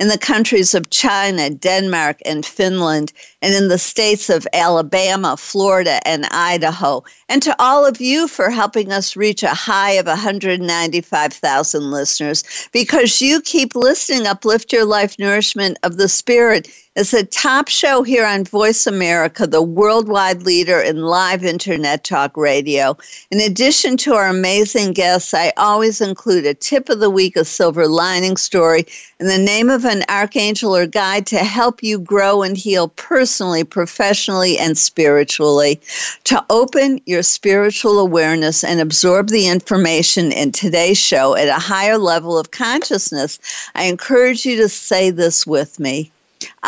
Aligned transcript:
in 0.00 0.08
the 0.08 0.18
countries 0.18 0.74
of 0.74 0.90
China, 0.90 1.50
Denmark, 1.50 2.20
and 2.24 2.46
Finland, 2.46 3.12
and 3.42 3.54
in 3.54 3.68
the 3.68 3.78
states 3.78 4.30
of 4.30 4.46
Alabama, 4.52 5.36
Florida, 5.36 6.00
and 6.06 6.26
Idaho. 6.26 7.02
And 7.28 7.42
to 7.42 7.54
all 7.58 7.84
of 7.84 8.00
you 8.00 8.28
for 8.28 8.50
helping 8.50 8.92
us 8.92 9.16
reach 9.16 9.42
a 9.42 9.54
high 9.54 9.92
of 9.92 10.06
195,000 10.06 11.90
listeners 11.90 12.44
because 12.72 13.20
you 13.20 13.40
keep 13.40 13.74
listening. 13.74 14.26
Uplift 14.26 14.72
Your 14.72 14.84
Life 14.84 15.18
Nourishment 15.18 15.78
of 15.82 15.96
the 15.96 16.08
Spirit 16.08 16.68
is 16.98 17.14
a 17.14 17.24
top 17.24 17.68
show 17.68 18.02
here 18.02 18.26
on 18.26 18.42
Voice 18.42 18.84
America, 18.84 19.46
the 19.46 19.62
worldwide 19.62 20.42
leader 20.42 20.80
in 20.80 21.02
live 21.02 21.44
internet 21.44 22.02
talk 22.02 22.36
radio. 22.36 22.98
In 23.30 23.40
addition 23.40 23.96
to 23.98 24.14
our 24.14 24.26
amazing 24.26 24.94
guests, 24.94 25.32
I 25.32 25.52
always 25.56 26.00
include 26.00 26.44
a 26.44 26.54
tip 26.54 26.88
of 26.88 26.98
the 26.98 27.08
week, 27.08 27.36
a 27.36 27.44
silver 27.44 27.86
lining 27.86 28.36
story, 28.36 28.84
and 29.20 29.28
the 29.28 29.38
name 29.38 29.70
of 29.70 29.84
an 29.84 30.02
archangel 30.08 30.74
or 30.74 30.86
guide 30.86 31.24
to 31.28 31.38
help 31.38 31.84
you 31.84 32.00
grow 32.00 32.42
and 32.42 32.56
heal 32.56 32.88
personally, 32.88 33.62
professionally, 33.62 34.58
and 34.58 34.76
spiritually. 34.76 35.80
To 36.24 36.44
open 36.50 37.00
your 37.06 37.22
spiritual 37.22 38.00
awareness 38.00 38.64
and 38.64 38.80
absorb 38.80 39.28
the 39.28 39.46
information 39.46 40.32
in 40.32 40.50
today's 40.50 40.98
show 40.98 41.36
at 41.36 41.46
a 41.46 41.60
higher 41.60 41.96
level 41.96 42.36
of 42.36 42.50
consciousness, 42.50 43.38
I 43.76 43.84
encourage 43.84 44.44
you 44.44 44.56
to 44.56 44.68
say 44.68 45.10
this 45.10 45.46
with 45.46 45.78
me. 45.78 46.10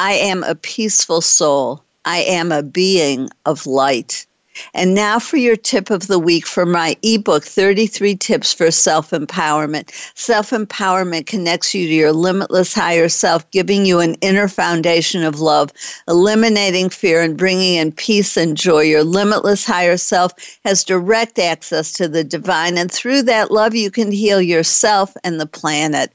I 0.00 0.14
am 0.14 0.42
a 0.44 0.54
peaceful 0.54 1.20
soul. 1.20 1.84
I 2.06 2.20
am 2.20 2.52
a 2.52 2.62
being 2.62 3.28
of 3.44 3.66
light. 3.66 4.24
And 4.72 4.94
now 4.94 5.18
for 5.18 5.36
your 5.36 5.56
tip 5.56 5.90
of 5.90 6.06
the 6.06 6.18
week 6.18 6.46
for 6.46 6.64
my 6.64 6.96
ebook 7.02 7.44
33 7.44 8.14
Tips 8.16 8.50
for 8.54 8.70
Self 8.70 9.10
Empowerment. 9.10 9.90
Self 10.14 10.52
empowerment 10.52 11.26
connects 11.26 11.74
you 11.74 11.86
to 11.86 11.92
your 11.92 12.14
limitless 12.14 12.72
higher 12.72 13.10
self, 13.10 13.48
giving 13.50 13.84
you 13.84 14.00
an 14.00 14.14
inner 14.22 14.48
foundation 14.48 15.22
of 15.22 15.38
love, 15.38 15.70
eliminating 16.08 16.88
fear 16.88 17.20
and 17.20 17.36
bringing 17.36 17.74
in 17.74 17.92
peace 17.92 18.38
and 18.38 18.56
joy. 18.56 18.80
Your 18.80 19.04
limitless 19.04 19.66
higher 19.66 19.98
self 19.98 20.32
has 20.64 20.82
direct 20.82 21.38
access 21.38 21.92
to 21.92 22.08
the 22.08 22.24
divine, 22.24 22.78
and 22.78 22.90
through 22.90 23.24
that 23.24 23.50
love, 23.50 23.74
you 23.74 23.90
can 23.90 24.10
heal 24.10 24.40
yourself 24.40 25.14
and 25.24 25.38
the 25.38 25.46
planet. 25.46 26.10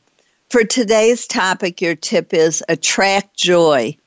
For 0.49 0.63
today's 0.63 1.25
topic, 1.25 1.81
your 1.81 1.95
tip 1.95 2.33
is 2.33 2.63
attract 2.69 3.35
joy. 3.35 3.97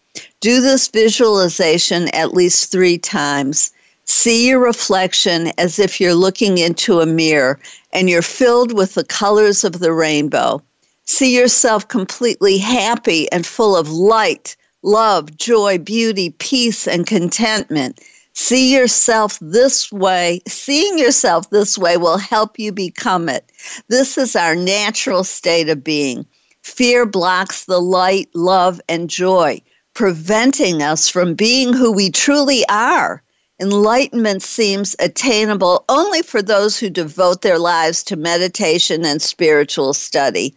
Do 0.41 0.61
this 0.61 0.89
visualization 0.89 2.09
at 2.15 2.33
least 2.33 2.71
three 2.71 2.97
times. 2.97 3.73
See 4.05 4.49
your 4.49 4.61
reflection 4.61 5.53
as 5.59 5.79
if 5.79 6.01
you're 6.01 6.15
looking 6.15 6.57
into 6.59 7.01
a 7.01 7.07
mirror 7.07 7.59
and 7.93 8.09
you're 8.09 8.23
filled 8.23 8.73
with 8.73 8.95
the 8.95 9.05
colors 9.05 9.65
of 9.65 9.81
the 9.81 9.93
rainbow. 9.93 10.63
See 11.05 11.37
yourself 11.37 11.89
completely 11.89 12.57
happy 12.57 13.31
and 13.33 13.45
full 13.45 13.77
of 13.77 13.91
light, 13.91 14.57
love, 14.83 15.37
joy, 15.37 15.79
beauty, 15.79 16.31
peace, 16.39 16.87
and 16.87 17.07
contentment. 17.07 18.01
See 18.41 18.73
yourself 18.73 19.37
this 19.43 19.91
way. 19.91 20.43
Seeing 20.47 20.97
yourself 20.97 21.51
this 21.51 21.77
way 21.77 21.97
will 21.97 22.19
help 22.19 22.57
you 22.57 22.71
become 22.71 23.29
it. 23.29 23.51
This 23.89 24.17
is 24.17 24.37
our 24.37 24.55
natural 24.55 25.25
state 25.25 25.69
of 25.69 25.83
being. 25.83 26.25
Fear 26.63 27.07
blocks 27.07 27.65
the 27.65 27.81
light, 27.81 28.29
love, 28.35 28.81
and 28.89 29.11
joy, 29.11 29.61
preventing 29.93 30.85
us 30.85 31.09
from 31.09 31.35
being 31.35 31.73
who 31.73 31.91
we 31.91 32.11
truly 32.11 32.65
are. 32.69 33.25
Enlightenment 33.61 34.45
seems 34.45 34.95
attainable 35.01 35.85
only 35.89 36.23
for 36.23 36.41
those 36.41 36.79
who 36.79 36.89
devote 36.89 37.43
their 37.43 37.59
lives 37.59 38.05
to 38.05 38.15
meditation 38.15 39.05
and 39.05 39.21
spiritual 39.21 39.93
study. 39.93 40.55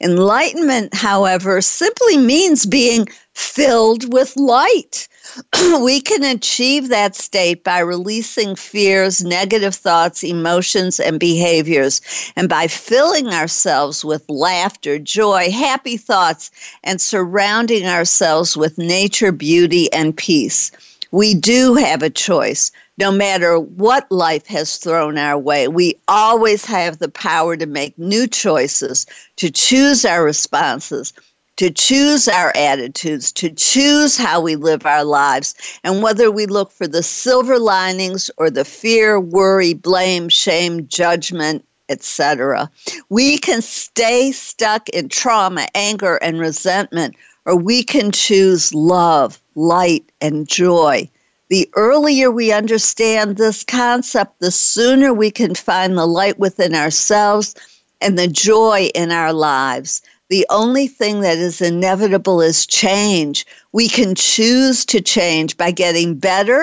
Enlightenment, 0.00 0.94
however, 0.94 1.60
simply 1.60 2.16
means 2.16 2.64
being 2.64 3.06
filled 3.34 4.10
with 4.14 4.34
light. 4.36 5.08
we 5.80 6.00
can 6.00 6.24
achieve 6.24 6.88
that 6.88 7.14
state 7.14 7.64
by 7.64 7.78
releasing 7.78 8.56
fears, 8.56 9.22
negative 9.22 9.74
thoughts, 9.74 10.22
emotions, 10.24 10.98
and 11.00 11.20
behaviors, 11.20 12.00
and 12.36 12.48
by 12.48 12.66
filling 12.66 13.28
ourselves 13.28 14.04
with 14.04 14.28
laughter, 14.28 14.98
joy, 14.98 15.50
happy 15.50 15.96
thoughts, 15.96 16.50
and 16.84 17.00
surrounding 17.00 17.86
ourselves 17.86 18.56
with 18.56 18.78
nature, 18.78 19.32
beauty, 19.32 19.92
and 19.92 20.16
peace. 20.16 20.70
We 21.10 21.34
do 21.34 21.74
have 21.74 22.02
a 22.02 22.10
choice. 22.10 22.70
No 22.98 23.12
matter 23.12 23.58
what 23.58 24.10
life 24.10 24.46
has 24.48 24.76
thrown 24.76 25.16
our 25.16 25.38
way, 25.38 25.68
we 25.68 25.94
always 26.08 26.64
have 26.64 26.98
the 26.98 27.08
power 27.08 27.56
to 27.56 27.66
make 27.66 27.96
new 27.98 28.26
choices, 28.26 29.06
to 29.36 29.50
choose 29.50 30.04
our 30.04 30.24
responses, 30.24 31.12
to 31.58 31.70
choose 31.70 32.28
our 32.28 32.52
attitudes, 32.56 33.32
to 33.32 33.50
choose 33.50 34.16
how 34.16 34.40
we 34.40 34.54
live 34.54 34.86
our 34.86 35.04
lives, 35.04 35.56
and 35.82 36.02
whether 36.02 36.30
we 36.30 36.46
look 36.46 36.70
for 36.70 36.86
the 36.86 37.02
silver 37.02 37.58
linings 37.58 38.30
or 38.38 38.48
the 38.48 38.64
fear, 38.64 39.18
worry, 39.18 39.74
blame, 39.74 40.28
shame, 40.28 40.86
judgment, 40.86 41.64
etc. 41.88 42.70
We 43.08 43.38
can 43.38 43.60
stay 43.60 44.30
stuck 44.30 44.88
in 44.90 45.08
trauma, 45.08 45.66
anger, 45.74 46.16
and 46.22 46.38
resentment, 46.38 47.16
or 47.44 47.56
we 47.56 47.82
can 47.82 48.12
choose 48.12 48.72
love, 48.72 49.40
light, 49.56 50.04
and 50.20 50.48
joy. 50.48 51.10
The 51.48 51.68
earlier 51.74 52.30
we 52.30 52.52
understand 52.52 53.36
this 53.36 53.64
concept, 53.64 54.38
the 54.38 54.52
sooner 54.52 55.12
we 55.12 55.32
can 55.32 55.56
find 55.56 55.98
the 55.98 56.06
light 56.06 56.38
within 56.38 56.76
ourselves 56.76 57.56
and 58.00 58.16
the 58.16 58.28
joy 58.28 58.90
in 58.94 59.10
our 59.10 59.32
lives. 59.32 60.02
The 60.28 60.46
only 60.50 60.88
thing 60.88 61.20
that 61.20 61.38
is 61.38 61.60
inevitable 61.60 62.42
is 62.42 62.66
change. 62.66 63.46
We 63.72 63.88
can 63.88 64.14
choose 64.14 64.84
to 64.86 65.00
change 65.00 65.56
by 65.56 65.70
getting 65.70 66.16
better 66.16 66.62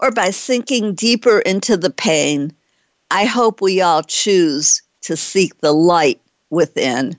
or 0.00 0.10
by 0.10 0.30
sinking 0.30 0.94
deeper 0.94 1.40
into 1.40 1.76
the 1.76 1.90
pain. 1.90 2.52
I 3.10 3.24
hope 3.24 3.60
we 3.60 3.80
all 3.80 4.02
choose 4.02 4.82
to 5.02 5.16
seek 5.16 5.58
the 5.60 5.72
light 5.72 6.20
within. 6.50 7.16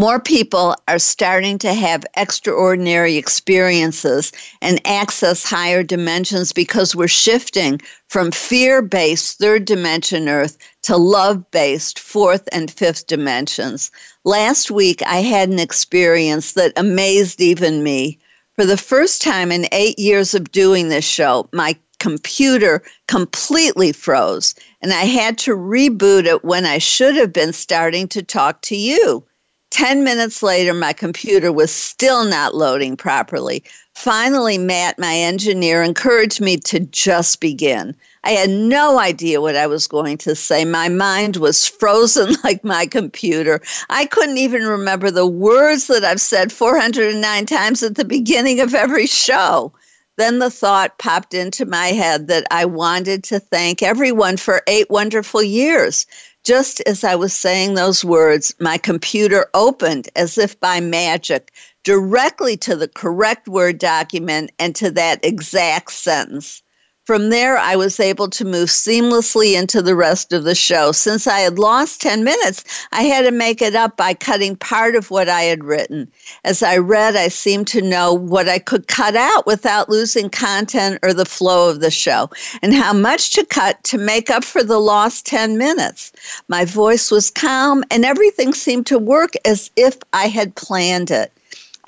More 0.00 0.18
people 0.18 0.74
are 0.88 0.98
starting 0.98 1.58
to 1.58 1.74
have 1.74 2.06
extraordinary 2.16 3.18
experiences 3.18 4.32
and 4.62 4.80
access 4.86 5.44
higher 5.44 5.82
dimensions 5.82 6.52
because 6.52 6.96
we're 6.96 7.06
shifting 7.06 7.82
from 8.08 8.30
fear 8.30 8.80
based 8.80 9.36
third 9.36 9.66
dimension 9.66 10.26
Earth 10.26 10.56
to 10.84 10.96
love 10.96 11.50
based 11.50 11.98
fourth 11.98 12.48
and 12.50 12.70
fifth 12.70 13.08
dimensions. 13.08 13.90
Last 14.24 14.70
week, 14.70 15.02
I 15.02 15.18
had 15.18 15.50
an 15.50 15.58
experience 15.58 16.52
that 16.52 16.72
amazed 16.76 17.42
even 17.42 17.82
me. 17.82 18.18
For 18.56 18.64
the 18.64 18.78
first 18.78 19.20
time 19.20 19.52
in 19.52 19.68
eight 19.70 19.98
years 19.98 20.32
of 20.32 20.50
doing 20.50 20.88
this 20.88 21.04
show, 21.04 21.46
my 21.52 21.76
computer 21.98 22.82
completely 23.06 23.92
froze, 23.92 24.54
and 24.80 24.94
I 24.94 25.04
had 25.04 25.36
to 25.40 25.50
reboot 25.50 26.24
it 26.24 26.42
when 26.42 26.64
I 26.64 26.78
should 26.78 27.16
have 27.16 27.34
been 27.34 27.52
starting 27.52 28.08
to 28.08 28.22
talk 28.22 28.62
to 28.62 28.76
you. 28.76 29.26
10 29.70 30.04
minutes 30.04 30.42
later, 30.42 30.74
my 30.74 30.92
computer 30.92 31.52
was 31.52 31.70
still 31.70 32.24
not 32.24 32.54
loading 32.54 32.96
properly. 32.96 33.62
Finally, 33.94 34.58
Matt, 34.58 34.98
my 34.98 35.14
engineer, 35.14 35.82
encouraged 35.82 36.40
me 36.40 36.56
to 36.56 36.80
just 36.80 37.40
begin. 37.40 37.94
I 38.24 38.30
had 38.32 38.50
no 38.50 38.98
idea 38.98 39.40
what 39.40 39.56
I 39.56 39.66
was 39.66 39.86
going 39.86 40.18
to 40.18 40.34
say. 40.34 40.64
My 40.64 40.88
mind 40.88 41.36
was 41.36 41.66
frozen 41.66 42.34
like 42.44 42.64
my 42.64 42.86
computer. 42.86 43.60
I 43.88 44.06
couldn't 44.06 44.38
even 44.38 44.62
remember 44.64 45.10
the 45.10 45.26
words 45.26 45.86
that 45.86 46.04
I've 46.04 46.20
said 46.20 46.52
409 46.52 47.46
times 47.46 47.82
at 47.82 47.94
the 47.94 48.04
beginning 48.04 48.60
of 48.60 48.74
every 48.74 49.06
show. 49.06 49.72
Then 50.20 50.38
the 50.38 50.50
thought 50.50 50.98
popped 50.98 51.32
into 51.32 51.64
my 51.64 51.88
head 51.92 52.28
that 52.28 52.46
I 52.50 52.66
wanted 52.66 53.24
to 53.24 53.40
thank 53.40 53.82
everyone 53.82 54.36
for 54.36 54.60
eight 54.66 54.90
wonderful 54.90 55.42
years. 55.42 56.04
Just 56.44 56.82
as 56.82 57.04
I 57.04 57.14
was 57.14 57.34
saying 57.34 57.72
those 57.72 58.04
words, 58.04 58.54
my 58.60 58.76
computer 58.76 59.46
opened 59.54 60.10
as 60.16 60.36
if 60.36 60.60
by 60.60 60.78
magic 60.78 61.54
directly 61.84 62.58
to 62.58 62.76
the 62.76 62.88
correct 62.88 63.48
Word 63.48 63.78
document 63.78 64.50
and 64.58 64.76
to 64.76 64.90
that 64.90 65.24
exact 65.24 65.90
sentence. 65.90 66.62
From 67.10 67.30
there, 67.30 67.58
I 67.58 67.74
was 67.74 67.98
able 67.98 68.28
to 68.30 68.44
move 68.44 68.68
seamlessly 68.68 69.58
into 69.58 69.82
the 69.82 69.96
rest 69.96 70.32
of 70.32 70.44
the 70.44 70.54
show. 70.54 70.92
Since 70.92 71.26
I 71.26 71.40
had 71.40 71.58
lost 71.58 72.00
10 72.02 72.22
minutes, 72.22 72.62
I 72.92 73.02
had 73.02 73.22
to 73.22 73.32
make 73.32 73.60
it 73.60 73.74
up 73.74 73.96
by 73.96 74.14
cutting 74.14 74.54
part 74.54 74.94
of 74.94 75.10
what 75.10 75.28
I 75.28 75.42
had 75.42 75.64
written. 75.64 76.06
As 76.44 76.62
I 76.62 76.76
read, 76.76 77.16
I 77.16 77.26
seemed 77.26 77.66
to 77.66 77.82
know 77.82 78.14
what 78.14 78.48
I 78.48 78.60
could 78.60 78.86
cut 78.86 79.16
out 79.16 79.44
without 79.44 79.88
losing 79.88 80.30
content 80.30 81.00
or 81.02 81.12
the 81.12 81.24
flow 81.24 81.68
of 81.68 81.80
the 81.80 81.90
show, 81.90 82.30
and 82.62 82.72
how 82.72 82.92
much 82.92 83.30
to 83.30 83.44
cut 83.44 83.82
to 83.82 83.98
make 83.98 84.30
up 84.30 84.44
for 84.44 84.62
the 84.62 84.78
lost 84.78 85.26
10 85.26 85.58
minutes. 85.58 86.12
My 86.46 86.64
voice 86.64 87.10
was 87.10 87.28
calm, 87.28 87.82
and 87.90 88.04
everything 88.04 88.54
seemed 88.54 88.86
to 88.86 89.00
work 89.00 89.32
as 89.44 89.68
if 89.74 89.96
I 90.12 90.28
had 90.28 90.54
planned 90.54 91.10
it. 91.10 91.32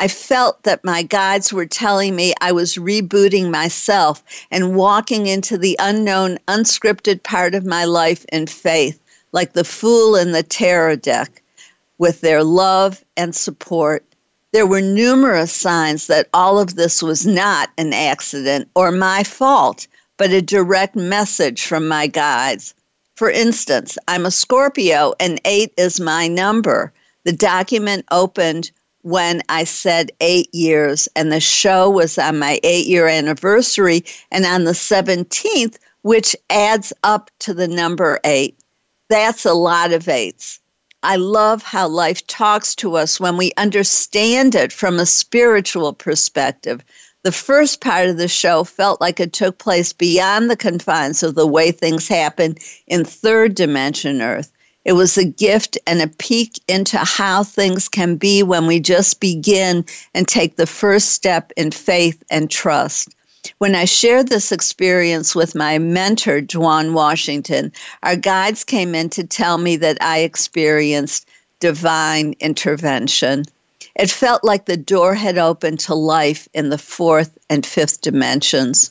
I 0.02 0.08
felt 0.08 0.64
that 0.64 0.82
my 0.82 1.04
guides 1.04 1.52
were 1.52 1.64
telling 1.64 2.16
me 2.16 2.34
I 2.40 2.50
was 2.50 2.74
rebooting 2.74 3.52
myself 3.52 4.24
and 4.50 4.74
walking 4.74 5.28
into 5.28 5.56
the 5.56 5.76
unknown, 5.78 6.40
unscripted 6.48 7.22
part 7.22 7.54
of 7.54 7.64
my 7.64 7.84
life 7.84 8.26
in 8.32 8.48
faith, 8.48 8.98
like 9.30 9.52
the 9.52 9.62
fool 9.62 10.16
in 10.16 10.32
the 10.32 10.42
tarot 10.42 10.96
deck, 10.96 11.40
with 11.98 12.20
their 12.20 12.42
love 12.42 13.04
and 13.16 13.32
support. 13.32 14.04
There 14.52 14.66
were 14.66 14.80
numerous 14.80 15.52
signs 15.52 16.08
that 16.08 16.28
all 16.34 16.58
of 16.58 16.74
this 16.74 17.00
was 17.00 17.24
not 17.24 17.70
an 17.78 17.92
accident 17.92 18.68
or 18.74 18.90
my 18.90 19.22
fault, 19.22 19.86
but 20.16 20.32
a 20.32 20.42
direct 20.42 20.96
message 20.96 21.64
from 21.64 21.86
my 21.86 22.08
guides. 22.08 22.74
For 23.14 23.30
instance, 23.30 23.96
I'm 24.08 24.26
a 24.26 24.32
Scorpio 24.32 25.14
and 25.20 25.40
eight 25.44 25.72
is 25.76 26.00
my 26.00 26.26
number. 26.26 26.92
The 27.22 27.32
document 27.32 28.04
opened 28.10 28.72
when 29.02 29.42
I 29.48 29.64
said 29.64 30.12
eight 30.20 30.52
years, 30.54 31.08
and 31.14 31.30
the 31.30 31.40
show 31.40 31.90
was 31.90 32.18
on 32.18 32.38
my 32.38 32.58
eight 32.62 32.86
year 32.86 33.06
anniversary 33.06 34.04
and 34.30 34.44
on 34.44 34.64
the 34.64 34.72
17th, 34.72 35.76
which 36.02 36.34
adds 36.50 36.92
up 37.02 37.30
to 37.40 37.54
the 37.54 37.68
number 37.68 38.18
eight. 38.24 38.58
That's 39.08 39.44
a 39.44 39.54
lot 39.54 39.92
of 39.92 40.08
eights. 40.08 40.60
I 41.04 41.16
love 41.16 41.64
how 41.64 41.88
life 41.88 42.24
talks 42.28 42.76
to 42.76 42.96
us 42.96 43.18
when 43.18 43.36
we 43.36 43.50
understand 43.56 44.54
it 44.54 44.72
from 44.72 44.98
a 44.98 45.06
spiritual 45.06 45.92
perspective. 45.92 46.84
The 47.24 47.32
first 47.32 47.80
part 47.80 48.08
of 48.08 48.18
the 48.18 48.28
show 48.28 48.62
felt 48.62 49.00
like 49.00 49.18
it 49.18 49.32
took 49.32 49.58
place 49.58 49.92
beyond 49.92 50.48
the 50.48 50.56
confines 50.56 51.22
of 51.22 51.34
the 51.34 51.46
way 51.46 51.72
things 51.72 52.06
happen 52.06 52.56
in 52.86 53.04
third 53.04 53.54
dimension 53.54 54.22
Earth. 54.22 54.51
It 54.84 54.94
was 54.94 55.16
a 55.16 55.24
gift 55.24 55.78
and 55.86 56.02
a 56.02 56.08
peek 56.08 56.58
into 56.66 56.98
how 56.98 57.44
things 57.44 57.88
can 57.88 58.16
be 58.16 58.42
when 58.42 58.66
we 58.66 58.80
just 58.80 59.20
begin 59.20 59.84
and 60.12 60.26
take 60.26 60.56
the 60.56 60.66
first 60.66 61.10
step 61.10 61.52
in 61.56 61.70
faith 61.70 62.22
and 62.30 62.50
trust. 62.50 63.10
When 63.58 63.74
I 63.74 63.84
shared 63.84 64.28
this 64.28 64.50
experience 64.50 65.34
with 65.34 65.54
my 65.54 65.78
mentor, 65.78 66.40
Dwan 66.40 66.92
Washington, 66.92 67.72
our 68.02 68.16
guides 68.16 68.64
came 68.64 68.94
in 68.94 69.08
to 69.10 69.24
tell 69.24 69.58
me 69.58 69.76
that 69.76 69.98
I 70.00 70.18
experienced 70.20 71.28
divine 71.60 72.34
intervention. 72.40 73.44
It 73.94 74.10
felt 74.10 74.42
like 74.42 74.66
the 74.66 74.76
door 74.76 75.14
had 75.14 75.38
opened 75.38 75.80
to 75.80 75.94
life 75.94 76.48
in 76.54 76.70
the 76.70 76.78
fourth 76.78 77.38
and 77.48 77.64
fifth 77.64 78.00
dimensions 78.00 78.90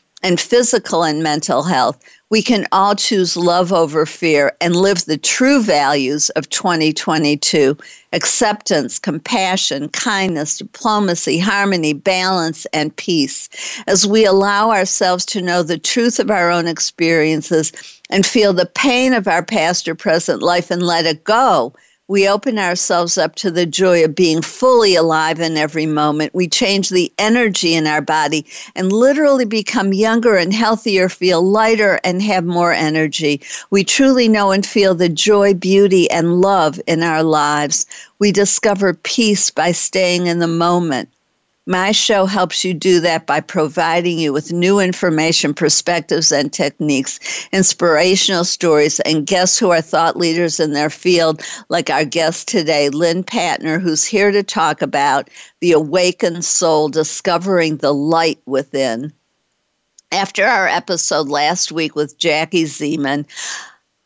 and 0.23 0.39
physical 0.39 1.03
and 1.03 1.23
mental 1.23 1.63
health 1.63 1.99
we 2.31 2.41
can 2.41 2.65
all 2.71 2.95
choose 2.95 3.35
love 3.35 3.73
over 3.73 4.05
fear 4.05 4.53
and 4.61 4.73
live 4.73 5.03
the 5.03 5.17
true 5.17 5.61
values 5.61 6.29
of 6.31 6.49
2022 6.49 7.77
acceptance, 8.13 8.97
compassion, 8.97 9.89
kindness, 9.89 10.57
diplomacy, 10.57 11.37
harmony, 11.37 11.93
balance, 11.93 12.65
and 12.73 12.95
peace. 12.95 13.49
As 13.85 14.07
we 14.07 14.25
allow 14.25 14.71
ourselves 14.71 15.25
to 15.27 15.41
know 15.41 15.61
the 15.61 15.77
truth 15.77 16.19
of 16.19 16.31
our 16.31 16.49
own 16.49 16.67
experiences 16.67 17.73
and 18.09 18.25
feel 18.25 18.53
the 18.53 18.65
pain 18.65 19.13
of 19.13 19.27
our 19.27 19.43
past 19.43 19.87
or 19.89 19.95
present 19.95 20.41
life 20.41 20.71
and 20.71 20.81
let 20.81 21.05
it 21.05 21.25
go 21.25 21.73
we 22.11 22.27
open 22.27 22.59
ourselves 22.59 23.17
up 23.17 23.35
to 23.35 23.49
the 23.49 23.65
joy 23.65 24.03
of 24.03 24.13
being 24.13 24.41
fully 24.41 24.95
alive 24.95 25.39
in 25.39 25.55
every 25.55 25.85
moment. 25.85 26.35
We 26.35 26.45
change 26.45 26.89
the 26.89 27.09
energy 27.17 27.73
in 27.73 27.87
our 27.87 28.01
body 28.01 28.45
and 28.75 28.91
literally 28.91 29.45
become 29.45 29.93
younger 29.93 30.35
and 30.35 30.51
healthier, 30.53 31.07
feel 31.07 31.41
lighter, 31.41 32.01
and 32.03 32.21
have 32.21 32.43
more 32.43 32.73
energy. 32.73 33.39
We 33.69 33.85
truly 33.85 34.27
know 34.27 34.51
and 34.51 34.65
feel 34.65 34.93
the 34.93 35.07
joy, 35.07 35.53
beauty, 35.53 36.11
and 36.11 36.41
love 36.41 36.81
in 36.85 37.01
our 37.01 37.23
lives. 37.23 37.85
We 38.19 38.33
discover 38.33 38.93
peace 38.93 39.49
by 39.49 39.71
staying 39.71 40.27
in 40.27 40.39
the 40.39 40.47
moment. 40.47 41.07
My 41.67 41.91
show 41.91 42.25
helps 42.25 42.65
you 42.65 42.73
do 42.73 42.99
that 43.01 43.27
by 43.27 43.39
providing 43.39 44.17
you 44.17 44.33
with 44.33 44.51
new 44.51 44.79
information, 44.79 45.53
perspectives, 45.53 46.31
and 46.31 46.51
techniques, 46.51 47.47
inspirational 47.51 48.45
stories, 48.45 48.99
and 49.01 49.27
guests 49.27 49.59
who 49.59 49.69
are 49.69 49.81
thought 49.81 50.17
leaders 50.17 50.59
in 50.59 50.73
their 50.73 50.89
field, 50.89 51.43
like 51.69 51.91
our 51.91 52.03
guest 52.03 52.47
today, 52.47 52.89
Lynn 52.89 53.23
Patner, 53.23 53.79
who's 53.79 54.03
here 54.03 54.31
to 54.31 54.41
talk 54.41 54.81
about 54.81 55.29
the 55.59 55.71
awakened 55.71 56.43
soul 56.43 56.89
discovering 56.89 57.77
the 57.77 57.93
light 57.93 58.39
within. 58.47 59.13
After 60.11 60.43
our 60.43 60.67
episode 60.67 61.29
last 61.29 61.71
week 61.71 61.95
with 61.95 62.17
Jackie 62.17 62.65
Zeman, 62.65 63.25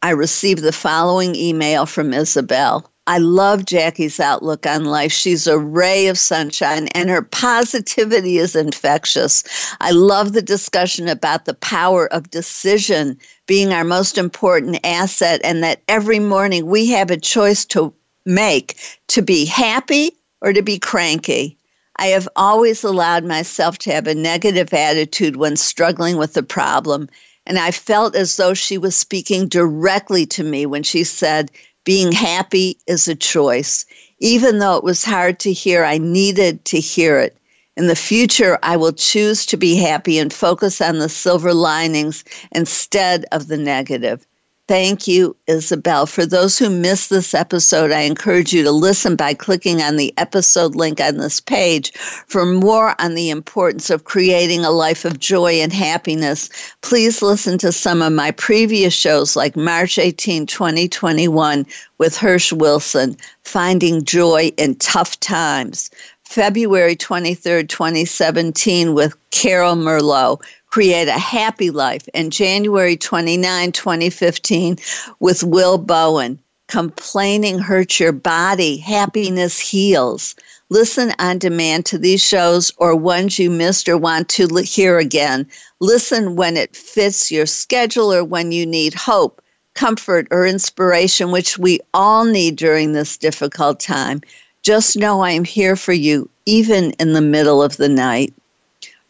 I 0.01 0.09
received 0.09 0.61
the 0.61 0.73
following 0.73 1.35
email 1.35 1.85
from 1.85 2.13
Isabel. 2.13 2.91
I 3.07 3.19
love 3.19 3.65
Jackie's 3.65 4.19
outlook 4.19 4.65
on 4.65 4.85
life. 4.85 5.11
She's 5.11 5.45
a 5.45 5.59
ray 5.59 6.07
of 6.07 6.17
sunshine 6.17 6.87
and 6.89 7.07
her 7.09 7.21
positivity 7.21 8.39
is 8.39 8.55
infectious. 8.55 9.43
I 9.79 9.91
love 9.91 10.33
the 10.33 10.41
discussion 10.41 11.07
about 11.07 11.45
the 11.45 11.53
power 11.53 12.11
of 12.11 12.31
decision 12.31 13.19
being 13.45 13.71
our 13.71 13.83
most 13.83 14.17
important 14.17 14.79
asset 14.83 15.39
and 15.43 15.63
that 15.63 15.83
every 15.87 16.17
morning 16.19 16.65
we 16.65 16.87
have 16.87 17.11
a 17.11 17.17
choice 17.17 17.63
to 17.65 17.93
make 18.25 18.75
to 19.09 19.21
be 19.21 19.45
happy 19.45 20.11
or 20.41 20.51
to 20.51 20.63
be 20.63 20.79
cranky. 20.79 21.57
I 21.97 22.07
have 22.07 22.27
always 22.35 22.83
allowed 22.83 23.23
myself 23.23 23.77
to 23.79 23.93
have 23.93 24.07
a 24.07 24.15
negative 24.15 24.73
attitude 24.73 25.35
when 25.35 25.55
struggling 25.55 26.17
with 26.17 26.35
a 26.37 26.43
problem. 26.43 27.07
And 27.45 27.59
I 27.59 27.69
felt 27.69 28.15
as 28.15 28.35
though 28.37 28.55
she 28.55 28.79
was 28.79 28.95
speaking 28.95 29.47
directly 29.47 30.25
to 30.27 30.43
me 30.43 30.65
when 30.65 30.81
she 30.81 31.03
said, 31.03 31.51
being 31.85 32.11
happy 32.11 32.77
is 32.87 33.07
a 33.07 33.15
choice. 33.15 33.85
Even 34.19 34.59
though 34.59 34.75
it 34.75 34.83
was 34.83 35.05
hard 35.05 35.39
to 35.39 35.53
hear, 35.53 35.85
I 35.85 35.97
needed 35.97 36.65
to 36.65 36.79
hear 36.79 37.19
it. 37.19 37.37
In 37.77 37.87
the 37.87 37.95
future, 37.95 38.57
I 38.63 38.75
will 38.77 38.93
choose 38.93 39.45
to 39.47 39.57
be 39.57 39.75
happy 39.75 40.17
and 40.17 40.33
focus 40.33 40.81
on 40.81 40.99
the 40.99 41.09
silver 41.09 41.53
linings 41.53 42.23
instead 42.51 43.25
of 43.31 43.47
the 43.47 43.57
negative. 43.57 44.25
Thank 44.67 45.07
you, 45.07 45.35
Isabel. 45.45 46.07
For 46.07 46.25
those 46.25 46.57
who 46.57 46.71
missed 46.71 47.11
this 47.11 47.35
episode, 47.35 47.91
I 47.91 48.01
encourage 48.01 48.51
you 48.51 48.63
to 48.63 48.71
listen 48.71 49.15
by 49.15 49.35
clicking 49.35 49.79
on 49.83 49.95
the 49.95 50.11
episode 50.17 50.75
link 50.75 50.99
on 50.99 51.17
this 51.17 51.39
page. 51.39 51.91
For 51.93 52.47
more 52.47 52.99
on 52.99 53.13
the 53.13 53.29
importance 53.29 53.91
of 53.91 54.05
creating 54.05 54.65
a 54.65 54.71
life 54.71 55.05
of 55.05 55.19
joy 55.19 55.61
and 55.61 55.71
happiness, 55.71 56.49
please 56.81 57.21
listen 57.21 57.59
to 57.59 57.71
some 57.71 58.01
of 58.01 58.13
my 58.13 58.31
previous 58.31 58.95
shows 58.95 59.35
like 59.35 59.55
March 59.55 59.99
18, 59.99 60.47
2021 60.47 61.63
with 61.99 62.17
Hirsch 62.17 62.51
Wilson, 62.51 63.17
Finding 63.43 64.03
Joy 64.03 64.51
in 64.57 64.73
Tough 64.77 65.19
Times. 65.19 65.91
February 66.23 66.95
23, 66.95 67.65
2017 67.65 68.95
with 68.95 69.15
Carol 69.29 69.75
Merlot, 69.75 70.41
Create 70.75 71.07
a 71.07 71.13
Happy 71.13 71.71
Life, 71.71 72.05
in 72.13 72.29
January 72.29 72.97
29, 72.97 73.71
2015, 73.71 74.75
with 75.21 75.41
Will 75.41 75.77
Bowen, 75.77 76.37
Complaining 76.67 77.59
hurts 77.59 77.97
your 77.97 78.11
body. 78.11 78.75
Happiness 78.75 79.57
heals. 79.57 80.35
Listen 80.67 81.13
on 81.17 81.37
demand 81.37 81.85
to 81.85 81.97
these 81.97 82.21
shows 82.21 82.73
or 82.75 82.93
ones 82.93 83.39
you 83.39 83.49
missed 83.49 83.87
or 83.87 83.97
want 83.97 84.27
to 84.27 84.47
hear 84.65 84.97
again. 84.97 85.47
Listen 85.79 86.35
when 86.35 86.57
it 86.57 86.75
fits 86.75 87.31
your 87.31 87.45
schedule 87.45 88.13
or 88.13 88.25
when 88.25 88.51
you 88.51 88.65
need 88.65 88.93
hope, 88.93 89.41
comfort, 89.75 90.27
or 90.29 90.45
inspiration, 90.45 91.31
which 91.31 91.57
we 91.57 91.79
all 91.93 92.25
need 92.25 92.57
during 92.57 92.91
this 92.91 93.15
difficult 93.15 93.79
time. 93.79 94.19
Just 94.61 94.97
know 94.97 95.21
I 95.21 95.31
am 95.31 95.45
here 95.45 95.77
for 95.77 95.93
you, 95.93 96.29
even 96.45 96.91
in 96.99 97.13
the 97.13 97.21
middle 97.21 97.63
of 97.63 97.77
the 97.77 97.87
night. 97.87 98.33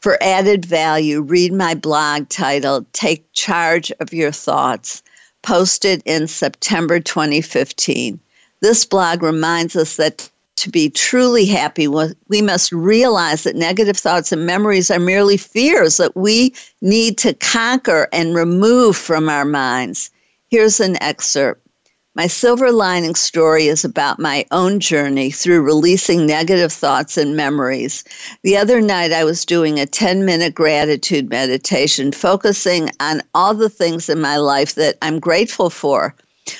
For 0.05 0.21
added 0.21 0.65
value, 0.65 1.23
read 1.23 1.51
my 1.51 1.73
blog 1.73 2.29
titled 2.29 2.85
Take 2.93 3.25
Charge 3.33 3.91
of 3.99 4.13
Your 4.13 4.31
Thoughts, 4.31 5.01
posted 5.41 6.03
in 6.05 6.27
September 6.27 6.99
2015. 6.99 8.19
This 8.61 8.85
blog 8.85 9.23
reminds 9.23 9.75
us 9.75 9.95
that 9.95 10.29
to 10.57 10.69
be 10.69 10.91
truly 10.91 11.47
happy, 11.47 11.87
we 11.87 12.43
must 12.43 12.71
realize 12.71 13.45
that 13.45 13.55
negative 13.55 13.97
thoughts 13.97 14.31
and 14.31 14.45
memories 14.45 14.91
are 14.91 14.99
merely 14.99 15.37
fears 15.37 15.97
that 15.97 16.15
we 16.15 16.53
need 16.83 17.17
to 17.17 17.33
conquer 17.33 18.07
and 18.13 18.35
remove 18.35 18.95
from 18.95 19.27
our 19.27 19.43
minds. 19.43 20.11
Here's 20.51 20.79
an 20.79 21.01
excerpt. 21.01 21.64
My 22.17 22.27
silver 22.27 22.71
lining 22.71 23.13
story 23.15 23.67
is 23.67 23.83
about 23.83 24.21
my 24.21 24.45
own 24.49 24.79
journey 24.79 25.31
through 25.31 25.63
releasing 25.63 26.25
negative 26.25 26.71
thoughts 26.71 27.17
and 27.17 27.35
memories. 27.35 28.05
The 28.41 28.55
other 28.55 28.79
night, 28.79 29.11
I 29.11 29.25
was 29.25 29.43
doing 29.43 29.81
a 29.81 29.85
10 29.85 30.23
minute 30.23 30.55
gratitude 30.55 31.29
meditation, 31.29 32.13
focusing 32.13 32.89
on 33.01 33.21
all 33.33 33.53
the 33.53 33.67
things 33.67 34.07
in 34.07 34.21
my 34.21 34.37
life 34.37 34.75
that 34.75 34.97
I'm 35.01 35.19
grateful 35.19 35.69
for. 35.69 36.15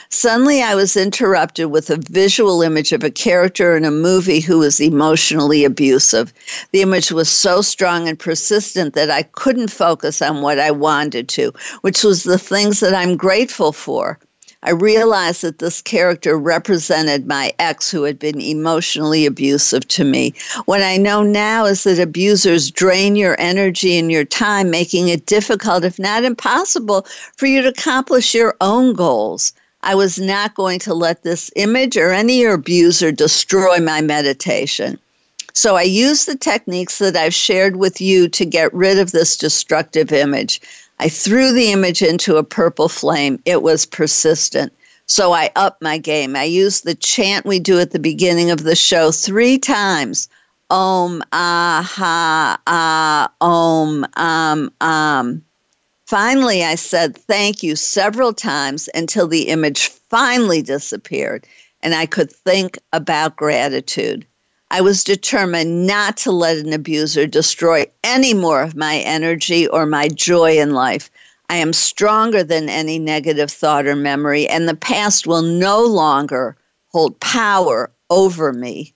Suddenly, 0.10 0.62
I 0.62 0.76
was 0.76 0.98
interrupted 0.98 1.68
with 1.68 1.90
a 1.90 2.04
visual 2.10 2.62
image 2.62 2.92
of 2.92 3.06
a 3.06 3.10
character 3.10 3.78
in 3.78 3.86
a 3.86 3.92
movie 3.92 4.42
who 4.42 4.60
was 4.60 4.82
emotionally 4.82 5.64
abusive. 5.64 6.34
The 6.74 6.82
image 6.82 7.14
was 7.14 7.30
so 7.30 7.62
strong 7.62 8.10
and 8.10 8.20
persistent 8.20 8.94
that 8.96 9.10
I 9.10 9.24
couldn't 9.24 9.72
focus 9.72 10.22
on 10.22 10.42
what 10.42 10.60
I 10.60 10.72
wanted 10.72 11.30
to, 11.30 11.54
which 11.80 12.04
was 12.04 12.24
the 12.24 12.38
things 12.38 12.82
that 12.82 12.94
I'm 12.94 13.16
grateful 13.16 13.72
for. 13.72 14.20
I 14.66 14.72
realized 14.72 15.44
that 15.44 15.60
this 15.60 15.80
character 15.80 16.36
represented 16.40 17.28
my 17.28 17.54
ex 17.60 17.92
who 17.92 18.02
had 18.02 18.18
been 18.18 18.42
emotionally 18.42 19.28
abusive 19.28 19.88
to 19.90 20.04
me. 20.04 20.34
What 20.66 20.82
I 20.82 20.98
know 20.98 21.22
now 21.22 21.66
is 21.66 21.84
that 21.84 22.00
abusers 22.00 22.72
drain 22.72 23.16
your 23.16 23.40
energy 23.40 23.96
and 23.96 24.12
your 24.12 24.26
time, 24.26 24.72
making 24.72 25.10
it 25.10 25.28
difficult, 25.28 25.86
if 25.86 26.00
not 26.00 26.24
impossible, 26.24 27.06
for 27.38 27.46
you 27.46 27.62
to 27.62 27.68
accomplish 27.68 28.34
your 28.34 28.56
own 28.60 28.94
goals. 28.94 29.54
I 29.84 29.94
was 29.94 30.18
not 30.18 30.56
going 30.56 30.80
to 30.80 30.96
let 30.96 31.22
this 31.22 31.52
image 31.56 31.96
or 31.96 32.12
any 32.12 32.44
abuser 32.44 33.12
destroy 33.12 33.78
my 33.78 34.02
meditation. 34.02 34.98
So 35.54 35.76
I 35.76 35.84
used 35.84 36.28
the 36.28 36.36
techniques 36.36 36.98
that 36.98 37.16
I've 37.16 37.36
shared 37.36 37.76
with 37.76 38.02
you 38.02 38.28
to 38.30 38.46
get 38.46 38.74
rid 38.74 38.98
of 38.98 39.12
this 39.12 39.38
destructive 39.38 40.12
image. 40.12 40.60
I 41.00 41.10
threw 41.10 41.52
the 41.52 41.72
image 41.72 42.02
into 42.02 42.38
a 42.38 42.44
purple 42.44 42.90
flame. 42.90 43.40
It 43.46 43.62
was 43.62 43.86
persistent. 43.86 44.74
So 45.08 45.34
I 45.34 45.52
upped 45.56 45.82
my 45.82 45.98
game. 45.98 46.36
I 46.36 46.44
used 46.44 46.84
the 46.84 46.96
chant 46.96 47.46
we 47.46 47.60
do 47.60 47.80
at 47.80 47.92
the 47.92 48.00
beginning 48.00 48.50
of 48.50 48.64
the 48.64 48.76
show 48.76 49.12
three 49.12 49.60
times. 49.60 50.28
Om, 50.70 51.22
ah, 51.32 51.88
ha, 51.88 52.60
ah, 52.66 53.32
om, 53.40 54.06
um, 54.16 54.72
um. 54.82 55.44
Finally, 56.08 56.64
I 56.64 56.76
said 56.76 57.16
thank 57.16 57.62
you 57.62 57.76
several 57.76 58.34
times 58.34 58.90
until 58.96 59.28
the 59.28 59.50
image 59.50 59.88
finally 59.88 60.62
disappeared 60.62 61.46
and 61.86 61.94
I 61.94 62.08
could 62.08 62.32
think 62.32 62.80
about 62.94 63.36
gratitude. 63.36 64.26
I 64.72 64.82
was 64.82 65.04
determined 65.04 65.88
not 65.88 66.18
to 66.18 66.32
let 66.32 66.58
an 66.58 66.74
abuser 66.74 67.28
destroy 67.28 67.86
any 68.04 68.34
more 68.34 68.62
of 68.62 68.76
my 68.76 68.98
energy 68.98 69.68
or 69.68 69.86
my 69.86 70.08
joy 70.08 70.58
in 70.60 70.74
life. 70.74 71.10
I 71.50 71.56
am 71.58 71.74
stronger 71.74 72.44
than 72.44 72.70
any 72.70 73.00
negative 73.00 73.52
thought 73.52 73.86
or 73.86 73.96
memory, 73.96 74.48
and 74.48 74.68
the 74.68 74.76
past 74.76 75.28
will 75.28 75.44
no 75.44 75.84
longer 75.84 76.58
hold 76.88 77.20
power 77.20 77.92
over 78.10 78.52
me. 78.52 78.94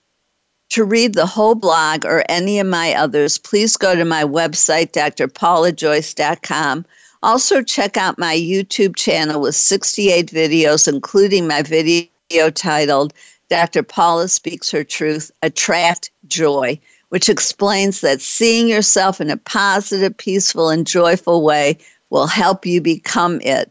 To 0.70 0.84
read 0.84 1.14
the 1.14 1.26
whole 1.26 1.54
blog 1.54 2.04
or 2.04 2.24
any 2.28 2.58
of 2.58 2.66
my 2.66 2.94
others, 2.94 3.38
please 3.38 3.76
go 3.76 3.94
to 3.94 4.04
my 4.04 4.24
website, 4.24 4.92
drpaulajoyce.com 4.92 6.84
also, 7.22 7.62
check 7.62 7.98
out 7.98 8.18
my 8.18 8.34
YouTube 8.34 8.96
channel 8.96 9.42
with 9.42 9.54
68 9.54 10.30
videos, 10.30 10.88
including 10.88 11.46
my 11.46 11.60
video 11.60 12.08
titled 12.54 13.12
Dr. 13.50 13.82
Paula 13.82 14.28
Speaks 14.28 14.70
Her 14.70 14.84
Truth 14.84 15.32
Attract 15.42 16.12
Joy, 16.28 16.78
which 17.08 17.28
explains 17.28 18.00
that 18.00 18.20
seeing 18.20 18.68
yourself 18.68 19.20
in 19.20 19.28
a 19.28 19.36
positive, 19.36 20.16
peaceful, 20.16 20.68
and 20.68 20.86
joyful 20.86 21.42
way 21.42 21.76
will 22.10 22.28
help 22.28 22.64
you 22.64 22.80
become 22.80 23.40
it. 23.40 23.68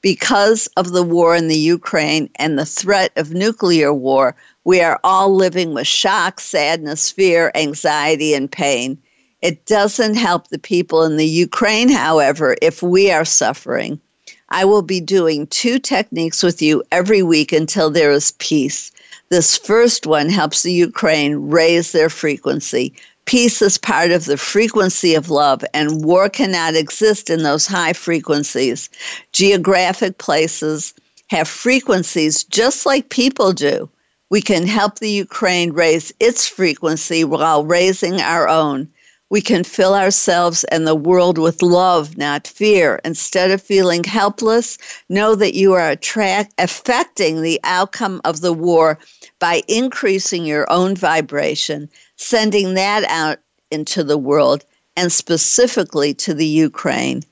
Because 0.00 0.66
of 0.78 0.92
the 0.92 1.02
war 1.02 1.36
in 1.36 1.48
the 1.48 1.58
Ukraine 1.58 2.30
and 2.36 2.58
the 2.58 2.64
threat 2.64 3.12
of 3.16 3.34
nuclear 3.34 3.92
war, 3.92 4.34
we 4.64 4.80
are 4.80 4.98
all 5.04 5.34
living 5.34 5.74
with 5.74 5.86
shock, 5.86 6.40
sadness, 6.40 7.10
fear, 7.10 7.52
anxiety, 7.54 8.32
and 8.32 8.50
pain. 8.50 8.96
It 9.42 9.66
doesn't 9.66 10.14
help 10.14 10.48
the 10.48 10.58
people 10.58 11.02
in 11.02 11.18
the 11.18 11.26
Ukraine, 11.26 11.90
however, 11.90 12.56
if 12.62 12.82
we 12.82 13.10
are 13.10 13.26
suffering. 13.26 14.00
I 14.48 14.64
will 14.64 14.82
be 14.82 15.00
doing 15.00 15.46
two 15.48 15.78
techniques 15.78 16.42
with 16.42 16.62
you 16.62 16.82
every 16.92 17.22
week 17.22 17.52
until 17.52 17.90
there 17.90 18.10
is 18.10 18.32
peace. 18.32 18.91
This 19.32 19.56
first 19.56 20.06
one 20.06 20.28
helps 20.28 20.60
the 20.60 20.74
Ukraine 20.74 21.48
raise 21.48 21.92
their 21.92 22.10
frequency. 22.10 22.92
Peace 23.24 23.62
is 23.62 23.78
part 23.78 24.10
of 24.10 24.26
the 24.26 24.36
frequency 24.36 25.14
of 25.14 25.30
love, 25.30 25.64
and 25.72 26.04
war 26.04 26.28
cannot 26.28 26.74
exist 26.74 27.30
in 27.30 27.42
those 27.42 27.66
high 27.66 27.94
frequencies. 27.94 28.90
Geographic 29.32 30.18
places 30.18 30.92
have 31.28 31.48
frequencies 31.48 32.44
just 32.44 32.84
like 32.84 33.08
people 33.08 33.54
do. 33.54 33.88
We 34.28 34.42
can 34.42 34.66
help 34.66 34.98
the 34.98 35.10
Ukraine 35.10 35.72
raise 35.72 36.12
its 36.20 36.46
frequency 36.46 37.24
while 37.24 37.64
raising 37.64 38.20
our 38.20 38.46
own. 38.50 38.86
We 39.30 39.40
can 39.40 39.64
fill 39.64 39.94
ourselves 39.94 40.64
and 40.64 40.86
the 40.86 40.94
world 40.94 41.38
with 41.38 41.62
love, 41.62 42.18
not 42.18 42.46
fear. 42.46 43.00
Instead 43.02 43.50
of 43.50 43.62
feeling 43.62 44.04
helpless, 44.04 44.76
know 45.08 45.34
that 45.36 45.54
you 45.54 45.72
are 45.72 45.88
attract, 45.88 46.52
affecting 46.58 47.40
the 47.40 47.58
outcome 47.64 48.20
of 48.26 48.42
the 48.42 48.52
war 48.52 48.98
by 49.42 49.60
increasing 49.66 50.46
your 50.46 50.70
own 50.70 50.94
vibration, 50.94 51.88
sending 52.14 52.74
that 52.74 53.02
out 53.08 53.40
into 53.72 54.04
the 54.04 54.16
world 54.16 54.64
and 54.96 55.10
specifically 55.10 56.14
to 56.14 56.32
the 56.32 56.46
Ukraine. 56.46 57.24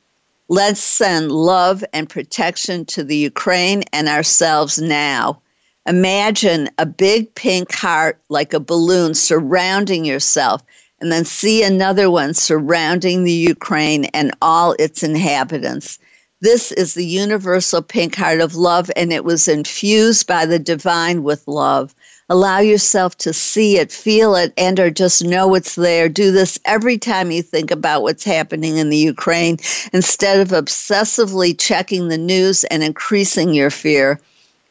Let's 0.48 0.80
send 0.80 1.30
love 1.30 1.84
and 1.92 2.10
protection 2.10 2.84
to 2.86 3.04
the 3.04 3.16
Ukraine 3.16 3.84
and 3.92 4.08
ourselves 4.08 4.80
now. 4.80 5.40
Imagine 5.86 6.68
a 6.78 6.84
big 6.84 7.32
pink 7.36 7.72
heart 7.72 8.20
like 8.28 8.52
a 8.52 8.58
balloon 8.58 9.14
surrounding 9.14 10.04
yourself 10.04 10.62
and 11.00 11.12
then 11.12 11.24
see 11.24 11.62
another 11.62 12.10
one 12.10 12.34
surrounding 12.34 13.22
the 13.22 13.30
Ukraine 13.54 14.06
and 14.06 14.32
all 14.42 14.74
its 14.80 15.04
inhabitants. 15.04 16.00
This 16.42 16.72
is 16.72 16.94
the 16.94 17.06
universal 17.06 17.82
pink 17.82 18.16
heart 18.16 18.40
of 18.40 18.56
love, 18.56 18.90
and 18.96 19.12
it 19.12 19.26
was 19.26 19.46
infused 19.46 20.26
by 20.26 20.46
the 20.46 20.58
divine 20.58 21.22
with 21.22 21.46
love. 21.46 21.94
Allow 22.30 22.60
yourself 22.60 23.18
to 23.18 23.32
see 23.32 23.76
it, 23.76 23.90
feel 23.90 24.37
it, 24.37 24.52
and 24.56 24.78
or 24.78 24.88
just 24.88 25.25
know 25.25 25.56
it's 25.56 25.75
there. 25.75 26.08
Do 26.08 26.30
this 26.30 26.60
every 26.64 26.96
time 26.96 27.32
you 27.32 27.42
think 27.42 27.72
about 27.72 28.02
what's 28.02 28.22
happening 28.22 28.76
in 28.76 28.88
the 28.88 28.96
Ukraine 28.96 29.58
instead 29.92 30.38
of 30.38 30.50
obsessively 30.50 31.58
checking 31.58 32.06
the 32.06 32.16
news 32.16 32.62
and 32.64 32.84
increasing 32.84 33.52
your 33.52 33.70
fear. 33.70 34.20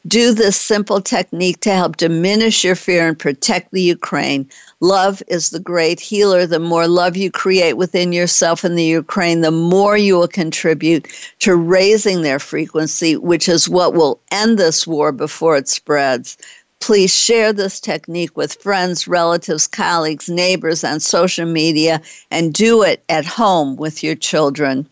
Do 0.07 0.33
this 0.33 0.55
simple 0.55 1.01
technique 1.01 1.59
to 1.59 1.71
help 1.71 1.97
diminish 1.97 2.63
your 2.63 2.75
fear 2.75 3.09
and 3.09 3.19
protect 3.19 3.71
the 3.73 3.81
Ukraine. 3.81 4.47
Love 4.79 5.21
is 5.27 5.49
the 5.49 5.59
great 5.59 5.99
healer. 5.99 6.45
The 6.45 6.57
more 6.57 6.87
love 6.87 7.17
you 7.17 7.29
create 7.29 7.73
within 7.73 8.13
yourself 8.13 8.63
and 8.63 8.77
the 8.77 8.85
Ukraine, 8.85 9.41
the 9.41 9.51
more 9.51 9.97
you 9.97 10.17
will 10.17 10.29
contribute 10.29 11.09
to 11.39 11.53
raising 11.57 12.21
their 12.21 12.39
frequency, 12.39 13.17
which 13.17 13.49
is 13.49 13.67
what 13.67 13.93
will 13.93 14.21
end 14.31 14.57
this 14.57 14.87
war 14.87 15.11
before 15.11 15.57
it 15.57 15.67
spreads. 15.67 16.37
Please 16.79 17.13
share 17.13 17.51
this 17.51 17.79
technique 17.79 18.35
with 18.37 18.61
friends, 18.61 19.07
relatives, 19.07 19.67
colleagues, 19.67 20.29
neighbors 20.29 20.83
on 20.83 20.99
social 20.99 21.45
media, 21.45 22.01
and 22.31 22.53
do 22.53 22.83
it 22.83 23.03
at 23.09 23.25
home 23.25 23.75
with 23.75 24.03
your 24.03 24.15
children. 24.15 24.87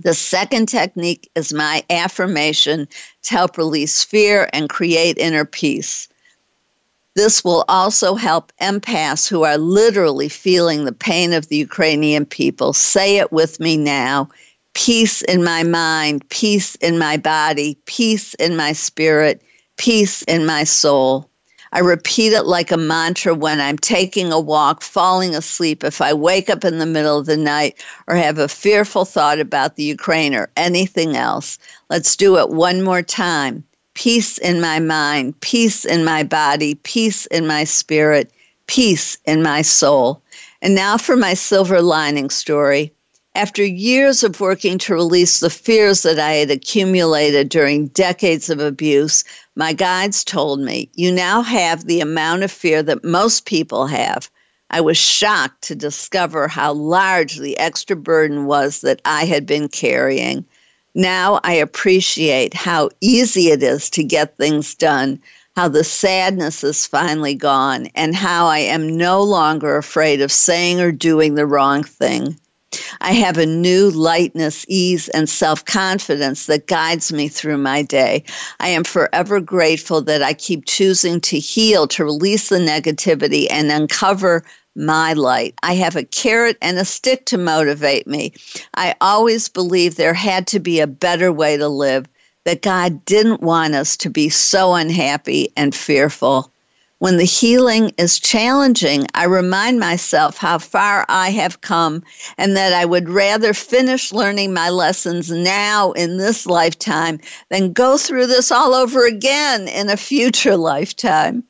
The 0.00 0.14
second 0.14 0.66
technique 0.66 1.30
is 1.34 1.52
my 1.52 1.82
affirmation 1.90 2.88
to 3.22 3.30
help 3.30 3.58
release 3.58 4.04
fear 4.04 4.48
and 4.52 4.68
create 4.68 5.18
inner 5.18 5.44
peace. 5.44 6.08
This 7.14 7.42
will 7.42 7.64
also 7.68 8.14
help 8.14 8.52
empaths 8.60 9.28
who 9.28 9.42
are 9.42 9.58
literally 9.58 10.28
feeling 10.28 10.84
the 10.84 10.92
pain 10.92 11.32
of 11.32 11.48
the 11.48 11.56
Ukrainian 11.56 12.24
people. 12.24 12.72
Say 12.72 13.18
it 13.18 13.32
with 13.32 13.58
me 13.58 13.76
now 13.76 14.28
peace 14.74 15.22
in 15.22 15.42
my 15.42 15.64
mind, 15.64 16.28
peace 16.28 16.76
in 16.76 16.96
my 16.98 17.16
body, 17.16 17.76
peace 17.86 18.34
in 18.34 18.56
my 18.56 18.72
spirit, 18.72 19.42
peace 19.78 20.22
in 20.22 20.44
my 20.44 20.64
soul. 20.64 21.30
I 21.72 21.80
repeat 21.80 22.32
it 22.32 22.44
like 22.44 22.70
a 22.70 22.76
mantra 22.76 23.34
when 23.34 23.60
I'm 23.60 23.76
taking 23.78 24.32
a 24.32 24.40
walk, 24.40 24.82
falling 24.82 25.34
asleep, 25.34 25.84
if 25.84 26.00
I 26.00 26.14
wake 26.14 26.48
up 26.48 26.64
in 26.64 26.78
the 26.78 26.86
middle 26.86 27.18
of 27.18 27.26
the 27.26 27.36
night, 27.36 27.82
or 28.06 28.14
have 28.14 28.38
a 28.38 28.48
fearful 28.48 29.04
thought 29.04 29.38
about 29.38 29.76
the 29.76 29.82
Ukraine 29.82 30.34
or 30.34 30.50
anything 30.56 31.16
else. 31.16 31.58
Let's 31.90 32.16
do 32.16 32.38
it 32.38 32.50
one 32.50 32.82
more 32.82 33.02
time. 33.02 33.64
Peace 33.94 34.38
in 34.38 34.60
my 34.60 34.78
mind, 34.78 35.38
peace 35.40 35.84
in 35.84 36.04
my 36.04 36.22
body, 36.22 36.76
peace 36.76 37.26
in 37.26 37.46
my 37.46 37.64
spirit, 37.64 38.32
peace 38.66 39.18
in 39.26 39.42
my 39.42 39.60
soul. 39.62 40.22
And 40.62 40.74
now 40.74 40.96
for 40.96 41.16
my 41.16 41.34
silver 41.34 41.82
lining 41.82 42.30
story. 42.30 42.92
After 43.34 43.64
years 43.64 44.24
of 44.24 44.40
working 44.40 44.78
to 44.78 44.94
release 44.94 45.38
the 45.38 45.50
fears 45.50 46.02
that 46.02 46.18
I 46.18 46.32
had 46.32 46.50
accumulated 46.50 47.48
during 47.48 47.86
decades 47.88 48.50
of 48.50 48.58
abuse, 48.58 49.22
my 49.58 49.72
guides 49.72 50.22
told 50.22 50.60
me, 50.60 50.88
You 50.94 51.10
now 51.10 51.42
have 51.42 51.84
the 51.84 52.00
amount 52.00 52.44
of 52.44 52.52
fear 52.52 52.80
that 52.84 53.02
most 53.02 53.44
people 53.44 53.88
have. 53.88 54.30
I 54.70 54.80
was 54.80 54.96
shocked 54.96 55.62
to 55.62 55.74
discover 55.74 56.46
how 56.46 56.74
large 56.74 57.38
the 57.38 57.58
extra 57.58 57.96
burden 57.96 58.46
was 58.46 58.82
that 58.82 59.02
I 59.04 59.24
had 59.24 59.46
been 59.46 59.66
carrying. 59.66 60.44
Now 60.94 61.40
I 61.42 61.54
appreciate 61.54 62.54
how 62.54 62.90
easy 63.00 63.48
it 63.48 63.64
is 63.64 63.90
to 63.90 64.04
get 64.04 64.36
things 64.36 64.76
done, 64.76 65.20
how 65.56 65.66
the 65.66 65.82
sadness 65.82 66.62
is 66.62 66.86
finally 66.86 67.34
gone, 67.34 67.88
and 67.96 68.14
how 68.14 68.46
I 68.46 68.60
am 68.60 68.96
no 68.96 69.20
longer 69.24 69.76
afraid 69.76 70.20
of 70.20 70.30
saying 70.30 70.80
or 70.80 70.92
doing 70.92 71.34
the 71.34 71.46
wrong 71.46 71.82
thing. 71.82 72.38
I 73.00 73.12
have 73.12 73.38
a 73.38 73.46
new 73.46 73.90
lightness, 73.90 74.64
ease, 74.68 75.08
and 75.08 75.28
self 75.28 75.64
confidence 75.64 76.46
that 76.46 76.66
guides 76.66 77.12
me 77.12 77.28
through 77.28 77.58
my 77.58 77.82
day. 77.82 78.24
I 78.60 78.68
am 78.68 78.84
forever 78.84 79.40
grateful 79.40 80.02
that 80.02 80.22
I 80.22 80.34
keep 80.34 80.66
choosing 80.66 81.20
to 81.22 81.38
heal, 81.38 81.86
to 81.88 82.04
release 82.04 82.48
the 82.50 82.58
negativity, 82.58 83.46
and 83.50 83.70
uncover 83.72 84.44
my 84.76 85.12
light. 85.14 85.54
I 85.62 85.74
have 85.74 85.96
a 85.96 86.04
carrot 86.04 86.58
and 86.60 86.78
a 86.78 86.84
stick 86.84 87.24
to 87.26 87.38
motivate 87.38 88.06
me. 88.06 88.32
I 88.74 88.94
always 89.00 89.48
believed 89.48 89.96
there 89.96 90.14
had 90.14 90.46
to 90.48 90.60
be 90.60 90.80
a 90.80 90.86
better 90.86 91.32
way 91.32 91.56
to 91.56 91.68
live, 91.68 92.06
that 92.44 92.62
God 92.62 93.04
didn't 93.04 93.42
want 93.42 93.74
us 93.74 93.96
to 93.98 94.10
be 94.10 94.28
so 94.28 94.74
unhappy 94.74 95.48
and 95.56 95.74
fearful. 95.74 96.52
When 97.00 97.16
the 97.16 97.24
healing 97.24 97.92
is 97.96 98.18
challenging, 98.18 99.06
I 99.14 99.24
remind 99.24 99.78
myself 99.78 100.36
how 100.36 100.58
far 100.58 101.06
I 101.08 101.30
have 101.30 101.60
come 101.60 102.02
and 102.36 102.56
that 102.56 102.72
I 102.72 102.84
would 102.84 103.08
rather 103.08 103.54
finish 103.54 104.12
learning 104.12 104.52
my 104.52 104.70
lessons 104.70 105.30
now 105.30 105.92
in 105.92 106.16
this 106.18 106.44
lifetime 106.44 107.20
than 107.50 107.72
go 107.72 107.98
through 107.98 108.26
this 108.26 108.50
all 108.50 108.74
over 108.74 109.06
again 109.06 109.68
in 109.68 109.88
a 109.90 109.96
future 109.96 110.56
lifetime. 110.72 111.44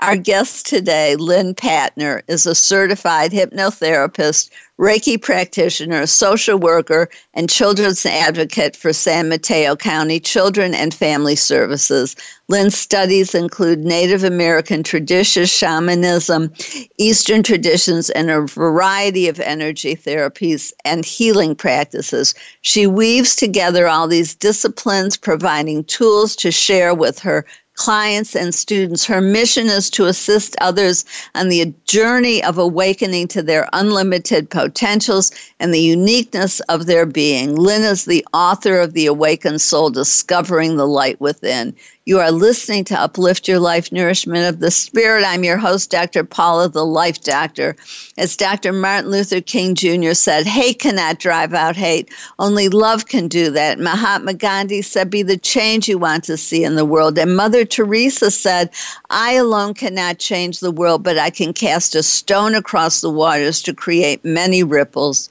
Our 0.00 0.16
guest 0.16 0.66
today, 0.66 1.16
Lynn 1.16 1.56
Patner, 1.56 2.22
is 2.28 2.46
a 2.46 2.54
certified 2.54 3.32
hypnotherapist, 3.32 4.48
Reiki 4.78 5.20
practitioner, 5.20 6.06
social 6.06 6.56
worker, 6.56 7.08
and 7.34 7.50
children's 7.50 8.06
advocate 8.06 8.76
for 8.76 8.92
San 8.92 9.28
Mateo 9.28 9.74
County 9.74 10.20
Children 10.20 10.72
and 10.72 10.94
Family 10.94 11.34
Services. 11.34 12.14
Lynn's 12.46 12.78
studies 12.78 13.34
include 13.34 13.80
Native 13.80 14.22
American 14.22 14.84
traditions, 14.84 15.50
shamanism, 15.50 16.52
Eastern 16.98 17.42
traditions, 17.42 18.08
and 18.10 18.30
a 18.30 18.42
variety 18.42 19.26
of 19.26 19.40
energy 19.40 19.96
therapies 19.96 20.72
and 20.84 21.04
healing 21.04 21.56
practices. 21.56 22.36
She 22.60 22.86
weaves 22.86 23.34
together 23.34 23.88
all 23.88 24.06
these 24.06 24.36
disciplines, 24.36 25.16
providing 25.16 25.82
tools 25.82 26.36
to 26.36 26.52
share 26.52 26.94
with 26.94 27.18
her 27.18 27.44
clients 27.78 28.36
and 28.36 28.54
students. 28.54 29.06
Her 29.06 29.20
mission 29.20 29.68
is 29.68 29.88
to 29.90 30.06
assist 30.06 30.56
others 30.60 31.04
on 31.34 31.48
the 31.48 31.72
journey 31.86 32.42
of 32.44 32.58
awakening 32.58 33.28
to 33.28 33.42
their 33.42 33.68
unlimited 33.72 34.50
potentials 34.50 35.30
and 35.60 35.72
the 35.72 35.80
uniqueness 35.80 36.60
of 36.68 36.86
their 36.86 37.06
being. 37.06 37.54
Lynn 37.54 37.82
is 37.82 38.04
the 38.04 38.26
author 38.34 38.78
of 38.78 38.92
The 38.92 39.06
Awakened 39.06 39.60
Soul 39.60 39.90
Discovering 39.90 40.76
the 40.76 40.86
Light 40.86 41.20
Within. 41.20 41.74
You 42.08 42.20
are 42.20 42.32
listening 42.32 42.84
to 42.84 42.98
Uplift 42.98 43.48
Your 43.48 43.58
Life 43.58 43.92
Nourishment 43.92 44.46
of 44.46 44.60
the 44.60 44.70
Spirit. 44.70 45.24
I'm 45.26 45.44
your 45.44 45.58
host, 45.58 45.90
Dr. 45.90 46.24
Paula, 46.24 46.70
the 46.70 46.86
Life 46.86 47.20
Doctor. 47.22 47.76
As 48.16 48.34
Dr. 48.34 48.72
Martin 48.72 49.10
Luther 49.10 49.42
King 49.42 49.74
Jr. 49.74 50.14
said, 50.14 50.46
hate 50.46 50.78
cannot 50.78 51.18
drive 51.18 51.52
out 51.52 51.76
hate. 51.76 52.08
Only 52.38 52.70
love 52.70 53.08
can 53.08 53.28
do 53.28 53.50
that. 53.50 53.78
Mahatma 53.78 54.32
Gandhi 54.32 54.80
said, 54.80 55.10
be 55.10 55.22
the 55.22 55.36
change 55.36 55.86
you 55.86 55.98
want 55.98 56.24
to 56.24 56.38
see 56.38 56.64
in 56.64 56.76
the 56.76 56.86
world. 56.86 57.18
And 57.18 57.36
Mother 57.36 57.66
Teresa 57.66 58.30
said, 58.30 58.70
I 59.10 59.34
alone 59.34 59.74
cannot 59.74 60.18
change 60.18 60.60
the 60.60 60.72
world, 60.72 61.02
but 61.02 61.18
I 61.18 61.28
can 61.28 61.52
cast 61.52 61.94
a 61.94 62.02
stone 62.02 62.54
across 62.54 63.02
the 63.02 63.10
waters 63.10 63.60
to 63.64 63.74
create 63.74 64.24
many 64.24 64.64
ripples. 64.64 65.28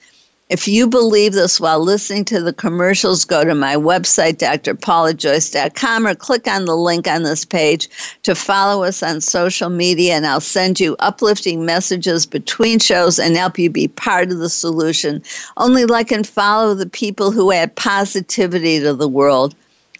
If 0.49 0.65
you 0.65 0.87
believe 0.87 1.33
this 1.33 1.59
while 1.59 1.81
listening 1.81 2.23
to 2.25 2.41
the 2.41 2.53
commercials, 2.53 3.25
go 3.25 3.43
to 3.43 3.53
my 3.53 3.75
website, 3.75 4.37
drpaulajoyce.com, 4.37 6.07
or 6.07 6.15
click 6.15 6.47
on 6.47 6.63
the 6.63 6.77
link 6.77 7.05
on 7.05 7.23
this 7.23 7.43
page 7.43 7.89
to 8.23 8.33
follow 8.33 8.85
us 8.85 9.03
on 9.03 9.19
social 9.19 9.69
media, 9.69 10.13
and 10.13 10.25
I'll 10.25 10.39
send 10.39 10.79
you 10.79 10.95
uplifting 10.99 11.65
messages 11.65 12.25
between 12.25 12.79
shows 12.79 13.19
and 13.19 13.35
help 13.35 13.59
you 13.59 13.69
be 13.69 13.89
part 13.89 14.31
of 14.31 14.37
the 14.37 14.47
solution. 14.47 15.21
Only 15.57 15.83
like 15.83 16.13
and 16.13 16.25
follow 16.25 16.73
the 16.73 16.87
people 16.87 17.31
who 17.31 17.51
add 17.51 17.75
positivity 17.75 18.79
to 18.79 18.93
the 18.93 19.09
world. 19.09 19.53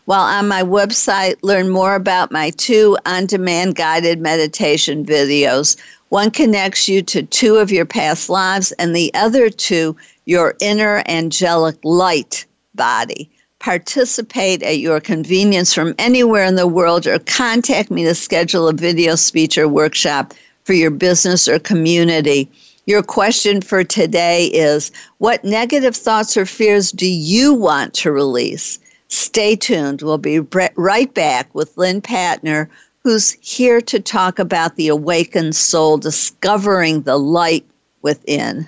While 0.06 0.22
on 0.22 0.48
my 0.48 0.64
website, 0.64 1.36
learn 1.42 1.70
more 1.70 1.94
about 1.94 2.32
my 2.32 2.52
two 2.52 2.98
on 3.06 3.26
demand 3.26 3.76
guided 3.76 4.22
meditation 4.22 5.06
videos. 5.06 5.76
One 6.08 6.32
connects 6.32 6.88
you 6.88 7.02
to 7.02 7.24
two 7.24 7.58
of 7.58 7.70
your 7.70 7.86
past 7.86 8.30
lives, 8.30 8.72
and 8.80 8.96
the 8.96 9.14
other 9.14 9.50
two 9.50 9.98
your 10.28 10.54
inner 10.60 11.02
angelic 11.08 11.78
light 11.86 12.46
body. 12.76 13.32
Participate 13.60 14.62
at 14.62 14.78
your 14.78 15.00
convenience 15.00 15.74
from 15.74 15.96
anywhere 15.98 16.44
in 16.44 16.56
the 16.56 16.68
world 16.68 17.08
or 17.08 17.18
contact 17.20 17.90
me 17.90 18.04
to 18.04 18.14
schedule 18.14 18.68
a 18.68 18.74
video 18.74 19.16
speech 19.16 19.58
or 19.58 19.70
workshop 19.70 20.34
for 20.66 20.74
your 20.74 20.92
business 20.92 21.48
or 21.48 21.58
community. 21.60 22.52
Your 22.86 23.02
question 23.02 23.62
for 23.62 23.86
today 23.86 24.48
is 24.48 24.92
What 25.20 25.46
negative 25.46 25.96
thoughts 25.96 26.36
or 26.36 26.46
fears 26.46 26.92
do 26.92 27.08
you 27.08 27.54
want 27.54 27.94
to 27.96 28.12
release? 28.12 28.80
Stay 29.08 29.56
tuned. 29.56 30.02
We'll 30.02 30.18
be 30.18 30.40
right 30.76 31.14
back 31.14 31.56
with 31.56 31.78
Lynn 31.78 32.02
Patner, 32.02 32.68
who's 33.00 33.32
here 33.40 33.80
to 33.80 34.00
talk 34.02 34.40
about 34.40 34.76
the 34.76 34.90
awakened 34.90 35.56
soul, 35.56 35.98
discovering 35.98 37.04
the 37.04 37.18
light 37.18 37.66
within. 38.02 38.68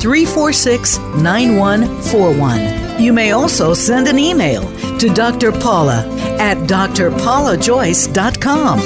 346 0.00 0.98
9141. 0.98 3.02
You 3.02 3.12
may 3.12 3.32
also 3.32 3.74
send 3.74 4.06
an 4.08 4.18
email 4.18 4.62
to 4.98 5.08
Dr. 5.08 5.52
Paula 5.52 6.06
at 6.38 6.56
drpaulajoyce.com. 6.68 8.78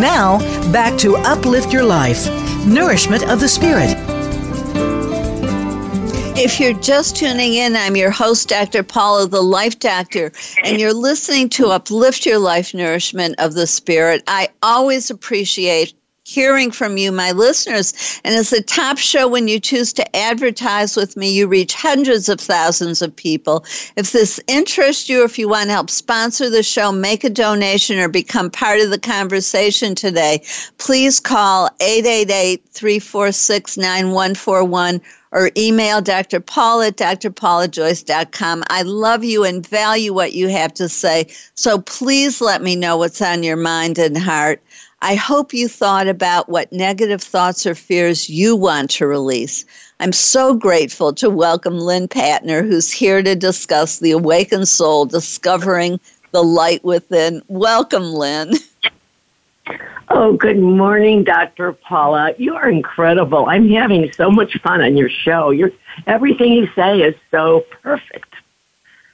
Now, 0.00 0.38
back 0.72 0.98
to 0.98 1.16
Uplift 1.16 1.72
Your 1.72 1.84
Life 1.84 2.26
Nourishment 2.66 3.30
of 3.30 3.40
the 3.40 3.48
Spirit 3.48 3.96
if 6.36 6.58
you're 6.58 6.74
just 6.74 7.16
tuning 7.16 7.54
in, 7.54 7.76
I'm 7.76 7.96
your 7.96 8.10
host, 8.10 8.48
Dr. 8.48 8.82
Paula, 8.82 9.28
the 9.28 9.40
Life 9.40 9.78
Doctor, 9.78 10.32
and 10.64 10.80
you're 10.80 10.92
listening 10.92 11.48
to 11.50 11.68
Uplift 11.68 12.26
Your 12.26 12.38
Life 12.38 12.74
Nourishment 12.74 13.36
of 13.38 13.54
the 13.54 13.66
Spirit. 13.66 14.22
I 14.26 14.48
always 14.62 15.10
appreciate 15.10 15.94
hearing 16.24 16.70
from 16.70 16.96
you, 16.96 17.12
my 17.12 17.32
listeners. 17.32 17.92
And 18.24 18.34
it's 18.34 18.52
a 18.52 18.62
top 18.62 18.96
show 18.98 19.28
when 19.28 19.46
you 19.46 19.60
choose 19.60 19.92
to 19.94 20.16
advertise 20.16 20.96
with 20.96 21.16
me. 21.16 21.30
You 21.30 21.46
reach 21.46 21.74
hundreds 21.74 22.28
of 22.28 22.40
thousands 22.40 23.02
of 23.02 23.14
people. 23.14 23.64
If 23.96 24.12
this 24.12 24.40
interests 24.48 25.08
you, 25.08 25.22
if 25.22 25.38
you 25.38 25.48
want 25.48 25.66
to 25.66 25.72
help 25.72 25.90
sponsor 25.90 26.48
the 26.48 26.62
show, 26.62 26.90
make 26.92 27.24
a 27.24 27.30
donation, 27.30 27.98
or 27.98 28.08
become 28.08 28.50
part 28.50 28.80
of 28.80 28.90
the 28.90 28.98
conversation 28.98 29.94
today, 29.94 30.42
please 30.78 31.20
call 31.20 31.68
888 31.80 32.64
346 32.70 33.76
9141 33.76 35.00
or 35.34 35.50
email 35.56 36.00
Dr. 36.00 36.40
Paul 36.40 36.80
at 36.82 36.96
drpaulajoyce.com. 36.96 38.62
I 38.70 38.82
love 38.82 39.24
you 39.24 39.44
and 39.44 39.66
value 39.66 40.14
what 40.14 40.32
you 40.32 40.48
have 40.48 40.72
to 40.74 40.88
say. 40.88 41.26
So 41.54 41.80
please 41.80 42.40
let 42.40 42.62
me 42.62 42.76
know 42.76 42.96
what's 42.96 43.20
on 43.20 43.42
your 43.42 43.56
mind 43.56 43.98
and 43.98 44.16
heart. 44.16 44.62
I 45.04 45.16
hope 45.16 45.52
you 45.52 45.68
thought 45.68 46.08
about 46.08 46.48
what 46.48 46.72
negative 46.72 47.20
thoughts 47.20 47.66
or 47.66 47.74
fears 47.74 48.30
you 48.30 48.56
want 48.56 48.88
to 48.92 49.06
release. 49.06 49.66
I'm 50.00 50.12
so 50.12 50.54
grateful 50.54 51.12
to 51.12 51.28
welcome 51.28 51.78
Lynn 51.78 52.08
Patner, 52.08 52.66
who's 52.66 52.90
here 52.90 53.22
to 53.22 53.34
discuss 53.34 53.98
the 53.98 54.12
awakened 54.12 54.66
soul, 54.66 55.04
discovering 55.04 56.00
the 56.30 56.42
light 56.42 56.82
within. 56.84 57.42
Welcome, 57.48 58.14
Lynn. 58.14 58.54
Oh, 60.08 60.32
good 60.32 60.58
morning, 60.58 61.22
Dr. 61.22 61.74
Paula. 61.74 62.32
You 62.38 62.54
are 62.54 62.70
incredible. 62.70 63.44
I'm 63.44 63.68
having 63.68 64.10
so 64.10 64.30
much 64.30 64.58
fun 64.62 64.80
on 64.80 64.96
your 64.96 65.10
show. 65.10 65.50
You're, 65.50 65.72
everything 66.06 66.54
you 66.54 66.66
say 66.74 67.02
is 67.02 67.14
so 67.30 67.66
perfect. 67.82 68.34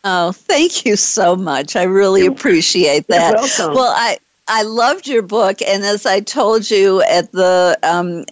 Oh, 0.04 0.30
thank 0.30 0.86
you 0.86 0.94
so 0.94 1.34
much. 1.34 1.74
I 1.74 1.82
really 1.82 2.26
appreciate 2.26 3.08
that. 3.08 3.34
Well, 3.58 3.92
I 3.96 4.18
I 4.52 4.62
loved 4.62 5.06
your 5.06 5.22
book, 5.22 5.62
and 5.62 5.84
as 5.84 6.04
I 6.06 6.18
told 6.18 6.72
you 6.72 7.02
at 7.02 7.30
the 7.30 7.78
um, 7.84 8.24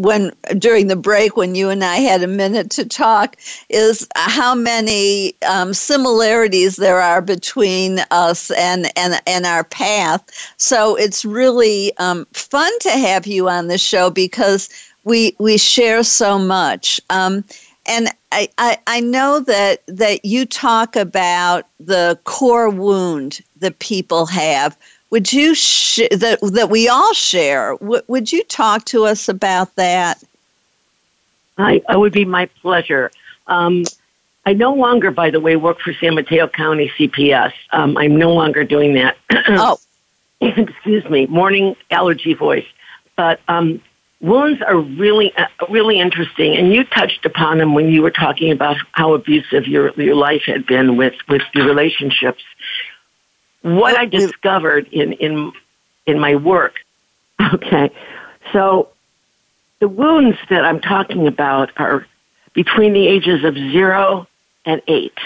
when 0.00 0.32
during 0.56 0.86
the 0.86 0.96
break 0.96 1.36
when 1.36 1.54
you 1.54 1.68
and 1.68 1.84
I 1.84 1.96
had 1.96 2.22
a 2.22 2.26
minute 2.26 2.70
to 2.70 2.86
talk, 2.86 3.36
is 3.68 4.08
how 4.16 4.54
many 4.54 5.34
um, 5.46 5.74
similarities 5.74 6.76
there 6.76 7.00
are 7.00 7.20
between 7.20 7.98
us 8.10 8.50
and 8.52 8.90
and 8.96 9.20
and 9.26 9.44
our 9.44 9.62
path. 9.62 10.24
So 10.56 10.96
it's 10.96 11.26
really 11.26 11.94
um, 11.98 12.26
fun 12.32 12.72
to 12.80 12.90
have 12.92 13.26
you 13.26 13.50
on 13.50 13.68
the 13.68 13.76
show 13.76 14.08
because 14.08 14.70
we 15.04 15.36
we 15.38 15.58
share 15.58 16.02
so 16.02 16.38
much. 16.38 16.98
Um, 17.10 17.44
and 17.84 18.08
I, 18.32 18.48
I, 18.56 18.78
I 18.86 19.00
know 19.00 19.40
that 19.40 19.82
that 19.86 20.24
you 20.24 20.46
talk 20.46 20.96
about 20.96 21.66
the 21.78 22.18
core 22.24 22.70
wound 22.70 23.40
that 23.58 23.78
people 23.80 24.24
have 24.26 24.78
would 25.10 25.32
you 25.32 25.54
sh- 25.54 26.08
that 26.10 26.38
that 26.42 26.70
we 26.70 26.88
all 26.88 27.12
share? 27.14 27.76
W- 27.80 28.02
would 28.08 28.32
you 28.32 28.44
talk 28.44 28.84
to 28.86 29.04
us 29.04 29.28
about 29.28 29.74
that? 29.76 30.22
I, 31.56 31.82
it 31.88 31.98
would 31.98 32.12
be 32.12 32.24
my 32.24 32.46
pleasure. 32.62 33.10
Um, 33.46 33.84
I 34.46 34.52
no 34.52 34.72
longer, 34.72 35.10
by 35.10 35.30
the 35.30 35.40
way, 35.40 35.56
work 35.56 35.80
for 35.80 35.92
San 35.92 36.14
Mateo 36.14 36.46
County 36.48 36.90
CPS. 36.98 37.52
Um, 37.72 37.96
I'm 37.96 38.16
no 38.16 38.32
longer 38.32 38.64
doing 38.64 38.94
that. 38.94 39.16
oh, 39.48 39.78
excuse 40.40 41.04
me, 41.10 41.26
morning 41.26 41.76
allergy 41.90 42.34
voice. 42.34 42.66
But 43.16 43.40
um, 43.48 43.82
wounds 44.20 44.62
are 44.62 44.78
really, 44.78 45.34
uh, 45.36 45.46
really 45.68 45.98
interesting, 45.98 46.56
and 46.56 46.72
you 46.72 46.84
touched 46.84 47.26
upon 47.26 47.58
them 47.58 47.74
when 47.74 47.88
you 47.88 48.02
were 48.02 48.10
talking 48.10 48.52
about 48.52 48.76
how 48.92 49.14
abusive 49.14 49.66
your 49.66 49.90
your 50.00 50.14
life 50.14 50.42
had 50.46 50.66
been 50.66 50.96
with 50.96 51.14
with 51.28 51.42
your 51.54 51.66
relationships 51.66 52.42
what 53.76 53.98
I 53.98 54.06
discovered 54.06 54.88
in, 54.88 55.12
in, 55.14 55.52
in 56.06 56.18
my 56.18 56.34
work. 56.34 56.74
Okay. 57.54 57.90
So 58.52 58.88
the 59.78 59.88
wounds 59.88 60.36
that 60.50 60.64
I'm 60.64 60.80
talking 60.80 61.28
about 61.28 61.70
are 61.76 62.04
between 62.52 62.92
the 62.92 63.06
ages 63.06 63.44
of 63.44 63.54
zero 63.54 64.26
and 64.64 64.82
eight. 64.88 65.16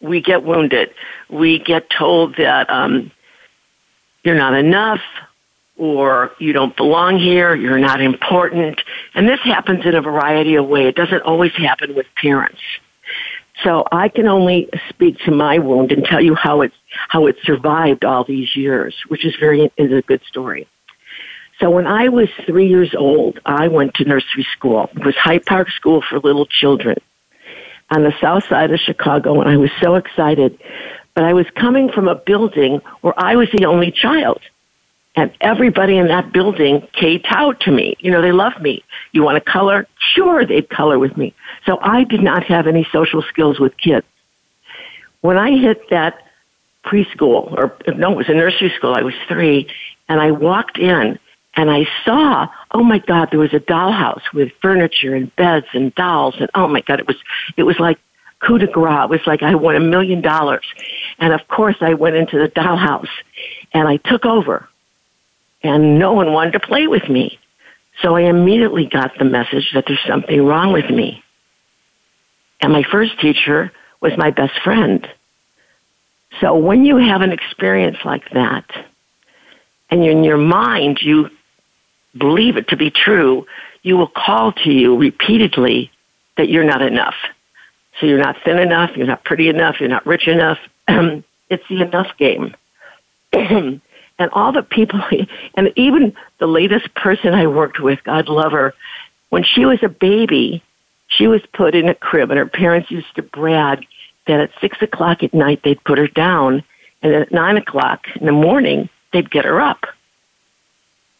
We 0.00 0.20
get 0.20 0.44
wounded. 0.44 0.90
We 1.30 1.58
get 1.58 1.88
told 1.88 2.36
that 2.36 2.68
um, 2.68 3.10
you're 4.22 4.36
not 4.36 4.54
enough 4.54 5.00
or 5.78 6.32
you 6.38 6.52
don't 6.52 6.76
belong 6.76 7.18
here, 7.18 7.54
you're 7.54 7.78
not 7.78 8.00
important. 8.00 8.80
And 9.14 9.28
this 9.28 9.40
happens 9.40 9.84
in 9.84 9.94
a 9.94 10.00
variety 10.00 10.54
of 10.54 10.66
ways. 10.66 10.88
It 10.88 10.96
doesn't 10.96 11.22
always 11.22 11.52
happen 11.52 11.94
with 11.94 12.06
parents. 12.16 12.60
So 13.62 13.86
I 13.92 14.08
can 14.08 14.26
only 14.26 14.68
speak 14.88 15.18
to 15.20 15.30
my 15.30 15.58
wound 15.58 15.92
and 15.92 16.04
tell 16.04 16.20
you 16.20 16.34
how 16.34 16.62
it 16.62 16.72
how 17.08 17.26
it 17.26 17.36
survived 17.42 18.04
all 18.04 18.24
these 18.24 18.54
years, 18.56 18.94
which 19.08 19.24
is 19.24 19.34
very 19.36 19.70
is 19.76 19.92
a 19.92 20.02
good 20.02 20.22
story. 20.28 20.66
So 21.60 21.70
when 21.70 21.86
I 21.86 22.08
was 22.08 22.28
three 22.44 22.68
years 22.68 22.94
old, 22.94 23.40
I 23.46 23.68
went 23.68 23.94
to 23.94 24.04
nursery 24.04 24.46
school. 24.52 24.90
It 24.94 25.04
was 25.04 25.16
Hyde 25.16 25.46
Park 25.46 25.70
School 25.70 26.02
for 26.02 26.18
Little 26.18 26.46
Children 26.46 26.98
on 27.90 28.02
the 28.02 28.12
south 28.20 28.44
side 28.48 28.70
of 28.72 28.80
Chicago, 28.80 29.40
and 29.40 29.48
I 29.48 29.56
was 29.56 29.70
so 29.80 29.94
excited. 29.94 30.58
But 31.14 31.24
I 31.24 31.32
was 31.32 31.46
coming 31.54 31.90
from 31.90 32.08
a 32.08 32.14
building 32.14 32.80
where 33.00 33.14
I 33.16 33.36
was 33.36 33.48
the 33.52 33.64
only 33.64 33.90
child. 33.90 34.40
And 35.18 35.32
everybody 35.40 35.96
in 35.96 36.08
that 36.08 36.30
building 36.30 36.86
kowtowed 36.92 37.60
to 37.60 37.70
me. 37.70 37.96
You 38.00 38.10
know, 38.10 38.20
they 38.20 38.32
loved 38.32 38.60
me. 38.60 38.84
You 39.12 39.22
want 39.22 39.42
to 39.42 39.50
color? 39.50 39.86
Sure, 39.98 40.44
they'd 40.44 40.68
color 40.68 40.98
with 40.98 41.16
me. 41.16 41.34
So 41.64 41.78
I 41.80 42.04
did 42.04 42.22
not 42.22 42.44
have 42.44 42.66
any 42.66 42.86
social 42.92 43.22
skills 43.22 43.58
with 43.58 43.74
kids. 43.78 44.04
When 45.22 45.38
I 45.38 45.56
hit 45.56 45.88
that 45.88 46.25
preschool, 46.86 47.52
or 47.52 47.76
no, 47.94 48.12
it 48.12 48.16
was 48.16 48.28
a 48.28 48.34
nursery 48.34 48.72
school, 48.76 48.94
I 48.94 49.02
was 49.02 49.14
three, 49.28 49.68
and 50.08 50.20
I 50.20 50.30
walked 50.30 50.78
in 50.78 51.18
and 51.54 51.70
I 51.70 51.86
saw, 52.04 52.48
oh 52.72 52.82
my 52.82 52.98
God, 52.98 53.28
there 53.30 53.40
was 53.40 53.54
a 53.54 53.60
dollhouse 53.60 54.22
with 54.32 54.52
furniture 54.60 55.14
and 55.14 55.34
beds 55.36 55.66
and 55.72 55.94
dolls, 55.94 56.34
and 56.38 56.50
oh 56.54 56.68
my 56.68 56.82
God, 56.82 57.00
it 57.00 57.06
was, 57.06 57.16
it 57.56 57.64
was 57.64 57.78
like 57.78 57.98
coup 58.40 58.58
de 58.58 58.66
grace. 58.66 59.04
It 59.04 59.10
was 59.10 59.20
like 59.26 59.42
I 59.42 59.54
won 59.54 59.76
a 59.76 59.80
million 59.80 60.20
dollars. 60.20 60.64
And 61.18 61.32
of 61.32 61.46
course, 61.48 61.76
I 61.80 61.94
went 61.94 62.16
into 62.16 62.38
the 62.38 62.48
dollhouse 62.48 63.08
and 63.72 63.88
I 63.88 63.96
took 63.96 64.24
over 64.24 64.68
and 65.62 65.98
no 65.98 66.12
one 66.12 66.32
wanted 66.32 66.52
to 66.52 66.60
play 66.60 66.86
with 66.86 67.08
me. 67.08 67.38
So 68.02 68.14
I 68.14 68.22
immediately 68.22 68.86
got 68.86 69.12
the 69.18 69.24
message 69.24 69.70
that 69.74 69.84
there's 69.86 70.04
something 70.06 70.44
wrong 70.44 70.72
with 70.72 70.90
me. 70.90 71.22
And 72.60 72.72
my 72.72 72.82
first 72.82 73.18
teacher 73.20 73.72
was 74.00 74.12
my 74.16 74.30
best 74.30 74.52
friend. 74.62 75.06
So 76.40 76.56
when 76.56 76.84
you 76.84 76.96
have 76.96 77.22
an 77.22 77.32
experience 77.32 77.98
like 78.04 78.30
that, 78.30 78.64
and 79.90 80.04
in 80.04 80.24
your 80.24 80.36
mind 80.36 81.00
you 81.00 81.30
believe 82.16 82.56
it 82.56 82.68
to 82.68 82.76
be 82.76 82.90
true, 82.90 83.46
you 83.82 83.96
will 83.96 84.08
call 84.08 84.52
to 84.52 84.70
you 84.70 84.96
repeatedly 84.96 85.90
that 86.36 86.48
you're 86.48 86.64
not 86.64 86.82
enough. 86.82 87.14
So 88.00 88.06
you're 88.06 88.18
not 88.18 88.36
thin 88.44 88.58
enough, 88.58 88.96
you're 88.96 89.06
not 89.06 89.24
pretty 89.24 89.48
enough, 89.48 89.76
you're 89.80 89.88
not 89.88 90.06
rich 90.06 90.28
enough. 90.28 90.58
it's 90.88 91.64
the 91.68 91.82
enough 91.82 92.08
game. 92.18 92.54
and 93.32 94.30
all 94.32 94.52
the 94.52 94.62
people, 94.62 95.00
and 95.54 95.72
even 95.76 96.14
the 96.38 96.46
latest 96.46 96.94
person 96.94 97.32
I 97.34 97.46
worked 97.46 97.80
with, 97.80 98.02
God 98.04 98.28
love 98.28 98.52
her, 98.52 98.74
when 99.30 99.44
she 99.44 99.64
was 99.64 99.78
a 99.82 99.88
baby, 99.88 100.62
she 101.08 101.26
was 101.26 101.40
put 101.52 101.74
in 101.74 101.88
a 101.88 101.94
crib, 101.94 102.30
and 102.30 102.38
her 102.38 102.46
parents 102.46 102.90
used 102.90 103.14
to 103.16 103.22
brag 103.22 103.86
that 104.26 104.40
at 104.40 104.50
six 104.60 104.80
o'clock 104.82 105.22
at 105.22 105.34
night 105.34 105.60
they'd 105.62 105.82
put 105.84 105.98
her 105.98 106.08
down, 106.08 106.62
and 107.02 107.14
at 107.14 107.32
nine 107.32 107.56
o'clock 107.56 108.06
in 108.16 108.26
the 108.26 108.32
morning 108.32 108.88
they'd 109.12 109.30
get 109.30 109.44
her 109.44 109.60
up. 109.60 109.84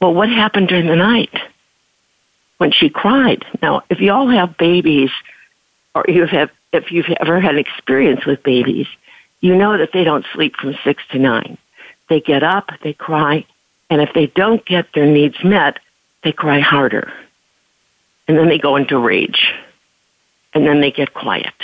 Well, 0.01 0.14
what 0.14 0.29
happened 0.29 0.69
during 0.69 0.87
the 0.87 0.97
night? 0.97 1.35
When 2.59 2.73
she 2.73 2.88
cried. 2.88 3.45
Now, 3.62 3.83
if 3.90 4.01
you 4.01 4.12
all 4.12 4.29
have 4.29 4.57
babies, 4.57 5.11
or 5.95 6.05
you 6.09 6.27
have, 6.27 6.51
if 6.73 6.90
you've 6.90 7.11
ever 7.21 7.40
had 7.40 7.57
experience 7.57 8.25
with 8.27 8.42
babies, 8.42 8.87
you 9.40 9.55
know 9.55 9.77
that 9.77 9.90
they 9.92 10.05
don't 10.05 10.25
sleep 10.33 10.57
from 10.57 10.77
six 10.85 11.03
to 11.11 11.19
nine. 11.19 11.59
They 12.09 12.21
get 12.21 12.42
up, 12.42 12.71
they 12.83 12.92
cry, 12.92 13.45
and 13.90 14.01
if 14.01 14.11
they 14.14 14.27
don't 14.27 14.64
get 14.64 14.87
their 14.95 15.07
needs 15.07 15.37
met, 15.45 15.79
they 16.25 16.33
cry 16.33 16.61
harder. 16.61 17.12
And 18.29 18.37
then 18.37 18.49
they 18.49 18.59
go 18.59 18.77
into 18.77 18.99
rage. 18.99 19.53
And 20.55 20.66
then 20.66 20.81
they 20.81 20.90
get 20.90 21.14
quiet. 21.14 21.55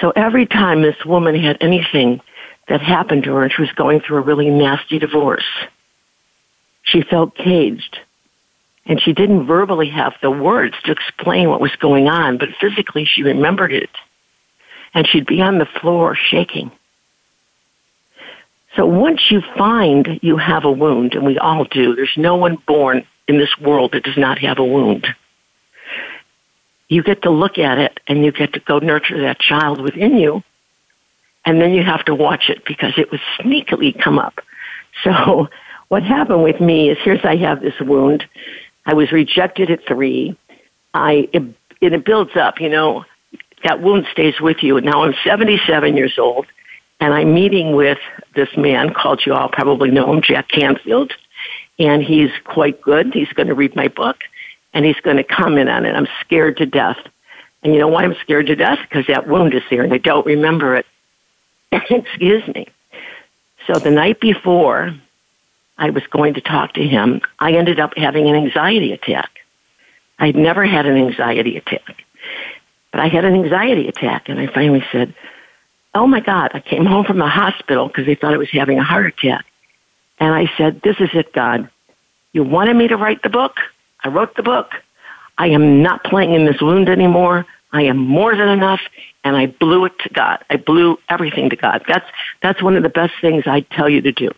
So 0.00 0.10
every 0.16 0.46
time 0.46 0.82
this 0.82 0.96
woman 1.04 1.34
had 1.34 1.58
anything 1.60 2.20
that 2.68 2.80
happened 2.80 3.24
to 3.24 3.34
her 3.34 3.42
and 3.42 3.52
she 3.52 3.62
was 3.62 3.72
going 3.72 4.00
through 4.00 4.18
a 4.18 4.22
really 4.22 4.50
nasty 4.50 4.98
divorce, 4.98 5.44
she 6.82 7.02
felt 7.02 7.34
caged. 7.34 7.98
And 8.84 9.00
she 9.00 9.12
didn't 9.12 9.46
verbally 9.46 9.88
have 9.90 10.14
the 10.22 10.30
words 10.30 10.74
to 10.84 10.92
explain 10.92 11.48
what 11.48 11.60
was 11.60 11.74
going 11.76 12.08
on, 12.08 12.38
but 12.38 12.48
physically 12.60 13.04
she 13.04 13.22
remembered 13.22 13.72
it. 13.72 13.90
And 14.92 15.06
she'd 15.06 15.26
be 15.26 15.40
on 15.40 15.58
the 15.58 15.68
floor 15.80 16.16
shaking. 16.16 16.72
So 18.76 18.86
once 18.86 19.30
you 19.30 19.42
find 19.56 20.18
you 20.22 20.36
have 20.36 20.64
a 20.64 20.72
wound, 20.72 21.14
and 21.14 21.24
we 21.24 21.38
all 21.38 21.64
do, 21.64 21.94
there's 21.94 22.16
no 22.16 22.36
one 22.36 22.56
born 22.66 23.06
in 23.28 23.38
this 23.38 23.56
world 23.60 23.92
that 23.92 24.02
does 24.02 24.16
not 24.16 24.38
have 24.38 24.58
a 24.58 24.64
wound. 24.64 25.06
You 26.92 27.02
get 27.02 27.22
to 27.22 27.30
look 27.30 27.58
at 27.58 27.78
it 27.78 28.00
and 28.06 28.24
you 28.24 28.32
get 28.32 28.52
to 28.52 28.60
go 28.60 28.78
nurture 28.78 29.22
that 29.22 29.38
child 29.40 29.80
within 29.80 30.18
you. 30.18 30.42
And 31.44 31.60
then 31.60 31.72
you 31.72 31.82
have 31.82 32.04
to 32.04 32.14
watch 32.14 32.48
it 32.48 32.64
because 32.66 32.92
it 32.98 33.10
would 33.10 33.20
sneakily 33.40 33.98
come 33.98 34.18
up. 34.18 34.40
So 35.02 35.48
what 35.88 36.02
happened 36.02 36.42
with 36.42 36.60
me 36.60 36.90
is 36.90 36.98
here's 37.02 37.24
I 37.24 37.36
have 37.36 37.62
this 37.62 37.80
wound. 37.80 38.24
I 38.84 38.94
was 38.94 39.10
rejected 39.10 39.70
at 39.70 39.86
three. 39.86 40.36
I 40.92 41.28
it, 41.32 41.42
it 41.80 42.04
builds 42.04 42.36
up, 42.36 42.60
you 42.60 42.68
know, 42.68 43.04
that 43.64 43.80
wound 43.80 44.06
stays 44.12 44.40
with 44.40 44.62
you. 44.62 44.76
And 44.76 44.84
now 44.84 45.04
I'm 45.04 45.14
77 45.24 45.96
years 45.96 46.18
old, 46.18 46.46
and 47.00 47.14
I'm 47.14 47.32
meeting 47.32 47.74
with 47.74 47.98
this 48.34 48.48
man 48.56 48.92
called 48.92 49.22
you 49.24 49.32
all 49.32 49.48
probably 49.48 49.90
know 49.90 50.12
him, 50.12 50.20
Jack 50.22 50.48
Canfield, 50.48 51.12
and 51.78 52.02
he's 52.02 52.30
quite 52.44 52.82
good. 52.82 53.14
He's 53.14 53.32
going 53.32 53.48
to 53.48 53.54
read 53.54 53.74
my 53.74 53.88
book, 53.88 54.18
and 54.74 54.84
he's 54.84 55.00
going 55.00 55.16
to 55.16 55.24
comment 55.24 55.68
on 55.68 55.84
it. 55.84 55.94
I'm 55.94 56.08
scared 56.20 56.56
to 56.58 56.66
death. 56.66 56.98
And 57.62 57.72
you 57.72 57.80
know 57.80 57.88
why 57.88 58.02
I'm 58.02 58.16
scared 58.20 58.46
to 58.46 58.56
death? 58.56 58.78
Because 58.82 59.06
that 59.06 59.28
wound 59.28 59.54
is 59.54 59.62
there, 59.70 59.82
and 59.82 59.92
I 59.92 59.98
don't 59.98 60.26
remember 60.26 60.76
it. 60.76 60.86
Excuse 61.72 62.46
me. 62.48 62.66
So 63.66 63.78
the 63.78 63.90
night 63.90 64.20
before, 64.20 64.94
I 65.78 65.90
was 65.90 66.02
going 66.08 66.34
to 66.34 66.40
talk 66.40 66.74
to 66.74 66.86
him, 66.86 67.20
I 67.38 67.52
ended 67.52 67.78
up 67.78 67.96
having 67.96 68.28
an 68.28 68.34
anxiety 68.34 68.92
attack. 68.92 69.30
I'd 70.18 70.36
never 70.36 70.64
had 70.64 70.86
an 70.86 70.96
anxiety 70.96 71.56
attack, 71.56 72.04
but 72.90 73.00
I 73.00 73.08
had 73.08 73.24
an 73.24 73.34
anxiety 73.34 73.88
attack, 73.88 74.28
and 74.28 74.38
I 74.38 74.46
finally 74.46 74.84
said, 74.92 75.14
Oh 75.94 76.06
my 76.06 76.20
God, 76.20 76.52
I 76.54 76.60
came 76.60 76.86
home 76.86 77.04
from 77.04 77.18
the 77.18 77.28
hospital 77.28 77.88
because 77.88 78.06
they 78.06 78.14
thought 78.14 78.32
I 78.32 78.38
was 78.38 78.50
having 78.50 78.78
a 78.78 78.84
heart 78.84 79.06
attack. 79.06 79.44
And 80.18 80.34
I 80.34 80.50
said, 80.56 80.80
This 80.82 80.96
is 81.00 81.10
it, 81.12 81.32
God. 81.32 81.68
You 82.32 82.44
wanted 82.44 82.74
me 82.74 82.88
to 82.88 82.96
write 82.96 83.22
the 83.22 83.28
book? 83.28 83.56
I 84.04 84.08
wrote 84.08 84.36
the 84.36 84.42
book. 84.42 84.70
I 85.38 85.48
am 85.48 85.82
not 85.82 86.04
playing 86.04 86.34
in 86.34 86.44
this 86.44 86.60
wound 86.60 86.88
anymore. 86.88 87.46
I 87.72 87.82
am 87.82 87.96
more 87.96 88.36
than 88.36 88.48
enough, 88.48 88.80
and 89.24 89.36
I 89.36 89.46
blew 89.46 89.86
it 89.86 89.98
to 90.00 90.08
God. 90.10 90.44
I 90.50 90.56
blew 90.56 90.98
everything 91.08 91.48
to 91.50 91.56
God. 91.56 91.82
That's 91.88 92.04
that's 92.42 92.62
one 92.62 92.76
of 92.76 92.82
the 92.82 92.90
best 92.90 93.14
things 93.20 93.44
I 93.46 93.60
tell 93.60 93.88
you 93.88 94.02
to 94.02 94.12
do 94.12 94.26
If 94.28 94.36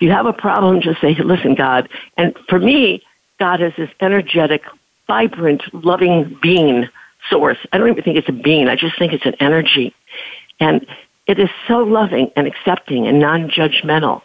you 0.00 0.10
have 0.10 0.26
a 0.26 0.32
problem, 0.32 0.80
just 0.80 1.00
say, 1.00 1.14
listen, 1.14 1.54
God. 1.54 1.88
And 2.16 2.36
for 2.48 2.58
me, 2.58 3.02
God 3.38 3.62
is 3.62 3.72
this 3.76 3.90
energetic, 4.00 4.62
vibrant, 5.06 5.62
loving 5.72 6.36
being 6.42 6.88
source. 7.30 7.58
I 7.72 7.78
don't 7.78 7.88
even 7.88 8.02
think 8.02 8.16
it's 8.16 8.28
a 8.28 8.32
being. 8.32 8.68
I 8.68 8.76
just 8.76 8.98
think 8.98 9.12
it's 9.12 9.26
an 9.26 9.36
energy. 9.38 9.94
And 10.58 10.86
it 11.26 11.38
is 11.38 11.50
so 11.68 11.78
loving 11.78 12.32
and 12.34 12.46
accepting 12.46 13.06
and 13.06 13.20
non-judgmental. 13.20 14.22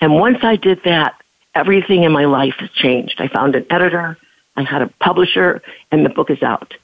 And 0.00 0.14
once 0.14 0.38
I 0.42 0.56
did 0.56 0.80
that, 0.84 1.14
everything 1.54 2.04
in 2.04 2.12
my 2.12 2.24
life 2.24 2.54
has 2.58 2.70
changed. 2.70 3.20
I 3.20 3.28
found 3.28 3.54
an 3.54 3.66
editor, 3.68 4.16
I 4.58 4.62
had 4.62 4.82
a 4.82 4.88
publisher, 5.00 5.62
and 5.90 6.04
the 6.04 6.10
book 6.10 6.30
is 6.30 6.42
out. 6.42 6.74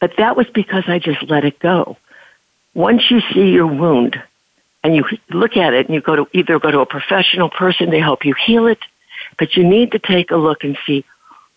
But 0.00 0.12
that 0.18 0.36
was 0.36 0.46
because 0.52 0.84
I 0.88 0.98
just 0.98 1.22
let 1.28 1.44
it 1.44 1.58
go. 1.60 1.96
Once 2.74 3.02
you 3.10 3.20
see 3.32 3.50
your 3.50 3.66
wound, 3.66 4.20
and 4.82 4.96
you 4.96 5.04
look 5.30 5.56
at 5.56 5.74
it 5.74 5.86
and 5.86 5.94
you 5.94 6.00
go 6.00 6.16
to 6.16 6.26
either 6.32 6.58
go 6.58 6.70
to 6.70 6.80
a 6.80 6.86
professional 6.86 7.50
person 7.50 7.90
to 7.90 8.00
help 8.00 8.24
you 8.24 8.34
heal 8.46 8.66
it, 8.66 8.78
but 9.38 9.56
you 9.56 9.64
need 9.64 9.92
to 9.92 9.98
take 9.98 10.30
a 10.30 10.36
look 10.36 10.64
and 10.64 10.76
see 10.86 11.04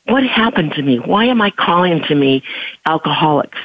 what 0.05 0.23
happened 0.23 0.73
to 0.73 0.81
me? 0.81 0.99
Why 0.99 1.25
am 1.25 1.41
I 1.41 1.49
calling 1.49 2.03
to 2.09 2.15
me 2.15 2.43
alcoholics? 2.85 3.57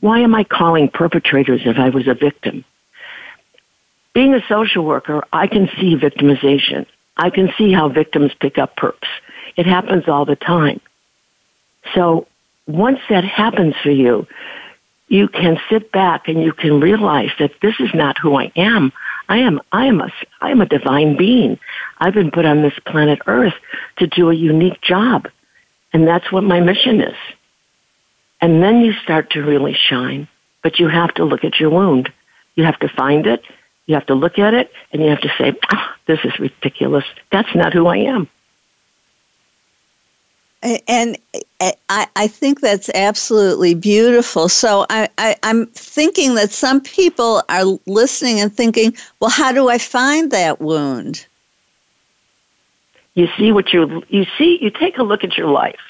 Why 0.00 0.20
am 0.20 0.34
I 0.34 0.44
calling 0.44 0.88
perpetrators 0.88 1.62
if 1.64 1.78
I 1.78 1.88
was 1.88 2.06
a 2.06 2.14
victim? 2.14 2.64
Being 4.12 4.34
a 4.34 4.46
social 4.46 4.84
worker, 4.84 5.24
I 5.32 5.46
can 5.46 5.68
see 5.80 5.96
victimization. 5.96 6.86
I 7.16 7.30
can 7.30 7.50
see 7.56 7.72
how 7.72 7.88
victims 7.88 8.32
pick 8.38 8.58
up 8.58 8.76
perps. 8.76 9.08
It 9.56 9.64
happens 9.66 10.04
all 10.06 10.26
the 10.26 10.36
time. 10.36 10.80
So 11.94 12.26
once 12.66 13.00
that 13.08 13.24
happens 13.24 13.74
for 13.82 13.90
you, 13.90 14.26
you 15.08 15.28
can 15.28 15.58
sit 15.70 15.92
back 15.92 16.28
and 16.28 16.42
you 16.42 16.52
can 16.52 16.80
realize 16.80 17.30
that 17.38 17.52
this 17.62 17.74
is 17.78 17.90
not 17.94 18.18
who 18.18 18.36
I 18.36 18.50
am. 18.56 18.92
I 19.28 19.38
am, 19.38 19.60
I 19.72 19.86
am 19.86 20.00
a, 20.00 20.12
I 20.40 20.50
am 20.50 20.60
a 20.60 20.66
divine 20.66 21.16
being. 21.16 21.58
I've 21.98 22.14
been 22.14 22.30
put 22.30 22.44
on 22.44 22.62
this 22.62 22.74
planet 22.86 23.20
Earth 23.26 23.54
to 23.98 24.06
do 24.06 24.30
a 24.30 24.34
unique 24.34 24.80
job. 24.82 25.28
And 25.92 26.06
that's 26.06 26.30
what 26.32 26.44
my 26.44 26.60
mission 26.60 27.00
is. 27.00 27.16
And 28.40 28.62
then 28.62 28.80
you 28.80 28.92
start 28.94 29.30
to 29.30 29.42
really 29.42 29.74
shine. 29.74 30.28
But 30.62 30.80
you 30.80 30.88
have 30.88 31.14
to 31.14 31.24
look 31.24 31.44
at 31.44 31.60
your 31.60 31.70
wound. 31.70 32.12
You 32.56 32.64
have 32.64 32.78
to 32.80 32.88
find 32.88 33.26
it. 33.26 33.42
You 33.86 33.94
have 33.94 34.06
to 34.06 34.14
look 34.14 34.38
at 34.38 34.52
it 34.52 34.72
and 34.92 35.00
you 35.00 35.10
have 35.10 35.20
to 35.20 35.32
say, 35.38 35.54
oh, 35.72 35.86
this 36.06 36.18
is 36.24 36.38
ridiculous. 36.40 37.04
That's 37.30 37.54
not 37.54 37.72
who 37.72 37.86
I 37.86 37.98
am. 37.98 38.28
And 40.62 41.16
I, 41.60 42.06
I 42.16 42.26
think 42.26 42.60
that's 42.60 42.88
absolutely 42.90 43.74
beautiful. 43.74 44.48
So 44.48 44.86
I, 44.90 45.08
I, 45.18 45.36
I'm 45.42 45.66
thinking 45.66 46.34
that 46.34 46.50
some 46.50 46.80
people 46.80 47.42
are 47.48 47.64
listening 47.86 48.40
and 48.40 48.52
thinking, 48.52 48.96
well, 49.20 49.30
how 49.30 49.52
do 49.52 49.68
I 49.68 49.78
find 49.78 50.30
that 50.32 50.60
wound? 50.60 51.26
You 53.14 53.28
see 53.38 53.52
what 53.52 53.72
you 53.72 54.02
you 54.08 54.26
see. 54.36 54.58
You 54.60 54.70
take 54.70 54.98
a 54.98 55.02
look 55.02 55.24
at 55.24 55.38
your 55.38 55.48
life. 55.48 55.80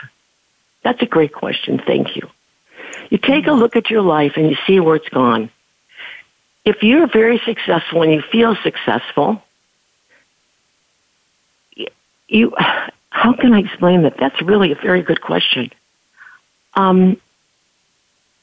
That's 0.84 1.02
a 1.02 1.06
great 1.06 1.32
question. 1.32 1.80
Thank 1.84 2.14
you. 2.14 2.28
You 3.10 3.18
take 3.18 3.46
a 3.46 3.52
look 3.52 3.74
at 3.74 3.90
your 3.90 4.02
life 4.02 4.32
and 4.36 4.48
you 4.48 4.56
see 4.66 4.78
where 4.78 4.96
it's 4.96 5.08
gone. 5.08 5.50
If 6.64 6.82
you're 6.82 7.08
very 7.08 7.40
successful 7.44 8.02
and 8.02 8.12
you 8.12 8.22
feel 8.30 8.56
successful, 8.62 9.42
you 12.28 12.54
how 13.16 13.32
can 13.32 13.54
I 13.54 13.60
explain 13.60 14.02
that? 14.02 14.16
That's 14.20 14.40
really 14.42 14.72
a 14.72 14.74
very 14.74 15.00
good 15.00 15.22
question. 15.22 15.70
Um, 16.74 17.18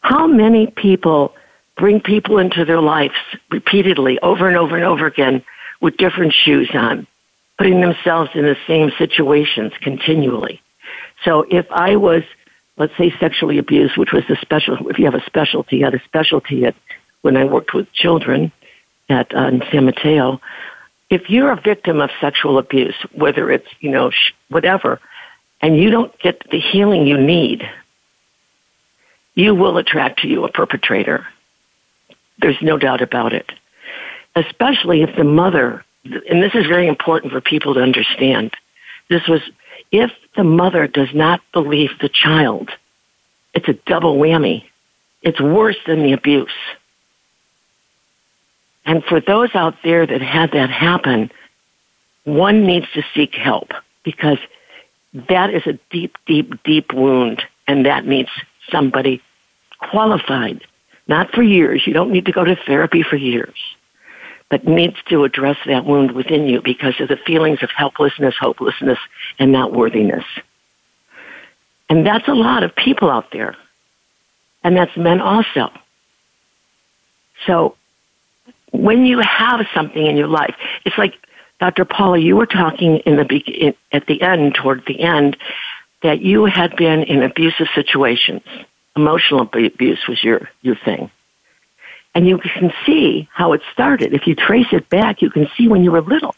how 0.01 0.25
many 0.25 0.65
people 0.65 1.35
bring 1.77 2.01
people 2.01 2.39
into 2.39 2.65
their 2.65 2.81
lives 2.81 3.13
repeatedly, 3.51 4.17
over 4.21 4.47
and 4.47 4.57
over 4.57 4.75
and 4.75 4.83
over 4.83 5.05
again, 5.05 5.43
with 5.79 5.95
different 5.97 6.33
shoes 6.33 6.71
on, 6.73 7.05
putting 7.59 7.81
themselves 7.81 8.31
in 8.33 8.45
the 8.45 8.57
same 8.65 8.91
situations 8.97 9.73
continually? 9.79 10.59
So 11.23 11.45
if 11.51 11.67
I 11.69 11.95
was, 11.95 12.23
let's 12.75 12.97
say, 12.97 13.13
sexually 13.19 13.59
abused, 13.59 13.95
which 13.95 14.11
was 14.11 14.23
a 14.27 14.35
special, 14.37 14.89
if 14.89 14.97
you 14.97 15.05
have 15.05 15.13
a 15.13 15.23
specialty, 15.27 15.83
I 15.83 15.87
had 15.87 15.93
a 15.93 16.03
specialty 16.03 16.65
at, 16.65 16.75
when 17.21 17.37
I 17.37 17.43
worked 17.43 17.75
with 17.75 17.93
children 17.93 18.51
at 19.07 19.31
uh, 19.35 19.51
San 19.71 19.85
Mateo, 19.85 20.41
if 21.13 21.29
you're 21.29 21.51
a 21.51 21.61
victim 21.61 22.01
of 22.01 22.09
sexual 22.19 22.57
abuse, 22.57 22.95
whether 23.13 23.51
it's, 23.51 23.67
you 23.79 23.89
know, 23.89 24.11
whatever, 24.49 24.99
and 25.61 25.77
you 25.77 25.89
don't 25.89 26.17
get 26.19 26.41
the 26.49 26.59
healing 26.59 27.05
you 27.05 27.17
need, 27.17 27.63
you 29.35 29.53
will 29.55 29.77
attract 29.77 30.21
to 30.21 30.27
you 30.27 30.43
a 30.43 30.51
perpetrator. 30.51 31.25
There's 32.39 32.61
no 32.61 32.77
doubt 32.77 33.01
about 33.01 33.33
it. 33.33 33.51
Especially 34.35 35.03
if 35.03 35.15
the 35.15 35.23
mother, 35.23 35.85
and 36.03 36.41
this 36.41 36.55
is 36.55 36.65
very 36.65 36.87
important 36.87 37.31
for 37.31 37.41
people 37.41 37.75
to 37.75 37.81
understand, 37.81 38.55
This 39.09 39.27
was 39.27 39.41
if 39.91 40.11
the 40.35 40.43
mother 40.43 40.87
does 40.87 41.13
not 41.13 41.41
believe 41.51 41.91
the 42.01 42.09
child, 42.09 42.69
it's 43.53 43.67
a 43.67 43.73
double 43.85 44.17
whammy. 44.17 44.63
It's 45.21 45.39
worse 45.39 45.77
than 45.85 46.03
the 46.03 46.13
abuse. 46.13 46.49
And 48.85 49.03
for 49.05 49.21
those 49.21 49.49
out 49.53 49.75
there 49.83 50.05
that 50.05 50.21
had 50.21 50.51
that 50.51 50.69
happen, 50.69 51.31
one 52.25 52.65
needs 52.65 52.87
to 52.93 53.03
seek 53.13 53.33
help 53.33 53.71
because 54.03 54.37
that 55.29 55.53
is 55.53 55.65
a 55.65 55.79
deep, 55.89 56.17
deep, 56.25 56.61
deep 56.63 56.93
wound, 56.93 57.43
and 57.67 57.85
that 57.85 58.05
needs 58.05 58.29
somebody 58.69 59.21
qualified. 59.79 60.61
Not 61.07 61.31
for 61.31 61.43
years. 61.43 61.83
You 61.85 61.93
don't 61.93 62.11
need 62.11 62.25
to 62.25 62.31
go 62.31 62.43
to 62.43 62.55
therapy 62.65 63.03
for 63.03 63.17
years, 63.17 63.57
but 64.49 64.65
needs 64.65 64.95
to 65.09 65.23
address 65.23 65.57
that 65.65 65.85
wound 65.85 66.11
within 66.11 66.47
you 66.47 66.61
because 66.61 66.99
of 66.99 67.09
the 67.09 67.17
feelings 67.17 67.61
of 67.61 67.69
helplessness, 67.75 68.35
hopelessness, 68.39 68.99
and 69.39 69.51
not 69.51 69.73
worthiness. 69.73 70.23
And 71.89 72.05
that's 72.05 72.27
a 72.27 72.33
lot 72.33 72.63
of 72.63 72.75
people 72.75 73.09
out 73.09 73.31
there. 73.31 73.55
And 74.63 74.77
that's 74.77 74.95
men 74.95 75.19
also. 75.19 75.69
So 77.45 77.75
when 78.73 79.05
you 79.05 79.19
have 79.19 79.65
something 79.73 80.05
in 80.05 80.17
your 80.17 80.27
life, 80.27 80.55
it's 80.83 80.97
like 80.97 81.13
Dr. 81.59 81.85
Paula, 81.85 82.17
you 82.17 82.35
were 82.35 82.47
talking 82.47 82.97
in 83.05 83.15
the 83.15 83.23
be- 83.23 83.75
at 83.91 84.07
the 84.07 84.21
end, 84.21 84.55
toward 84.55 84.83
the 84.85 84.99
end, 84.99 85.37
that 86.01 86.21
you 86.21 86.45
had 86.45 86.75
been 86.75 87.03
in 87.03 87.23
abusive 87.23 87.67
situations. 87.73 88.41
Emotional 88.95 89.41
abuse 89.41 90.07
was 90.07 90.23
your 90.23 90.49
your 90.61 90.75
thing, 90.75 91.09
and 92.13 92.27
you 92.27 92.37
can 92.37 92.71
see 92.85 93.27
how 93.31 93.53
it 93.53 93.61
started. 93.71 94.13
If 94.13 94.27
you 94.27 94.35
trace 94.35 94.67
it 94.71 94.87
back, 94.89 95.21
you 95.21 95.31
can 95.31 95.47
see 95.57 95.67
when 95.67 95.83
you 95.83 95.91
were 95.91 96.01
little, 96.01 96.35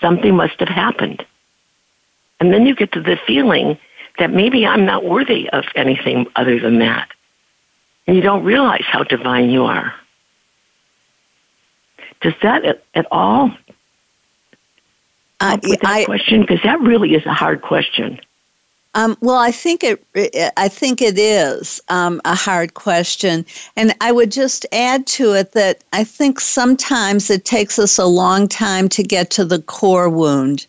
something 0.00 0.34
must 0.34 0.58
have 0.60 0.68
happened, 0.68 1.26
and 2.40 2.54
then 2.54 2.64
you 2.64 2.74
get 2.74 2.92
to 2.92 3.02
the 3.02 3.18
feeling 3.26 3.78
that 4.18 4.30
maybe 4.30 4.66
I'm 4.66 4.86
not 4.86 5.04
worthy 5.04 5.50
of 5.50 5.64
anything 5.74 6.26
other 6.36 6.58
than 6.58 6.78
that, 6.78 7.10
and 8.06 8.16
you 8.16 8.22
don't 8.22 8.44
realize 8.44 8.84
how 8.86 9.02
divine 9.02 9.50
you 9.50 9.64
are. 9.64 9.94
Does 12.20 12.34
that 12.42 12.64
at, 12.64 12.82
at 12.94 13.06
all 13.10 13.50
uh, 15.40 15.58
with 15.62 15.80
that 15.80 15.90
I, 15.90 16.04
question? 16.04 16.40
Because 16.40 16.60
that 16.62 16.80
really 16.80 17.14
is 17.14 17.24
a 17.26 17.34
hard 17.34 17.62
question. 17.62 18.20
Um, 18.94 19.16
well, 19.20 19.36
I 19.36 19.52
think 19.52 19.84
it. 19.84 20.04
I 20.56 20.68
think 20.68 21.02
it 21.02 21.18
is 21.18 21.80
um, 21.88 22.20
a 22.24 22.34
hard 22.34 22.74
question, 22.74 23.44
and 23.76 23.94
I 24.00 24.10
would 24.10 24.32
just 24.32 24.66
add 24.72 25.06
to 25.08 25.34
it 25.34 25.52
that 25.52 25.84
I 25.92 26.04
think 26.04 26.40
sometimes 26.40 27.30
it 27.30 27.44
takes 27.44 27.78
us 27.78 27.98
a 27.98 28.06
long 28.06 28.48
time 28.48 28.88
to 28.88 29.02
get 29.02 29.30
to 29.32 29.44
the 29.44 29.60
core 29.60 30.08
wound, 30.08 30.66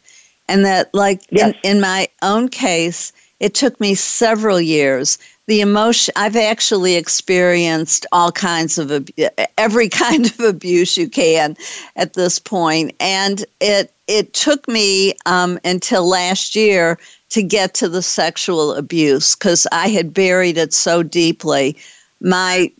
and 0.48 0.66
that, 0.66 0.94
like 0.94 1.22
yes. 1.32 1.56
in, 1.64 1.78
in 1.78 1.82
my 1.82 2.08
own 2.22 2.50
case, 2.50 3.14
it 3.40 3.54
took 3.54 3.80
me 3.80 3.96
several 3.96 4.60
years. 4.60 5.18
The 5.48 5.62
emotion 5.62 6.14
i've 6.16 6.36
actually 6.36 6.96
experienced 6.96 8.06
all 8.12 8.32
kinds 8.32 8.78
of 8.78 9.10
every 9.58 9.90
kind 9.90 10.26
of 10.28 10.40
abuse 10.42 10.98
you 10.98 11.10
can 11.10 11.58
at 11.96 12.14
this 12.14 12.40
point. 12.40 12.96
And 13.00 13.46
it 13.60 13.92
it 14.08 14.34
took 14.34 14.68
me 14.68 15.14
um, 15.26 15.60
until 15.64 16.08
last 16.08 16.56
year 16.56 16.98
to 17.30 17.44
get 17.44 17.74
to 17.76 17.90
the 17.90 18.02
sexual 18.02 18.74
abuse 18.74 19.36
because 19.36 19.68
i 19.72 19.88
had 19.88 20.14
buried 20.14 20.58
it 20.58 20.74
so 20.74 21.04
deeply. 21.04 21.76
My 22.22 22.72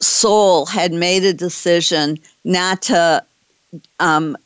soul 0.00 0.66
had 0.66 0.92
made 0.92 1.24
a 1.24 1.32
decision 1.32 2.18
not 2.44 2.82
to 2.82 3.22
um, 4.00 4.36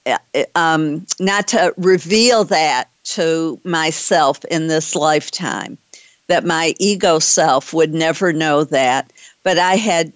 um, 0.54 1.06
not 1.20 1.48
to 1.48 1.74
reveal 1.76 2.44
that 2.44 2.88
to 3.04 3.60
myself 3.64 4.44
in 4.46 4.68
this 4.68 4.94
lifetime 4.94 5.76
that 6.28 6.44
my 6.44 6.74
ego 6.78 7.18
self 7.18 7.74
would 7.74 7.92
never 7.92 8.32
know 8.32 8.64
that. 8.64 9.12
But 9.42 9.58
I 9.58 9.74
had 9.74 10.12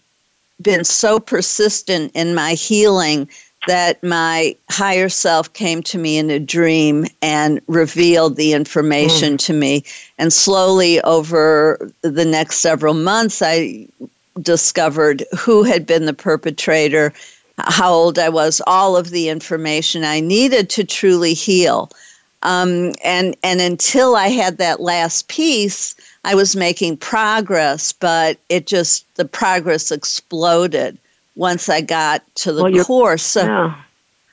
been 0.62 0.84
so 0.84 1.20
persistent 1.20 2.12
in 2.14 2.34
my 2.34 2.54
healing 2.54 3.28
that 3.66 4.02
my 4.02 4.54
higher 4.70 5.08
self 5.08 5.52
came 5.52 5.82
to 5.82 5.98
me 5.98 6.16
in 6.16 6.30
a 6.30 6.38
dream 6.38 7.06
and 7.20 7.60
revealed 7.66 8.36
the 8.36 8.52
information 8.52 9.34
mm. 9.34 9.38
to 9.46 9.52
me. 9.52 9.84
And 10.18 10.32
slowly 10.32 11.00
over 11.02 11.90
the 12.02 12.24
next 12.24 12.60
several 12.60 12.94
months, 12.94 13.42
I 13.42 13.88
discovered 14.40 15.24
who 15.36 15.64
had 15.64 15.86
been 15.86 16.04
the 16.04 16.14
perpetrator, 16.14 17.12
how 17.58 17.92
old 17.92 18.18
I 18.18 18.28
was, 18.28 18.62
all 18.66 18.96
of 18.96 19.10
the 19.10 19.28
information 19.28 20.04
I 20.04 20.20
needed 20.20 20.70
to 20.70 20.84
truly 20.84 21.34
heal. 21.34 21.90
Um, 22.42 22.92
and 23.02 23.36
and 23.42 23.60
until 23.60 24.14
I 24.14 24.28
had 24.28 24.58
that 24.58 24.80
last 24.80 25.28
piece, 25.28 25.94
I 26.24 26.34
was 26.34 26.54
making 26.54 26.98
progress, 26.98 27.92
but 27.92 28.38
it 28.48 28.66
just 28.66 29.12
the 29.16 29.24
progress 29.24 29.90
exploded 29.90 30.98
once 31.36 31.68
I 31.68 31.80
got 31.80 32.22
to 32.36 32.52
the 32.52 32.64
well, 32.64 32.84
course. 32.84 33.22
So, 33.22 33.44
yeah. 33.44 33.82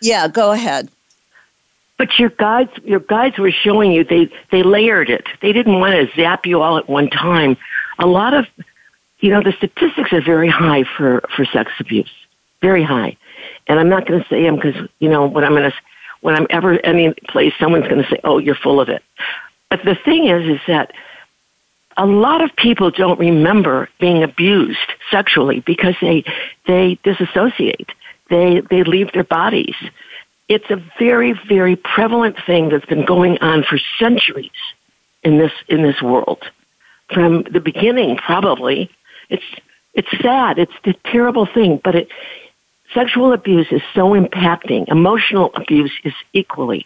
yeah, 0.02 0.28
go 0.28 0.52
ahead. 0.52 0.90
But 1.98 2.18
your 2.18 2.30
guides, 2.30 2.72
your 2.84 3.00
guides 3.00 3.38
were 3.38 3.52
showing 3.52 3.92
you 3.92 4.04
they 4.04 4.30
they 4.52 4.64
layered 4.64 5.10
it. 5.10 5.26
They 5.42 5.54
didn't 5.54 5.80
want 5.80 5.94
to 5.94 6.16
zap 6.16 6.46
you 6.46 6.62
all 6.62 6.78
at 6.78 6.90
one 6.90 7.10
time. 7.10 7.56
A 8.00 8.08
lot 8.08 8.34
of, 8.34 8.48
you 9.20 9.30
know, 9.30 9.42
the 9.42 9.54
statistics 9.54 10.12
are 10.12 10.22
very 10.22 10.50
high 10.50 10.84
for 10.84 11.24
for 11.36 11.46
sex 11.46 11.72
abuse, 11.80 12.12
very 12.62 12.84
high. 12.84 13.16
And 13.68 13.80
I'm 13.80 13.88
not 13.88 14.08
going 14.08 14.22
to 14.22 14.28
say 14.28 14.44
them 14.44 14.56
because 14.56 14.76
you 15.00 15.10
know 15.10 15.26
what 15.26 15.44
I'm 15.44 15.52
going 15.52 15.70
to 15.70 15.78
when 16.24 16.36
I'm 16.36 16.48
ever 16.50 16.80
any 16.86 17.14
place, 17.28 17.54
someone's 17.60 17.88
going 17.88 18.02
to 18.02 18.10
say, 18.10 18.20
"Oh, 18.24 18.38
you're 18.38 18.56
full 18.56 18.80
of 18.80 18.90
it." 18.90 19.04
But 19.70 19.84
the 19.84 19.96
thing 19.96 20.28
is, 20.28 20.50
is 20.50 20.62
that 20.68 20.94
a 21.98 22.06
lot 22.06 22.42
of 22.42 22.56
people 22.56 22.92
don't 22.92 23.20
remember 23.20 23.90
being 24.00 24.24
abused 24.24 24.80
sexually 25.12 25.60
because 25.60 25.96
they 26.02 26.24
they 26.66 26.98
disassociate. 27.04 27.90
They 28.30 28.62
they 28.70 28.84
leave 28.84 29.12
their 29.12 29.26
bodies. 29.26 29.76
It's 30.48 30.70
a 30.70 30.82
very 30.98 31.34
very 31.48 31.76
prevalent 31.76 32.38
thing 32.46 32.70
that's 32.70 32.86
been 32.86 33.06
going 33.06 33.38
on 33.40 33.64
for 33.64 33.78
centuries 34.00 34.52
in 35.24 35.38
this 35.38 35.52
in 35.68 35.84
this 35.84 36.02
world. 36.02 36.44
From 37.14 37.44
the 37.44 37.60
beginning, 37.60 38.18
probably 38.18 38.90
it's 39.30 39.44
it's 39.94 40.10
sad. 40.22 40.58
It's 40.58 40.74
a 40.86 40.94
terrible 41.12 41.46
thing, 41.46 41.82
but 41.84 41.96
it 41.96 42.08
Sexual 42.94 43.34
abuse 43.34 43.68
is 43.72 43.82
so 43.94 44.12
impacting. 44.12 44.88
Emotional 44.90 45.52
abuse 45.56 45.92
is 46.04 46.14
equally. 46.34 46.86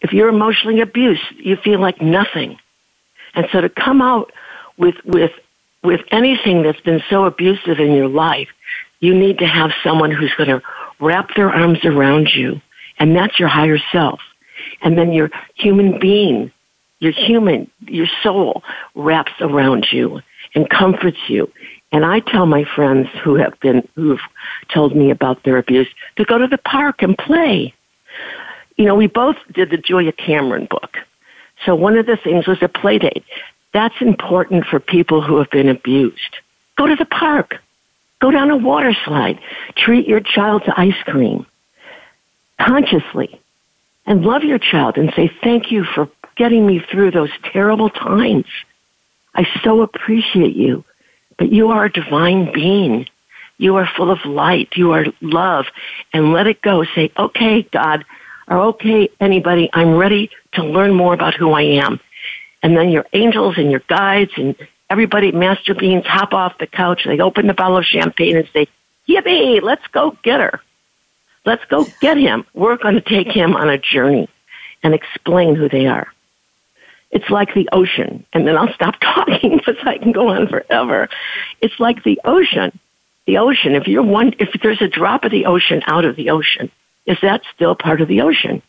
If 0.00 0.12
you're 0.12 0.28
emotionally 0.28 0.80
abused, 0.80 1.22
you 1.36 1.56
feel 1.56 1.80
like 1.80 2.00
nothing. 2.00 2.58
And 3.34 3.46
so 3.52 3.60
to 3.60 3.68
come 3.68 4.02
out 4.02 4.32
with, 4.76 4.96
with, 5.04 5.32
with 5.82 6.00
anything 6.10 6.62
that's 6.62 6.80
been 6.80 7.02
so 7.08 7.24
abusive 7.24 7.78
in 7.78 7.94
your 7.94 8.08
life, 8.08 8.48
you 9.00 9.14
need 9.14 9.38
to 9.38 9.46
have 9.46 9.70
someone 9.84 10.10
who's 10.10 10.32
going 10.36 10.48
to 10.48 10.62
wrap 11.00 11.34
their 11.34 11.50
arms 11.50 11.84
around 11.84 12.30
you. 12.34 12.60
And 12.98 13.16
that's 13.16 13.38
your 13.38 13.48
higher 13.48 13.78
self. 13.90 14.20
And 14.80 14.96
then 14.96 15.12
your 15.12 15.30
human 15.54 15.98
being, 15.98 16.52
your 17.00 17.12
human, 17.12 17.70
your 17.86 18.06
soul 18.22 18.62
wraps 18.94 19.32
around 19.40 19.88
you 19.90 20.20
and 20.54 20.68
comforts 20.68 21.18
you 21.28 21.50
and 21.92 22.04
I 22.04 22.20
tell 22.20 22.46
my 22.46 22.64
friends 22.64 23.08
who 23.22 23.34
have 23.36 23.58
been, 23.60 23.86
who've 23.94 24.20
told 24.72 24.96
me 24.96 25.10
about 25.10 25.44
their 25.44 25.58
abuse 25.58 25.88
to 26.16 26.24
go 26.24 26.38
to 26.38 26.46
the 26.46 26.58
park 26.58 27.02
and 27.02 27.16
play. 27.16 27.74
You 28.76 28.86
know, 28.86 28.94
we 28.94 29.06
both 29.06 29.36
did 29.52 29.70
the 29.70 29.76
Julia 29.76 30.12
Cameron 30.12 30.66
book. 30.70 30.96
So 31.64 31.74
one 31.74 31.96
of 31.96 32.06
the 32.06 32.16
things 32.16 32.46
was 32.46 32.58
a 32.62 32.68
play 32.68 32.98
date. 32.98 33.24
That's 33.74 33.94
important 34.00 34.64
for 34.66 34.80
people 34.80 35.22
who 35.22 35.36
have 35.36 35.50
been 35.50 35.68
abused. 35.68 36.36
Go 36.76 36.86
to 36.86 36.96
the 36.96 37.04
park. 37.04 37.56
Go 38.20 38.30
down 38.30 38.50
a 38.50 38.56
water 38.56 38.96
slide. 39.04 39.38
Treat 39.76 40.08
your 40.08 40.20
child 40.20 40.64
to 40.64 40.80
ice 40.80 41.00
cream 41.04 41.46
consciously 42.60 43.40
and 44.06 44.22
love 44.22 44.44
your 44.44 44.58
child 44.58 44.96
and 44.96 45.12
say 45.14 45.30
thank 45.42 45.70
you 45.70 45.84
for 45.84 46.08
getting 46.36 46.66
me 46.66 46.80
through 46.90 47.10
those 47.10 47.30
terrible 47.52 47.90
times. 47.90 48.46
I 49.34 49.46
so 49.62 49.82
appreciate 49.82 50.54
you. 50.54 50.84
But 51.38 51.52
you 51.52 51.70
are 51.70 51.86
a 51.86 51.92
divine 51.92 52.52
being. 52.52 53.06
You 53.58 53.76
are 53.76 53.88
full 53.96 54.10
of 54.10 54.24
light. 54.24 54.70
You 54.76 54.92
are 54.92 55.06
love. 55.20 55.66
And 56.12 56.32
let 56.32 56.46
it 56.46 56.62
go. 56.62 56.84
Say, 56.94 57.12
okay, 57.18 57.62
God, 57.72 58.04
or 58.48 58.58
okay, 58.58 59.08
anybody, 59.20 59.70
I'm 59.72 59.96
ready 59.96 60.30
to 60.54 60.64
learn 60.64 60.94
more 60.94 61.14
about 61.14 61.34
who 61.34 61.52
I 61.52 61.62
am. 61.62 62.00
And 62.62 62.76
then 62.76 62.90
your 62.90 63.06
angels 63.12 63.56
and 63.58 63.70
your 63.70 63.82
guides 63.88 64.32
and 64.36 64.56
everybody, 64.90 65.32
master 65.32 65.74
beings, 65.74 66.04
hop 66.06 66.32
off 66.32 66.58
the 66.58 66.66
couch. 66.66 67.02
They 67.04 67.18
open 67.18 67.46
the 67.46 67.54
bottle 67.54 67.78
of 67.78 67.84
champagne 67.84 68.36
and 68.36 68.48
say, 68.52 68.66
yippee, 69.08 69.62
let's 69.62 69.86
go 69.92 70.16
get 70.22 70.40
her. 70.40 70.60
Let's 71.44 71.64
go 71.64 71.86
get 72.00 72.16
him. 72.16 72.44
We're 72.54 72.76
going 72.76 72.94
to 72.94 73.00
take 73.00 73.28
him 73.28 73.56
on 73.56 73.68
a 73.68 73.78
journey 73.78 74.28
and 74.82 74.94
explain 74.94 75.54
who 75.56 75.68
they 75.68 75.86
are. 75.86 76.12
It's 77.12 77.28
like 77.28 77.54
the 77.54 77.68
ocean. 77.72 78.24
And 78.32 78.46
then 78.46 78.56
I'll 78.56 78.72
stop 78.74 78.96
talking 79.00 79.58
because 79.58 79.76
I 79.84 79.98
can 79.98 80.12
go 80.12 80.28
on 80.28 80.48
forever. 80.48 81.08
It's 81.60 81.78
like 81.78 82.02
the 82.02 82.20
ocean. 82.24 82.78
The 83.26 83.38
ocean, 83.38 83.74
if 83.76 83.86
you're 83.86 84.02
one, 84.02 84.34
if 84.40 84.48
there's 84.62 84.82
a 84.82 84.88
drop 84.88 85.22
of 85.22 85.30
the 85.30 85.46
ocean 85.46 85.82
out 85.86 86.04
of 86.04 86.16
the 86.16 86.30
ocean, 86.30 86.72
is 87.06 87.18
that 87.22 87.42
still 87.54 87.76
part 87.76 88.00
of 88.00 88.08
the 88.08 88.22
ocean? 88.22 88.62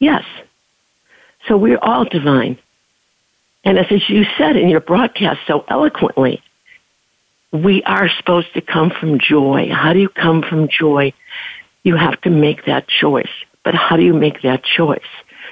Yes. 0.00 0.24
So 1.46 1.56
we're 1.56 1.78
all 1.78 2.04
divine. 2.04 2.58
And 3.64 3.78
as 3.78 3.86
you 4.08 4.24
said 4.36 4.56
in 4.56 4.68
your 4.68 4.80
broadcast 4.80 5.40
so 5.46 5.64
eloquently, 5.68 6.42
we 7.52 7.82
are 7.84 8.08
supposed 8.16 8.52
to 8.54 8.60
come 8.60 8.90
from 8.90 9.20
joy. 9.20 9.68
How 9.72 9.92
do 9.92 10.00
you 10.00 10.08
come 10.08 10.42
from 10.42 10.68
joy? 10.68 11.12
You 11.84 11.96
have 11.96 12.20
to 12.22 12.30
make 12.30 12.64
that 12.64 12.88
choice. 12.88 13.30
But 13.64 13.74
how 13.74 13.96
do 13.96 14.02
you 14.02 14.14
make 14.14 14.42
that 14.42 14.64
choice? 14.64 15.00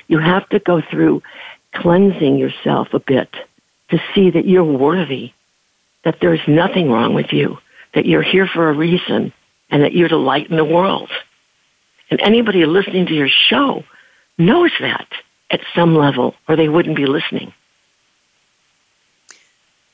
You 0.08 0.18
have 0.18 0.48
to 0.48 0.58
go 0.58 0.82
through 0.90 1.22
cleansing 1.74 2.36
yourself 2.36 2.92
a 2.92 3.00
bit 3.00 3.34
to 3.90 4.00
see 4.14 4.30
that 4.30 4.46
you're 4.46 4.64
worthy, 4.64 5.32
that 6.04 6.18
there's 6.20 6.46
nothing 6.46 6.90
wrong 6.90 7.14
with 7.14 7.32
you, 7.32 7.58
that 7.94 8.06
you're 8.06 8.22
here 8.22 8.46
for 8.46 8.68
a 8.68 8.72
reason, 8.72 9.32
and 9.70 9.82
that 9.82 9.92
you're 9.92 10.08
to 10.08 10.16
lighten 10.16 10.56
the 10.56 10.64
world. 10.64 11.10
And 12.10 12.20
anybody 12.20 12.66
listening 12.66 13.06
to 13.06 13.14
your 13.14 13.28
show 13.28 13.84
knows 14.38 14.72
that 14.80 15.06
at 15.50 15.60
some 15.74 15.94
level, 15.94 16.34
or 16.48 16.56
they 16.56 16.68
wouldn't 16.68 16.96
be 16.96 17.06
listening. 17.06 17.52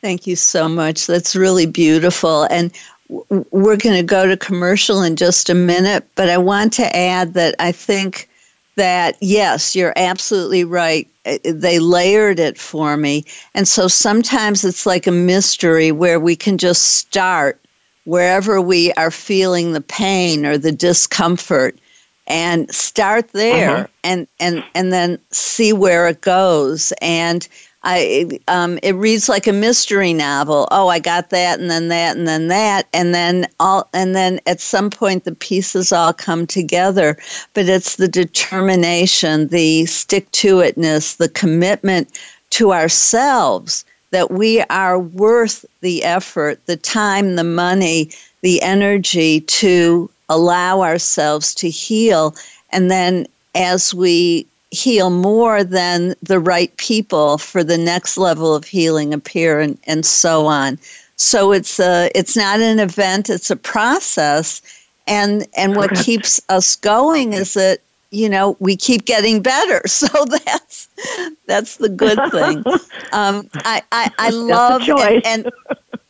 Thank 0.02 0.26
you 0.26 0.36
so 0.36 0.68
much. 0.68 1.06
That's 1.06 1.34
really 1.34 1.66
beautiful. 1.66 2.44
And 2.44 2.70
we're 3.08 3.76
going 3.76 3.96
to 3.96 4.02
go 4.02 4.26
to 4.26 4.36
commercial 4.36 5.02
in 5.02 5.16
just 5.16 5.48
a 5.48 5.54
minute, 5.54 6.06
but 6.14 6.28
I 6.28 6.38
want 6.38 6.72
to 6.74 6.96
add 6.96 7.34
that 7.34 7.54
I 7.58 7.72
think 7.72 8.28
that, 8.76 9.16
yes, 9.20 9.74
you're 9.74 9.92
absolutely 9.96 10.64
right. 10.64 11.08
Uh, 11.24 11.38
they 11.44 11.78
layered 11.78 12.38
it 12.38 12.58
for 12.58 12.96
me. 12.96 13.24
And 13.54 13.66
so 13.66 13.88
sometimes 13.88 14.64
it's 14.64 14.86
like 14.86 15.06
a 15.06 15.12
mystery 15.12 15.92
where 15.92 16.20
we 16.20 16.36
can 16.36 16.58
just 16.58 16.98
start 16.98 17.60
wherever 18.04 18.60
we 18.60 18.92
are 18.92 19.10
feeling 19.10 19.72
the 19.72 19.80
pain 19.80 20.46
or 20.46 20.56
the 20.56 20.72
discomfort 20.72 21.78
and 22.28 22.72
start 22.72 23.28
there 23.32 23.76
uh-huh. 23.76 23.86
and, 24.04 24.28
and, 24.40 24.64
and 24.74 24.92
then 24.92 25.18
see 25.30 25.72
where 25.72 26.08
it 26.08 26.20
goes. 26.20 26.92
And 27.00 27.46
I 27.88 28.40
um, 28.48 28.80
it 28.82 28.96
reads 28.96 29.28
like 29.28 29.46
a 29.46 29.52
mystery 29.52 30.12
novel. 30.12 30.66
Oh, 30.72 30.88
I 30.88 30.98
got 30.98 31.30
that, 31.30 31.60
and 31.60 31.70
then 31.70 31.86
that, 31.88 32.16
and 32.16 32.26
then 32.26 32.48
that, 32.48 32.88
and 32.92 33.14
then 33.14 33.46
all, 33.60 33.88
and 33.94 34.14
then 34.14 34.40
at 34.44 34.60
some 34.60 34.90
point 34.90 35.22
the 35.22 35.34
pieces 35.34 35.92
all 35.92 36.12
come 36.12 36.48
together. 36.48 37.16
But 37.54 37.68
it's 37.68 37.94
the 37.94 38.08
determination, 38.08 39.46
the 39.48 39.86
stick 39.86 40.28
to 40.32 40.56
itness, 40.56 41.16
the 41.16 41.28
commitment 41.28 42.08
to 42.50 42.72
ourselves 42.72 43.84
that 44.10 44.32
we 44.32 44.62
are 44.62 44.98
worth 44.98 45.64
the 45.80 46.02
effort, 46.02 46.58
the 46.66 46.76
time, 46.76 47.36
the 47.36 47.44
money, 47.44 48.10
the 48.40 48.60
energy 48.62 49.42
to 49.42 50.10
allow 50.28 50.82
ourselves 50.82 51.54
to 51.54 51.70
heal, 51.70 52.34
and 52.70 52.90
then 52.90 53.28
as 53.54 53.94
we 53.94 54.44
heal 54.76 55.10
more 55.10 55.64
than 55.64 56.14
the 56.22 56.38
right 56.38 56.76
people 56.76 57.38
for 57.38 57.64
the 57.64 57.78
next 57.78 58.16
level 58.18 58.54
of 58.54 58.64
healing 58.64 59.14
appear 59.14 59.60
and, 59.60 59.78
and 59.84 60.04
so 60.04 60.46
on. 60.46 60.78
So 61.16 61.52
it's 61.52 61.80
a 61.80 62.10
it's 62.14 62.36
not 62.36 62.60
an 62.60 62.78
event, 62.78 63.30
it's 63.30 63.50
a 63.50 63.56
process. 63.56 64.60
And 65.06 65.46
and 65.56 65.76
what 65.76 65.94
keeps 65.94 66.40
us 66.48 66.76
going 66.76 67.32
is 67.32 67.54
that, 67.54 67.80
you 68.10 68.28
know, 68.28 68.56
we 68.60 68.76
keep 68.76 69.06
getting 69.06 69.42
better. 69.42 69.82
So 69.88 70.24
that's 70.26 70.88
that's 71.46 71.76
the 71.76 71.88
good 71.88 72.18
thing. 72.30 72.64
Um, 73.12 73.48
I, 73.64 73.82
I, 73.92 74.10
I 74.18 74.30
love 74.30 74.82
and, 74.88 75.24
and 75.24 75.50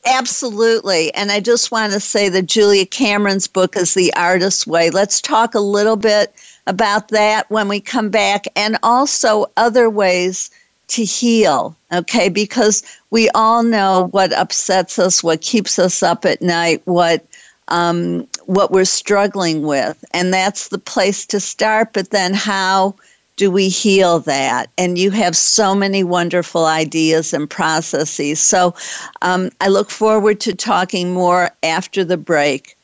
Absolutely. 0.07 1.13
And 1.15 1.33
I 1.33 1.41
just 1.41 1.73
want 1.73 1.93
to 1.93 2.01
say 2.01 2.29
that 2.29 2.47
Julia 2.47 2.87
Cameron's 2.87 3.49
book 3.49 3.77
is 3.77 3.95
The 3.95 4.15
Artist's 4.15 4.67
Way. 4.67 4.91
Let's 4.91 5.21
talk 5.21 5.55
a 5.55 5.61
little 5.61 5.97
bit 5.97 6.33
about 6.67 7.09
that 7.09 7.51
when 7.51 7.69
we 7.69 7.81
come 7.81 8.11
back 8.11 8.47
and 8.57 8.79
also 8.83 9.47
other 9.57 9.89
ways 9.89 10.51
to 10.89 11.05
heal, 11.05 11.77
okay? 11.93 12.29
Because 12.29 12.83
we 13.11 13.29
all 13.31 13.63
know 13.63 14.09
what 14.13 14.33
upsets 14.33 14.99
us, 14.99 15.23
what 15.23 15.41
keeps 15.41 15.79
us 15.79 16.03
up 16.03 16.25
at 16.25 16.43
night, 16.43 16.83
what 16.85 17.25
um, 17.69 18.29
what 18.45 18.71
we're 18.71 18.85
struggling 18.85 19.63
with, 19.63 20.05
and 20.13 20.33
that's 20.33 20.69
the 20.69 20.79
place 20.79 21.27
to 21.27 21.41
start. 21.41 21.93
But 21.93 22.11
then, 22.11 22.33
how 22.33 22.95
do 23.35 23.51
we 23.51 23.69
heal 23.69 24.21
that? 24.21 24.71
And 24.79 24.97
you 24.97 25.11
have 25.11 25.37
so 25.37 25.75
many 25.75 26.05
wonderful 26.05 26.67
ideas 26.67 27.35
and 27.35 27.51
processes. 27.51 28.39
So, 28.39 28.73
um, 29.23 29.51
I 29.61 29.67
look 29.67 29.91
forward 29.91 30.39
to 30.41 30.55
talking 30.55 31.13
more 31.13 31.51
after 31.65 32.05
the 32.05 32.17
break. 32.17 32.76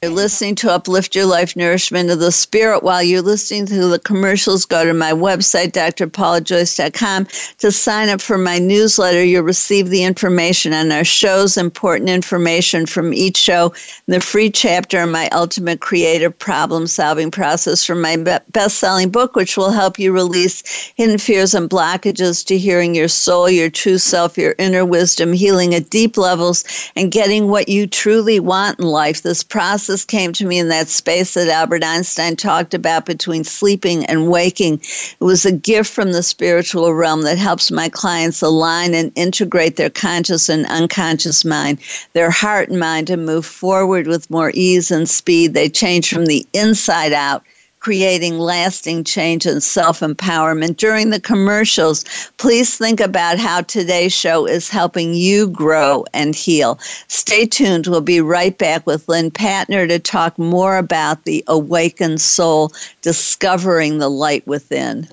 You're 0.00 0.12
listening 0.12 0.54
to 0.56 0.70
Uplift 0.70 1.16
Your 1.16 1.26
Life 1.26 1.56
Nourishment 1.56 2.08
of 2.08 2.20
the 2.20 2.30
Spirit. 2.30 2.84
While 2.84 3.02
you're 3.02 3.20
listening 3.20 3.66
to 3.66 3.88
the 3.88 3.98
commercials, 3.98 4.64
go 4.64 4.84
to 4.84 4.94
my 4.94 5.10
website, 5.10 5.72
drpaulajoyce.com, 5.72 7.26
to 7.58 7.72
sign 7.72 8.08
up 8.08 8.20
for 8.20 8.38
my 8.38 8.60
newsletter. 8.60 9.24
You'll 9.24 9.42
receive 9.42 9.88
the 9.88 10.04
information 10.04 10.72
on 10.72 10.92
our 10.92 11.02
shows, 11.02 11.56
important 11.56 12.10
information 12.10 12.86
from 12.86 13.12
each 13.12 13.36
show, 13.36 13.74
the 14.06 14.20
free 14.20 14.50
chapter 14.50 15.00
on 15.00 15.10
my 15.10 15.28
ultimate 15.30 15.80
creative 15.80 16.38
problem 16.38 16.86
solving 16.86 17.32
process 17.32 17.84
from 17.84 18.00
my 18.00 18.40
best 18.50 18.78
selling 18.78 19.10
book, 19.10 19.34
which 19.34 19.56
will 19.56 19.72
help 19.72 19.98
you 19.98 20.12
release 20.12 20.92
hidden 20.94 21.18
fears 21.18 21.54
and 21.54 21.68
blockages 21.68 22.46
to 22.46 22.56
hearing 22.56 22.94
your 22.94 23.08
soul, 23.08 23.50
your 23.50 23.68
true 23.68 23.98
self, 23.98 24.38
your 24.38 24.54
inner 24.58 24.84
wisdom, 24.84 25.32
healing 25.32 25.74
at 25.74 25.90
deep 25.90 26.16
levels, 26.16 26.62
and 26.94 27.10
getting 27.10 27.48
what 27.48 27.68
you 27.68 27.88
truly 27.88 28.38
want 28.38 28.78
in 28.78 28.86
life. 28.86 29.22
This 29.22 29.42
process 29.42 29.87
consciousness 29.88 30.04
came 30.04 30.34
to 30.34 30.44
me 30.44 30.58
in 30.58 30.68
that 30.68 30.86
space 30.88 31.32
that 31.32 31.48
Albert 31.48 31.82
Einstein 31.82 32.36
talked 32.36 32.74
about 32.74 33.06
between 33.06 33.42
sleeping 33.42 34.04
and 34.04 34.28
waking. 34.28 34.74
It 34.74 35.24
was 35.24 35.46
a 35.46 35.52
gift 35.52 35.90
from 35.90 36.12
the 36.12 36.22
spiritual 36.22 36.92
realm 36.92 37.22
that 37.22 37.38
helps 37.38 37.70
my 37.70 37.88
clients 37.88 38.42
align 38.42 38.92
and 38.92 39.10
integrate 39.14 39.76
their 39.76 39.88
conscious 39.88 40.50
and 40.50 40.66
unconscious 40.66 41.42
mind, 41.42 41.78
their 42.12 42.30
heart 42.30 42.68
and 42.68 42.78
mind, 42.78 43.06
to 43.06 43.16
move 43.16 43.46
forward 43.46 44.06
with 44.06 44.28
more 44.28 44.50
ease 44.52 44.90
and 44.90 45.08
speed. 45.08 45.54
They 45.54 45.70
change 45.70 46.12
from 46.12 46.26
the 46.26 46.46
inside 46.52 47.14
out 47.14 47.42
creating 47.80 48.38
lasting 48.38 49.04
change 49.04 49.46
and 49.46 49.62
self 49.62 50.00
empowerment. 50.00 50.76
During 50.76 51.10
the 51.10 51.20
commercials, 51.20 52.04
please 52.36 52.76
think 52.76 53.00
about 53.00 53.38
how 53.38 53.62
today's 53.62 54.14
show 54.14 54.46
is 54.46 54.68
helping 54.68 55.14
you 55.14 55.48
grow 55.48 56.04
and 56.12 56.34
heal. 56.34 56.78
Stay 57.08 57.46
tuned. 57.46 57.86
We'll 57.86 58.00
be 58.00 58.20
right 58.20 58.56
back 58.56 58.86
with 58.86 59.08
Lynn 59.08 59.30
Patner 59.30 59.88
to 59.88 59.98
talk 59.98 60.38
more 60.38 60.76
about 60.76 61.24
the 61.24 61.44
awakened 61.46 62.20
soul, 62.20 62.72
discovering 63.02 63.98
the 63.98 64.08
light 64.08 64.46
within. 64.46 65.08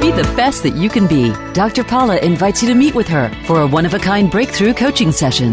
Be 0.00 0.10
the 0.10 0.32
best 0.34 0.62
that 0.62 0.76
you 0.76 0.88
can 0.88 1.06
be. 1.06 1.30
Dr. 1.52 1.84
Paula 1.84 2.16
invites 2.20 2.62
you 2.62 2.68
to 2.70 2.74
meet 2.74 2.94
with 2.94 3.06
her 3.08 3.30
for 3.44 3.60
a 3.60 3.66
one 3.66 3.84
of 3.84 3.92
a 3.92 3.98
kind 3.98 4.30
breakthrough 4.30 4.72
coaching 4.72 5.12
session. 5.12 5.52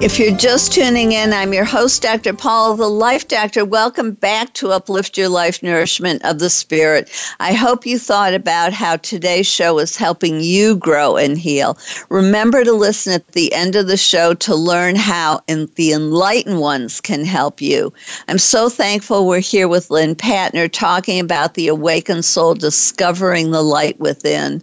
If 0.00 0.18
you're 0.18 0.36
just 0.36 0.72
tuning 0.72 1.12
in, 1.12 1.32
I'm 1.32 1.54
your 1.54 1.64
host, 1.64 2.02
Dr. 2.02 2.34
Paula, 2.34 2.76
the 2.76 2.88
Life 2.88 3.28
Doctor. 3.28 3.64
Welcome 3.64 4.10
back 4.10 4.52
to 4.54 4.72
Uplift 4.72 5.16
Your 5.16 5.30
Life 5.30 5.62
Nourishment 5.62 6.22
of 6.24 6.40
the 6.40 6.50
Spirit. 6.50 7.08
I 7.40 7.54
hope 7.54 7.86
you 7.86 7.98
thought 7.98 8.34
about 8.34 8.72
how 8.74 8.96
today's 8.96 9.46
show 9.46 9.78
is 9.78 9.96
helping 9.96 10.40
you 10.40 10.76
grow 10.76 11.16
and 11.16 11.38
heal. 11.38 11.78
Remember 12.10 12.64
to 12.64 12.72
listen 12.72 13.14
at 13.14 13.26
the 13.28 13.52
end 13.54 13.76
of 13.76 13.86
the 13.86 13.96
show 13.96 14.34
to 14.34 14.54
learn 14.54 14.96
how 14.96 15.40
the 15.46 15.92
enlightened 15.92 16.60
ones 16.60 17.00
can 17.00 17.24
help 17.24 17.62
you. 17.62 17.90
I'm 18.28 18.38
so 18.38 18.68
thankful 18.68 19.26
we're 19.26 19.38
here 19.38 19.68
with 19.68 19.90
Lynn 19.90 20.16
Patner 20.16 20.70
talking 20.70 21.18
about 21.18 21.54
the 21.54 21.68
awakened 21.68 22.24
soul 22.24 22.54
discovering 22.54 23.52
the 23.52 23.62
light 23.62 23.98
within. 24.00 24.60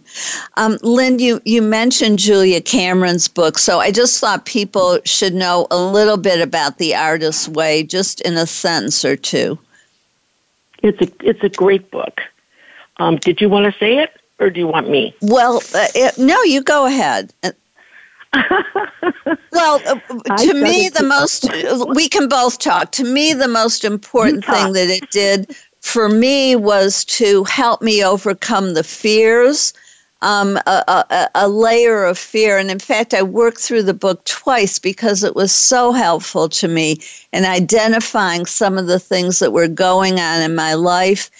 Um, 0.56 0.78
Lynn, 0.82 1.18
you, 1.18 1.40
you 1.44 1.62
mentioned 1.62 2.18
Julia 2.20 2.60
Cameron's 2.60 3.28
book, 3.28 3.58
so 3.58 3.80
I 3.80 3.90
just 3.90 4.20
thought 4.20 4.44
people 4.44 5.00
should 5.04 5.31
know 5.32 5.66
a 5.70 5.82
little 5.82 6.16
bit 6.16 6.40
about 6.40 6.78
the 6.78 6.94
artist's 6.94 7.48
way, 7.48 7.82
just 7.82 8.20
in 8.20 8.34
a 8.34 8.46
sentence 8.46 9.04
or 9.04 9.16
two. 9.16 9.58
It's 10.82 11.00
a 11.00 11.12
it's 11.20 11.42
a 11.42 11.48
great 11.48 11.90
book. 11.90 12.20
Um, 12.98 13.16
did 13.16 13.40
you 13.40 13.48
want 13.48 13.72
to 13.72 13.78
say 13.78 13.98
it, 13.98 14.10
or 14.38 14.50
do 14.50 14.60
you 14.60 14.66
want 14.66 14.88
me? 14.88 15.14
Well, 15.22 15.58
uh, 15.74 15.86
it, 15.94 16.18
no, 16.18 16.42
you 16.42 16.62
go 16.62 16.86
ahead. 16.86 17.32
well, 19.52 19.80
uh, 19.86 20.36
to 20.38 20.54
me, 20.54 20.88
the 20.88 21.04
most 21.04 21.48
we 21.94 22.08
can 22.08 22.28
both 22.28 22.58
talk. 22.58 22.92
To 22.92 23.04
me, 23.04 23.32
the 23.32 23.48
most 23.48 23.84
important 23.84 24.44
thing 24.44 24.72
that 24.72 24.88
it 24.88 25.10
did 25.10 25.54
for 25.80 26.08
me 26.08 26.56
was 26.56 27.04
to 27.04 27.44
help 27.44 27.82
me 27.82 28.04
overcome 28.04 28.74
the 28.74 28.84
fears 28.84 29.74
um, 30.22 30.56
a, 30.66 31.04
a, 31.10 31.28
a, 31.34 31.48
layer 31.48 32.04
of 32.04 32.16
fear. 32.16 32.56
And 32.56 32.70
in 32.70 32.78
fact, 32.78 33.12
I 33.12 33.22
worked 33.22 33.58
through 33.58 33.82
the 33.82 33.92
book 33.92 34.24
twice 34.24 34.78
because 34.78 35.24
it 35.24 35.34
was 35.34 35.52
so 35.52 35.92
helpful 35.92 36.48
to 36.48 36.68
me 36.68 37.00
in 37.32 37.44
identifying 37.44 38.46
some 38.46 38.78
of 38.78 38.86
the 38.86 39.00
things 39.00 39.40
that 39.40 39.52
were 39.52 39.68
going 39.68 40.20
on 40.20 40.40
in 40.40 40.54
my 40.54 40.74
life. 40.74 41.30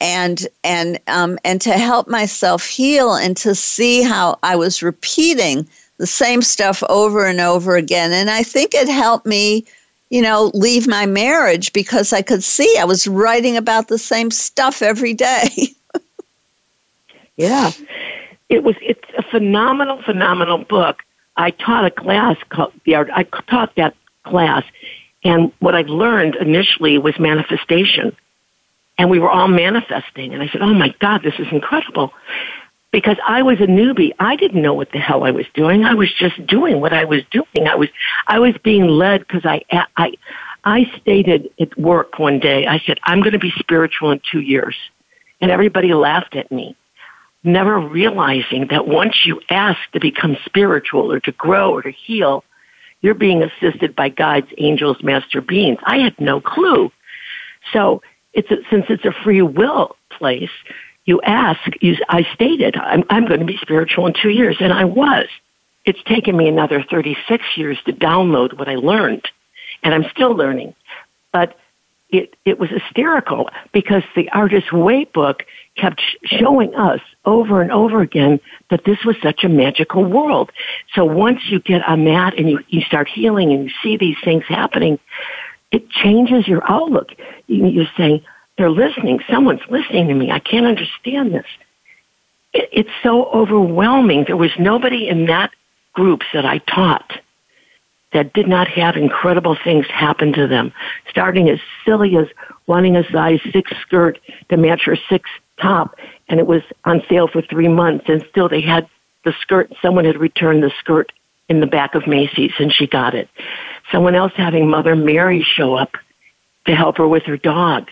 And 0.00 0.48
and 0.64 0.98
um, 1.06 1.38
and 1.44 1.60
to 1.60 1.74
help 1.74 2.08
myself 2.08 2.66
heal 2.66 3.14
and 3.14 3.36
to 3.36 3.54
see 3.54 4.02
how 4.02 4.36
I 4.42 4.56
was 4.56 4.82
repeating 4.82 5.68
the 5.98 6.08
same 6.08 6.42
stuff 6.42 6.82
over 6.88 7.24
and 7.24 7.40
over 7.40 7.76
again, 7.76 8.12
and 8.12 8.28
I 8.28 8.42
think 8.42 8.74
it 8.74 8.88
helped 8.88 9.26
me 9.26 9.64
you 10.10 10.20
know, 10.20 10.50
leave 10.52 10.86
my 10.86 11.06
marriage 11.06 11.72
because 11.72 12.12
I 12.12 12.20
could 12.20 12.44
see 12.44 12.76
I 12.78 12.84
was 12.84 13.06
writing 13.06 13.56
about 13.56 13.88
the 13.88 13.96
same 13.96 14.30
stuff 14.30 14.82
every 14.82 15.14
day. 15.14 15.48
yeah 17.36 17.70
it 18.52 18.62
was 18.62 18.76
it's 18.82 19.08
a 19.16 19.22
phenomenal, 19.22 20.02
phenomenal 20.02 20.58
book. 20.58 20.98
I 21.36 21.50
taught 21.52 21.86
a 21.86 21.90
class 21.90 22.36
called 22.50 22.74
the 22.84 22.94
art. 22.94 23.08
I 23.12 23.22
taught 23.22 23.74
that 23.76 23.94
class, 24.24 24.62
and 25.24 25.50
what 25.60 25.74
I 25.74 25.82
learned 25.82 26.36
initially 26.36 26.98
was 26.98 27.18
manifestation, 27.18 28.14
and 28.98 29.08
we 29.08 29.18
were 29.18 29.30
all 29.30 29.48
manifesting. 29.48 30.34
And 30.34 30.42
I 30.42 30.48
said, 30.48 30.60
"Oh 30.60 30.74
my 30.74 30.94
God, 31.00 31.22
this 31.22 31.34
is 31.38 31.46
incredible!" 31.50 32.12
Because 32.90 33.16
I 33.26 33.40
was 33.40 33.58
a 33.58 33.66
newbie, 33.66 34.12
I 34.18 34.36
didn't 34.36 34.60
know 34.60 34.74
what 34.74 34.92
the 34.92 34.98
hell 34.98 35.24
I 35.24 35.30
was 35.30 35.46
doing. 35.54 35.86
I 35.86 35.94
was 35.94 36.12
just 36.12 36.46
doing 36.46 36.78
what 36.78 36.92
I 36.92 37.04
was 37.04 37.22
doing. 37.30 37.66
I 37.66 37.74
was 37.74 37.88
I 38.26 38.38
was 38.38 38.54
being 38.62 38.86
led 38.86 39.20
because 39.26 39.46
I 39.46 39.62
I 39.96 40.12
I 40.64 40.92
stated 41.00 41.48
at 41.58 41.76
work 41.78 42.18
one 42.18 42.38
day. 42.38 42.66
I 42.66 42.80
said, 42.80 43.00
"I'm 43.04 43.20
going 43.20 43.32
to 43.32 43.38
be 43.38 43.52
spiritual 43.52 44.10
in 44.10 44.20
two 44.30 44.40
years," 44.40 44.76
and 45.40 45.50
everybody 45.50 45.94
laughed 45.94 46.36
at 46.36 46.52
me 46.52 46.76
never 47.44 47.78
realizing 47.78 48.68
that 48.70 48.86
once 48.86 49.24
you 49.24 49.40
ask 49.50 49.78
to 49.92 50.00
become 50.00 50.36
spiritual 50.44 51.12
or 51.12 51.20
to 51.20 51.32
grow 51.32 51.72
or 51.72 51.82
to 51.82 51.90
heal, 51.90 52.44
you're 53.00 53.14
being 53.14 53.42
assisted 53.42 53.96
by 53.96 54.08
guides, 54.08 54.46
angels, 54.58 54.96
master 55.02 55.40
beings. 55.40 55.78
I 55.84 55.98
had 55.98 56.18
no 56.20 56.40
clue. 56.40 56.92
So 57.72 58.02
it's 58.32 58.50
a, 58.50 58.56
since 58.70 58.86
it's 58.88 59.04
a 59.04 59.12
free 59.24 59.42
will 59.42 59.96
place, 60.10 60.50
you 61.04 61.20
ask, 61.22 61.60
you, 61.80 61.96
I 62.08 62.22
stated, 62.32 62.76
I'm, 62.76 63.02
I'm 63.10 63.26
going 63.26 63.40
to 63.40 63.46
be 63.46 63.58
spiritual 63.60 64.06
in 64.06 64.14
two 64.20 64.30
years, 64.30 64.56
and 64.60 64.72
I 64.72 64.84
was. 64.84 65.26
It's 65.84 66.02
taken 66.04 66.36
me 66.36 66.46
another 66.46 66.84
36 66.88 67.44
years 67.56 67.76
to 67.86 67.92
download 67.92 68.56
what 68.56 68.68
I 68.68 68.76
learned, 68.76 69.28
and 69.82 69.92
I'm 69.92 70.04
still 70.12 70.32
learning. 70.36 70.74
But 71.32 71.56
it, 72.12 72.36
it 72.44 72.58
was 72.58 72.68
hysterical 72.68 73.48
because 73.72 74.02
the 74.14 74.28
Artist's 74.30 74.72
Way 74.72 75.04
book 75.04 75.44
kept 75.76 76.02
showing 76.24 76.74
us 76.74 77.00
over 77.24 77.62
and 77.62 77.72
over 77.72 78.02
again 78.02 78.38
that 78.70 78.84
this 78.84 78.98
was 79.04 79.16
such 79.22 79.44
a 79.44 79.48
magical 79.48 80.04
world. 80.04 80.52
So 80.94 81.06
once 81.06 81.40
you 81.48 81.58
get 81.58 81.82
on 81.88 82.04
that 82.04 82.38
and 82.38 82.50
you, 82.50 82.60
you 82.68 82.82
start 82.82 83.08
healing 83.08 83.50
and 83.50 83.64
you 83.64 83.70
see 83.82 83.96
these 83.96 84.16
things 84.22 84.44
happening, 84.46 84.98
it 85.70 85.88
changes 85.88 86.46
your 86.46 86.62
outlook. 86.70 87.12
You're 87.46 87.86
saying, 87.96 88.22
they're 88.58 88.70
listening. 88.70 89.20
Someone's 89.30 89.62
listening 89.70 90.08
to 90.08 90.14
me. 90.14 90.30
I 90.30 90.38
can't 90.38 90.66
understand 90.66 91.32
this. 91.32 91.46
It, 92.52 92.68
it's 92.72 92.90
so 93.02 93.24
overwhelming. 93.24 94.24
There 94.26 94.36
was 94.36 94.50
nobody 94.58 95.08
in 95.08 95.26
that 95.26 95.50
groups 95.94 96.26
that 96.34 96.44
I 96.44 96.58
taught 96.58 97.10
that 98.12 98.32
did 98.32 98.46
not 98.46 98.68
have 98.68 98.96
incredible 98.96 99.56
things 99.62 99.86
happen 99.86 100.32
to 100.34 100.46
them, 100.46 100.72
starting 101.08 101.48
as 101.48 101.58
silly 101.84 102.16
as 102.16 102.26
wanting 102.66 102.96
a 102.96 103.04
size 103.10 103.40
six 103.52 103.72
skirt 103.80 104.18
to 104.48 104.56
match 104.56 104.82
her 104.84 104.96
six 105.08 105.28
top, 105.60 105.96
and 106.28 106.38
it 106.38 106.46
was 106.46 106.62
on 106.84 107.02
sale 107.08 107.28
for 107.28 107.42
three 107.42 107.68
months, 107.68 108.04
and 108.08 108.24
still 108.30 108.48
they 108.48 108.60
had 108.60 108.88
the 109.24 109.32
skirt. 109.40 109.72
Someone 109.80 110.04
had 110.04 110.18
returned 110.18 110.62
the 110.62 110.72
skirt 110.78 111.12
in 111.48 111.60
the 111.60 111.66
back 111.66 111.94
of 111.94 112.06
Macy's, 112.06 112.52
and 112.58 112.72
she 112.72 112.86
got 112.86 113.14
it. 113.14 113.28
Someone 113.90 114.14
else 114.14 114.32
having 114.36 114.68
Mother 114.68 114.96
Mary 114.96 115.42
show 115.42 115.74
up 115.74 115.92
to 116.66 116.74
help 116.74 116.98
her 116.98 117.08
with 117.08 117.24
her 117.24 117.36
dog. 117.36 117.88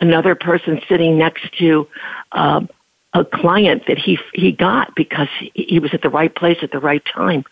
Another 0.00 0.34
person 0.34 0.80
sitting 0.88 1.16
next 1.16 1.56
to 1.58 1.86
um, 2.32 2.68
a 3.12 3.24
client 3.24 3.84
that 3.86 3.98
he 3.98 4.18
he 4.32 4.50
got 4.52 4.94
because 4.94 5.28
he, 5.38 5.52
he 5.54 5.78
was 5.78 5.94
at 5.94 6.02
the 6.02 6.10
right 6.10 6.34
place 6.34 6.58
at 6.62 6.72
the 6.72 6.80
right 6.80 7.02
time. 7.04 7.44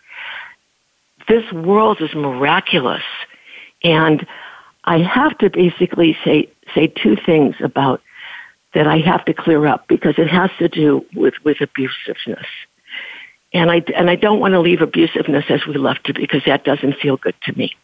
This 1.27 1.51
world 1.51 2.01
is 2.01 2.13
miraculous, 2.13 3.03
and 3.83 4.25
I 4.83 4.99
have 4.99 5.37
to 5.39 5.49
basically 5.49 6.17
say 6.23 6.49
say 6.73 6.87
two 6.87 7.15
things 7.25 7.55
about 7.61 8.01
that 8.73 8.87
I 8.87 8.97
have 8.99 9.25
to 9.25 9.33
clear 9.33 9.65
up 9.67 9.87
because 9.87 10.15
it 10.17 10.27
has 10.27 10.49
to 10.59 10.67
do 10.67 11.05
with, 11.15 11.35
with 11.43 11.57
abusiveness. 11.57 12.45
And 13.53 13.69
I, 13.69 13.83
and 13.95 14.09
I 14.09 14.15
don't 14.15 14.39
want 14.39 14.53
to 14.53 14.59
leave 14.59 14.79
abusiveness 14.79 15.49
as 15.51 15.65
we 15.67 15.75
left 15.75 16.09
it 16.09 16.15
because 16.15 16.41
that 16.45 16.63
doesn't 16.63 16.95
feel 16.95 17.17
good 17.17 17.35
to 17.43 17.53
me. 17.53 17.75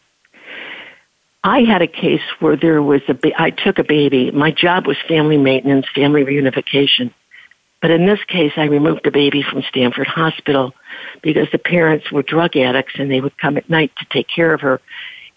I 1.42 1.60
had 1.60 1.80
a 1.80 1.86
case 1.86 2.20
where 2.40 2.56
there 2.56 2.82
was 2.82 3.00
a, 3.08 3.16
I 3.40 3.50
took 3.50 3.78
a 3.78 3.84
baby. 3.84 4.30
My 4.30 4.50
job 4.50 4.86
was 4.86 4.96
family 5.08 5.38
maintenance, 5.38 5.86
family 5.94 6.24
reunification. 6.24 7.14
But 7.82 7.90
in 7.90 8.06
this 8.06 8.22
case, 8.28 8.52
I 8.56 8.64
removed 8.64 9.06
a 9.06 9.10
baby 9.10 9.42
from 9.42 9.62
Stanford 9.62 10.06
Hospital 10.06 10.74
because 11.22 11.48
the 11.50 11.58
parents 11.58 12.12
were 12.12 12.22
drug 12.22 12.56
addicts 12.56 12.94
and 12.98 13.10
they 13.10 13.20
would 13.20 13.38
come 13.38 13.56
at 13.56 13.70
night 13.70 13.92
to 13.98 14.06
take 14.10 14.28
care 14.28 14.52
of 14.52 14.60
her 14.60 14.80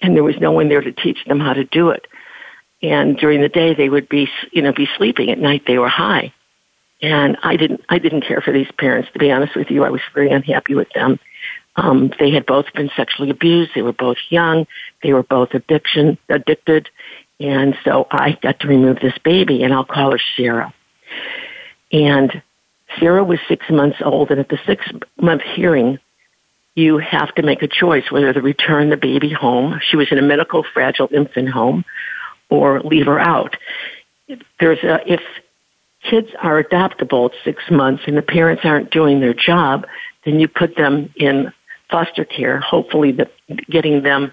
and 0.02 0.16
there 0.16 0.24
was 0.24 0.36
no 0.40 0.52
one 0.52 0.70
there 0.70 0.82
to 0.82 0.92
teach 0.92 1.24
them 1.26 1.40
how 1.40 1.54
to 1.54 1.64
do 1.64 1.90
it 1.90 2.08
and 2.82 3.18
during 3.18 3.42
the 3.42 3.50
day 3.50 3.74
they 3.74 3.90
would 3.90 4.10
be 4.10 4.28
you 4.52 4.62
know 4.62 4.74
be 4.74 4.88
sleeping 4.98 5.32
at 5.32 5.40
night 5.40 5.64
they 5.66 5.78
were 5.78 5.88
high 5.88 6.34
and 7.02 7.38
i 7.44 7.56
didn't 7.56 7.82
i 7.90 7.98
didn't 7.98 8.22
care 8.22 8.42
for 8.42 8.52
these 8.52 8.68
parents 8.78 9.10
to 9.14 9.20
be 9.20 9.32
honest 9.32 9.56
with 9.56 9.72
you 9.72 9.84
i 9.84 9.90
was 9.90 10.02
very 10.14 10.30
unhappy 10.32 10.76
with 10.76 10.90
them 10.94 11.20
Um, 11.76 12.12
they 12.20 12.32
had 12.32 12.46
both 12.46 12.66
been 12.76 12.92
sexually 12.96 13.32
abused. 13.32 13.72
They 13.74 13.82
were 13.82 13.94
both 13.94 14.18
young. 14.30 14.68
They 15.02 15.14
were 15.14 15.24
both 15.24 15.54
addiction 15.54 16.18
addicted, 16.30 16.90
and 17.40 17.76
so 17.84 18.06
I 18.12 18.38
got 18.42 18.60
to 18.60 18.68
remove 18.68 19.00
this 19.00 19.18
baby, 19.24 19.64
and 19.64 19.74
I'll 19.74 19.86
call 19.86 20.12
her 20.12 20.22
Sarah. 20.38 20.72
And 21.94 22.42
Sarah 23.00 23.24
was 23.24 23.40
six 23.48 23.70
months 23.70 24.00
old, 24.04 24.32
and 24.32 24.40
at 24.40 24.50
the 24.50 24.60
six 24.66 24.86
month 25.22 25.44
hearing, 25.56 26.00
you 26.76 26.98
have 26.98 27.34
to 27.36 27.44
make 27.44 27.62
a 27.62 27.68
choice 27.68 28.12
whether 28.12 28.34
to 28.34 28.42
return 28.42 28.90
the 28.90 28.98
baby 28.98 29.32
home. 29.32 29.80
She 29.88 29.96
was 29.96 30.12
in 30.12 30.18
a 30.18 30.24
medical 30.24 30.66
fragile 30.74 31.08
infant 31.14 31.50
home, 31.50 31.86
or 32.50 32.82
leave 32.82 33.06
her 33.06 33.20
out. 33.20 33.56
There's 34.60 34.84
a, 34.84 35.00
if 35.12 35.22
kids 36.04 36.30
are 36.42 36.62
adoptable 36.62 37.30
at 37.30 37.36
six 37.44 37.64
months 37.70 38.04
and 38.08 38.18
the 38.18 38.22
parents 38.22 38.64
aren't 38.66 38.92
doing 38.92 39.20
their 39.20 39.34
job, 39.34 39.86
then 40.26 40.40
you 40.40 40.48
put 40.48 40.76
them 40.76 41.14
in 41.16 41.54
foster 41.90 42.26
care, 42.26 42.60
hopefully 42.60 43.12
the, 43.12 43.30
getting 43.70 44.04
them 44.04 44.32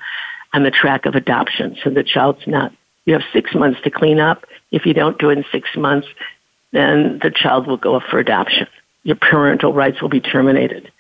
on 0.55 0.63
the 0.63 0.71
track 0.71 1.07
of 1.07 1.15
adoption 1.15 1.77
so 1.83 1.91
the 1.91 2.03
child's 2.03 2.47
not, 2.47 2.73
you 3.05 3.13
have 3.13 3.23
six 3.33 3.55
months 3.55 3.81
to 3.83 3.91
clean 3.91 4.19
up. 4.19 4.47
If 4.71 4.87
you 4.87 4.95
don't 4.95 5.19
do 5.19 5.31
it 5.31 5.39
in 5.39 5.45
six 5.53 5.69
months, 5.77 6.09
then 6.73 7.19
the 7.23 7.31
child 7.31 7.67
will 7.67 7.77
go 7.77 7.97
up 7.97 8.03
for 8.11 8.19
adoption. 8.19 8.67
Your 9.03 9.17
parental 9.17 9.73
rights 9.73 10.01
will 10.01 10.09
be 10.09 10.21
terminated. 10.21 10.91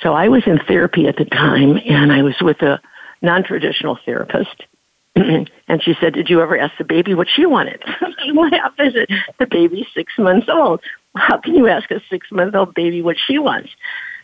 So 0.00 0.12
I 0.12 0.28
was 0.28 0.42
in 0.46 0.58
therapy 0.58 1.06
at 1.06 1.16
the 1.16 1.24
time 1.24 1.78
and 1.84 2.12
I 2.12 2.22
was 2.22 2.36
with 2.40 2.62
a 2.62 2.80
non-traditional 3.20 3.98
therapist. 4.04 4.64
and 5.16 5.82
she 5.82 5.94
said, 6.00 6.14
did 6.14 6.28
you 6.28 6.40
ever 6.40 6.56
ask 6.58 6.76
the 6.78 6.84
baby 6.84 7.14
what 7.14 7.28
she 7.34 7.46
wanted? 7.46 7.82
what 8.32 8.52
happens? 8.52 8.94
The 9.38 9.46
baby's 9.46 9.86
six 9.94 10.12
months 10.18 10.48
old. 10.48 10.80
How 11.16 11.38
can 11.38 11.54
you 11.54 11.66
ask 11.66 11.90
a 11.90 12.00
six 12.08 12.30
month 12.30 12.54
old 12.54 12.74
baby 12.74 13.02
what 13.02 13.16
she 13.26 13.38
wants? 13.38 13.70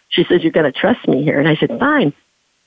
She 0.09 0.25
says, 0.25 0.43
you're 0.43 0.53
going 0.53 0.71
to 0.71 0.79
trust 0.79 1.07
me 1.09 1.25
here. 1.25 1.41
And 1.41 1.49
I 1.49 1.57
said, 1.57 1.77
fine. 1.79 2.13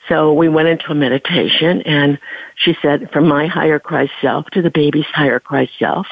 So 0.10 0.34
we 0.34 0.49
went 0.49 0.68
into 0.68 0.91
a 0.91 0.95
meditation 0.95 1.82
and 1.84 2.20
she 2.55 2.76
said, 2.82 3.10
from 3.12 3.28
my 3.28 3.47
higher 3.47 3.80
Christ 3.80 4.14
self 4.22 4.45
to 4.51 4.62
the 4.62 4.70
baby's 4.70 5.05
higher 5.05 5.39
Christ 5.39 5.72
self. 5.80 6.08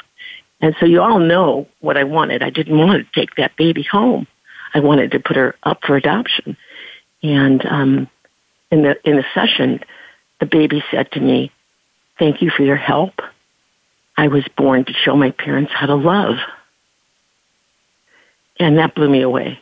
And 0.62 0.76
so 0.80 0.86
you 0.86 1.02
all 1.02 1.20
know 1.20 1.68
what 1.80 1.98
I 1.98 2.04
wanted. 2.04 2.42
I 2.42 2.50
didn't 2.50 2.78
want 2.78 3.06
to 3.06 3.20
take 3.20 3.36
that 3.36 3.56
baby 3.58 3.84
home. 3.84 4.28
I 4.74 4.80
wanted 4.80 5.12
to 5.12 5.20
put 5.20 5.36
her 5.36 5.56
up 5.64 5.80
for 5.86 5.96
adoption. 5.96 6.58
And 7.24 7.66
um, 7.66 8.10
in 8.72 8.84
the 8.84 8.96
in 9.08 9.18
the 9.18 9.26
session, 9.34 9.80
the 10.40 10.46
baby 10.46 10.84
said 10.92 11.12
to 11.12 11.20
me, 11.20 11.52
"Thank 12.20 12.42
you 12.42 12.50
for 12.50 12.64
your 12.64 12.76
help. 12.76 13.22
I 14.18 14.28
was 14.28 14.46
born 14.58 14.86
to 14.86 14.94
show 14.94 15.16
my 15.16 15.32
parents 15.32 15.72
how 15.74 15.88
to 15.88 15.96
love." 15.96 16.36
And 18.60 18.78
that 18.78 18.96
blew 18.96 19.10
me 19.10 19.22
away. 19.22 19.60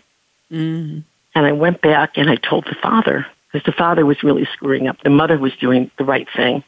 Mm. 0.52 1.04
And 1.36 1.46
I 1.46 1.52
went 1.52 1.82
back 1.82 2.12
and 2.18 2.30
I 2.30 2.36
told 2.36 2.66
the 2.66 2.76
father 2.82 3.26
because 3.52 3.66
the 3.66 3.72
father 3.72 4.06
was 4.06 4.24
really 4.24 4.48
screwing 4.54 4.88
up. 4.88 4.98
The 5.04 5.10
mother 5.10 5.38
was 5.38 5.56
doing 5.60 5.90
the 5.98 6.04
right 6.04 6.28
thing. 6.36 6.64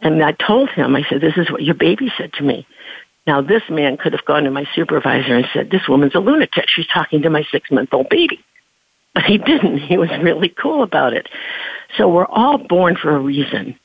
And 0.00 0.22
I 0.22 0.32
told 0.32 0.70
him, 0.70 0.94
I 0.94 1.04
said, 1.08 1.20
"This 1.20 1.36
is 1.36 1.50
what 1.50 1.62
your 1.62 1.74
baby 1.74 2.12
said 2.16 2.32
to 2.34 2.42
me." 2.42 2.66
Now, 3.28 3.42
this 3.42 3.62
man 3.68 3.98
could 3.98 4.14
have 4.14 4.24
gone 4.24 4.44
to 4.44 4.50
my 4.50 4.64
supervisor 4.74 5.36
and 5.36 5.46
said, 5.52 5.70
This 5.70 5.86
woman's 5.86 6.14
a 6.14 6.18
lunatic. 6.18 6.64
She's 6.66 6.86
talking 6.86 7.20
to 7.20 7.28
my 7.28 7.44
six 7.52 7.70
month 7.70 7.92
old 7.92 8.08
baby. 8.08 8.42
But 9.12 9.24
he 9.24 9.36
didn't. 9.36 9.80
He 9.80 9.98
was 9.98 10.08
really 10.22 10.48
cool 10.48 10.82
about 10.82 11.12
it. 11.12 11.28
So 11.98 12.08
we're 12.08 12.24
all 12.24 12.56
born 12.56 12.96
for 12.96 13.14
a 13.14 13.18
reason. 13.18 13.78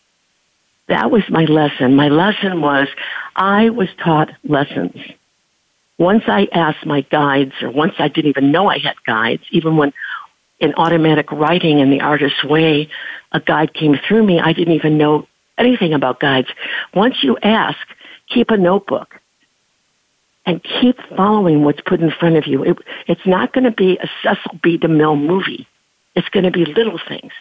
That 0.87 1.11
was 1.11 1.23
my 1.27 1.43
lesson. 1.43 1.93
My 1.93 2.07
lesson 2.07 2.61
was 2.61 2.87
I 3.35 3.69
was 3.69 3.89
taught 4.01 4.29
lessons. 4.45 4.95
Once 5.97 6.23
I 6.27 6.47
asked 6.53 6.85
my 6.85 7.01
guides, 7.01 7.51
or 7.61 7.69
once 7.69 7.95
I 7.99 8.07
didn't 8.07 8.29
even 8.29 8.49
know 8.49 8.69
I 8.69 8.77
had 8.77 8.95
guides, 9.05 9.43
even 9.51 9.75
when 9.75 9.91
in 10.61 10.73
automatic 10.75 11.29
writing 11.33 11.79
in 11.79 11.89
the 11.89 11.99
artist's 11.99 12.45
way, 12.45 12.87
a 13.33 13.41
guide 13.41 13.73
came 13.73 13.99
through 14.07 14.23
me, 14.23 14.39
I 14.39 14.53
didn't 14.53 14.75
even 14.75 14.97
know 14.97 15.27
anything 15.57 15.93
about 15.93 16.21
guides. 16.21 16.47
Once 16.93 17.17
you 17.23 17.37
ask, 17.43 17.79
keep 18.29 18.49
a 18.49 18.55
notebook 18.55 19.19
and 20.45 20.63
keep 20.63 20.97
following 21.15 21.63
what's 21.63 21.81
put 21.81 22.01
in 22.01 22.11
front 22.11 22.35
of 22.35 22.47
you. 22.47 22.63
It, 22.63 22.77
it's 23.07 23.25
not 23.25 23.53
going 23.53 23.63
to 23.63 23.71
be 23.71 23.97
a 23.97 24.07
Cecil 24.21 24.59
B. 24.61 24.77
DeMille 24.77 25.19
movie. 25.19 25.67
It's 26.15 26.29
going 26.29 26.43
to 26.43 26.51
be 26.51 26.65
little 26.65 26.99
things. 27.07 27.31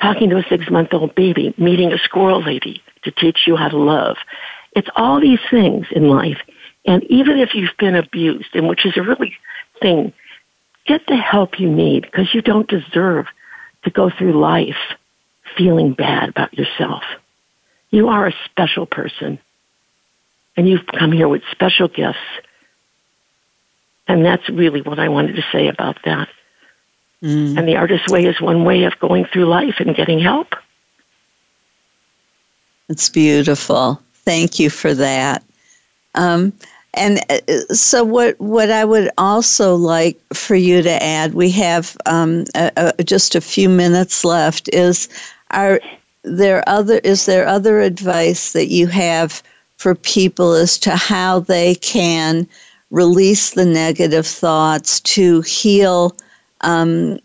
Talking 0.00 0.30
to 0.30 0.38
a 0.38 0.44
six 0.48 0.70
month 0.70 0.88
old 0.92 1.14
baby, 1.14 1.54
meeting 1.58 1.92
a 1.92 1.98
squirrel 1.98 2.42
lady 2.42 2.82
to 3.02 3.10
teach 3.10 3.40
you 3.46 3.56
how 3.56 3.68
to 3.68 3.76
love. 3.76 4.16
It's 4.72 4.88
all 4.96 5.20
these 5.20 5.40
things 5.50 5.86
in 5.90 6.08
life. 6.08 6.38
And 6.86 7.04
even 7.04 7.38
if 7.38 7.54
you've 7.54 7.76
been 7.78 7.96
abused, 7.96 8.54
and 8.54 8.68
which 8.68 8.86
is 8.86 8.96
a 8.96 9.02
really 9.02 9.36
thing, 9.82 10.12
get 10.86 11.02
the 11.08 11.16
help 11.16 11.60
you 11.60 11.68
need 11.68 12.02
because 12.02 12.32
you 12.32 12.42
don't 12.42 12.68
deserve 12.68 13.26
to 13.84 13.90
go 13.90 14.10
through 14.10 14.40
life 14.40 14.76
feeling 15.56 15.92
bad 15.92 16.30
about 16.30 16.54
yourself. 16.54 17.02
You 17.90 18.08
are 18.08 18.26
a 18.26 18.34
special 18.46 18.86
person 18.86 19.38
and 20.58 20.68
you've 20.68 20.86
come 20.86 21.12
here 21.12 21.28
with 21.28 21.42
special 21.52 21.86
gifts. 21.86 22.18
And 24.08 24.24
that's 24.24 24.48
really 24.48 24.82
what 24.82 24.98
I 24.98 25.08
wanted 25.08 25.36
to 25.36 25.44
say 25.52 25.68
about 25.68 25.98
that. 26.04 26.28
Mm. 27.22 27.56
And 27.56 27.68
the 27.68 27.76
artist's 27.76 28.10
way 28.10 28.24
is 28.24 28.40
one 28.40 28.64
way 28.64 28.82
of 28.82 28.98
going 28.98 29.24
through 29.26 29.46
life 29.46 29.76
and 29.78 29.94
getting 29.94 30.18
help. 30.18 30.48
It's 32.88 33.08
beautiful. 33.08 34.02
Thank 34.14 34.58
you 34.58 34.68
for 34.68 34.94
that. 34.94 35.44
Um, 36.16 36.52
and 36.94 37.20
uh, 37.30 37.38
so, 37.72 38.02
what 38.02 38.40
what 38.40 38.70
I 38.70 38.84
would 38.84 39.10
also 39.16 39.76
like 39.76 40.18
for 40.32 40.56
you 40.56 40.82
to 40.82 41.02
add, 41.02 41.34
we 41.34 41.50
have 41.50 41.96
um, 42.06 42.44
a, 42.56 42.92
a, 42.98 43.04
just 43.04 43.36
a 43.36 43.40
few 43.40 43.68
minutes 43.68 44.24
left. 44.24 44.68
Is 44.72 45.08
are 45.50 45.80
there 46.24 46.68
other 46.68 46.98
is 47.04 47.26
there 47.26 47.46
other 47.46 47.80
advice 47.80 48.52
that 48.54 48.68
you 48.68 48.88
have 48.88 49.42
for 49.78 49.94
people 49.94 50.52
as 50.52 50.78
to 50.78 50.94
how 50.94 51.40
they 51.40 51.74
can 51.76 52.46
release 52.90 53.50
the 53.50 53.64
negative 53.64 54.26
thoughts 54.26 55.00
to 55.00 55.40
heal 55.42 56.14
um, 56.62 57.20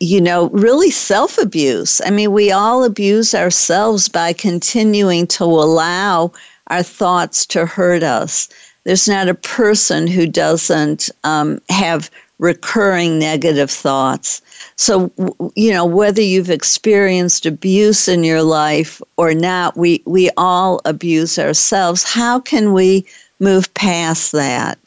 you 0.00 0.20
know, 0.20 0.48
really 0.50 0.90
self 0.90 1.36
abuse. 1.38 2.00
I 2.04 2.10
mean, 2.10 2.32
we 2.32 2.50
all 2.50 2.84
abuse 2.84 3.34
ourselves 3.34 4.08
by 4.08 4.32
continuing 4.32 5.26
to 5.28 5.44
allow 5.44 6.32
our 6.68 6.82
thoughts 6.82 7.44
to 7.46 7.66
hurt 7.66 8.02
us. 8.02 8.48
There's 8.84 9.08
not 9.08 9.28
a 9.28 9.34
person 9.34 10.06
who 10.06 10.26
doesn't 10.26 11.10
um, 11.24 11.60
have 11.68 12.10
recurring 12.38 13.18
negative 13.18 13.70
thoughts. 13.70 14.40
So, 14.80 15.12
you 15.56 15.72
know, 15.72 15.84
whether 15.84 16.22
you've 16.22 16.50
experienced 16.50 17.46
abuse 17.46 18.06
in 18.06 18.22
your 18.22 18.42
life 18.42 19.02
or 19.16 19.34
not, 19.34 19.76
we, 19.76 20.02
we 20.06 20.30
all 20.36 20.80
abuse 20.84 21.36
ourselves. 21.36 22.04
How 22.04 22.38
can 22.38 22.72
we 22.72 23.04
move 23.40 23.74
past 23.74 24.30
that? 24.32 24.78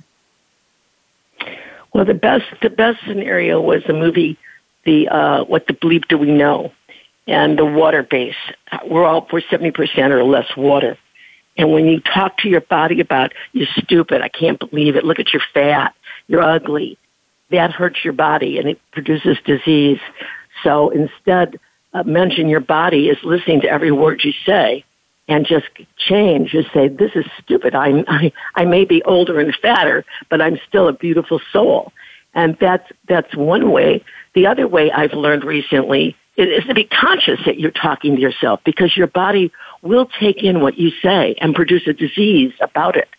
Well, 1.94 2.06
the 2.06 2.14
best 2.14 2.46
the 2.62 2.70
best 2.70 3.00
scenario 3.06 3.60
was 3.60 3.84
the 3.86 3.92
movie, 3.92 4.38
the 4.86 5.10
uh, 5.10 5.44
what 5.44 5.68
the 5.68 5.74
bleep 5.74 6.08
do 6.08 6.18
we 6.18 6.32
know, 6.32 6.72
and 7.28 7.60
the 7.60 7.66
water 7.66 8.02
base. 8.02 8.34
We're 8.88 9.04
all 9.04 9.28
we're 9.32 9.42
seventy 9.50 9.72
percent 9.72 10.14
or 10.14 10.24
less 10.24 10.56
water, 10.56 10.98
and 11.58 11.70
when 11.70 11.88
you 11.88 12.00
talk 12.00 12.38
to 12.38 12.48
your 12.48 12.62
body 12.62 13.02
about 13.02 13.34
you're 13.52 13.68
stupid, 13.76 14.22
I 14.22 14.30
can't 14.30 14.58
believe 14.58 14.96
it. 14.96 15.04
Look 15.04 15.20
at 15.20 15.34
your 15.34 15.44
fat, 15.54 15.94
you're 16.30 16.42
ugly, 16.42 16.98
that 17.52 17.72
hurts 17.72 18.04
your 18.04 18.14
body 18.14 18.58
and 18.58 18.68
it 18.68 18.82
produces 18.92 19.38
disease. 19.46 20.00
So 20.64 20.90
instead, 20.90 21.60
uh, 21.94 22.04
mention 22.04 22.48
your 22.48 22.60
body 22.60 23.10
is 23.10 23.18
listening 23.24 23.62
to 23.62 23.70
every 23.70 23.92
word 23.92 24.22
you 24.24 24.34
say 24.46 24.86
and 25.28 25.46
just 25.46 25.68
change. 25.98 26.52
Just 26.52 26.72
say, 26.74 26.88
this 26.88 27.12
is 27.16 27.26
stupid. 27.44 27.76
I'm, 27.76 28.04
I, 28.08 28.32
I 28.56 28.66
may 28.66 28.86
be 28.86 29.04
older 29.04 29.40
and 29.40 29.56
fatter, 29.62 30.06
but 30.30 30.42
I'm 30.42 30.60
still 30.68 30.88
a 30.88 30.94
beautiful 30.94 31.40
soul. 31.52 31.92
And 32.34 32.58
that's, 32.60 32.90
that's 33.08 33.36
one 33.36 33.72
way. 33.72 34.04
The 34.34 34.48
other 34.48 34.68
way 34.68 34.92
I've 34.92 35.14
learned 35.14 35.44
recently 35.44 36.16
is 36.38 36.64
to 36.66 36.74
be 36.74 36.86
conscious 36.86 37.40
that 37.46 37.60
you're 37.60 37.72
talking 37.72 38.16
to 38.16 38.22
yourself 38.22 38.62
because 38.64 38.96
your 38.96 39.08
body 39.08 39.52
will 39.82 40.08
take 40.20 40.42
in 40.42 40.62
what 40.62 40.78
you 40.78 40.92
say 41.04 41.36
and 41.42 41.54
produce 41.54 41.86
a 41.88 41.94
disease 41.94 42.54
about 42.62 42.96
it. 42.96 43.10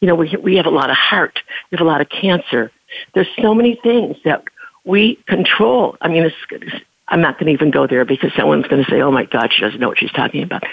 You 0.00 0.08
know, 0.08 0.14
we, 0.14 0.34
we 0.40 0.56
have 0.56 0.66
a 0.66 0.70
lot 0.70 0.90
of 0.90 0.96
heart. 0.96 1.40
We 1.70 1.78
have 1.78 1.86
a 1.86 1.88
lot 1.88 2.00
of 2.00 2.08
cancer. 2.08 2.70
There's 3.14 3.28
so 3.40 3.54
many 3.54 3.78
things 3.82 4.16
that 4.24 4.44
we 4.84 5.16
control. 5.26 5.96
I 6.00 6.08
mean, 6.08 6.24
it's, 6.24 6.74
I'm 7.08 7.20
not 7.20 7.38
going 7.38 7.46
to 7.46 7.52
even 7.52 7.70
go 7.70 7.86
there 7.86 8.04
because 8.04 8.32
someone's 8.36 8.66
going 8.66 8.84
to 8.84 8.90
say, 8.90 9.00
oh 9.00 9.10
my 9.10 9.24
God, 9.24 9.52
she 9.52 9.62
doesn't 9.62 9.80
know 9.80 9.88
what 9.88 9.98
she's 9.98 10.12
talking 10.12 10.42
about. 10.42 10.64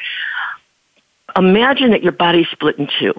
Imagine 1.37 1.91
that 1.91 2.03
your 2.03 2.13
body's 2.13 2.47
split 2.51 2.77
in 2.79 2.87
two. 2.99 3.13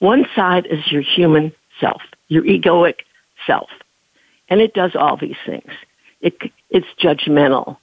One 0.00 0.26
side 0.34 0.66
is 0.66 0.90
your 0.90 1.02
human 1.02 1.52
self, 1.80 2.02
your 2.28 2.42
egoic 2.42 2.96
self, 3.46 3.70
and 4.48 4.60
it 4.60 4.74
does 4.74 4.92
all 4.94 5.16
these 5.16 5.36
things. 5.46 5.70
It, 6.20 6.36
it's 6.70 6.86
judgmental. 7.00 7.76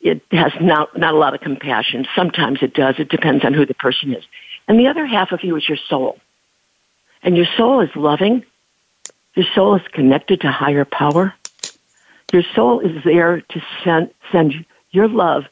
It 0.00 0.22
has 0.30 0.52
not, 0.60 0.96
not 0.98 1.14
a 1.14 1.16
lot 1.16 1.34
of 1.34 1.40
compassion. 1.40 2.06
Sometimes 2.14 2.58
it 2.62 2.74
does. 2.74 2.96
It 2.98 3.08
depends 3.08 3.44
on 3.44 3.54
who 3.54 3.66
the 3.66 3.74
person 3.74 4.14
is. 4.14 4.24
And 4.66 4.78
the 4.78 4.86
other 4.86 5.06
half 5.06 5.32
of 5.32 5.42
you 5.42 5.56
is 5.56 5.68
your 5.68 5.78
soul. 5.88 6.18
And 7.22 7.36
your 7.36 7.46
soul 7.56 7.80
is 7.80 7.90
loving 7.96 8.44
your 9.34 9.46
soul 9.54 9.76
is 9.76 9.82
connected 9.92 10.40
to 10.40 10.50
higher 10.50 10.84
power. 10.84 11.34
Your 12.32 12.42
soul 12.54 12.80
is 12.80 13.02
there 13.04 13.40
to 13.40 13.62
send, 13.84 14.10
send 14.30 14.66
your 14.90 15.08
love 15.08 15.44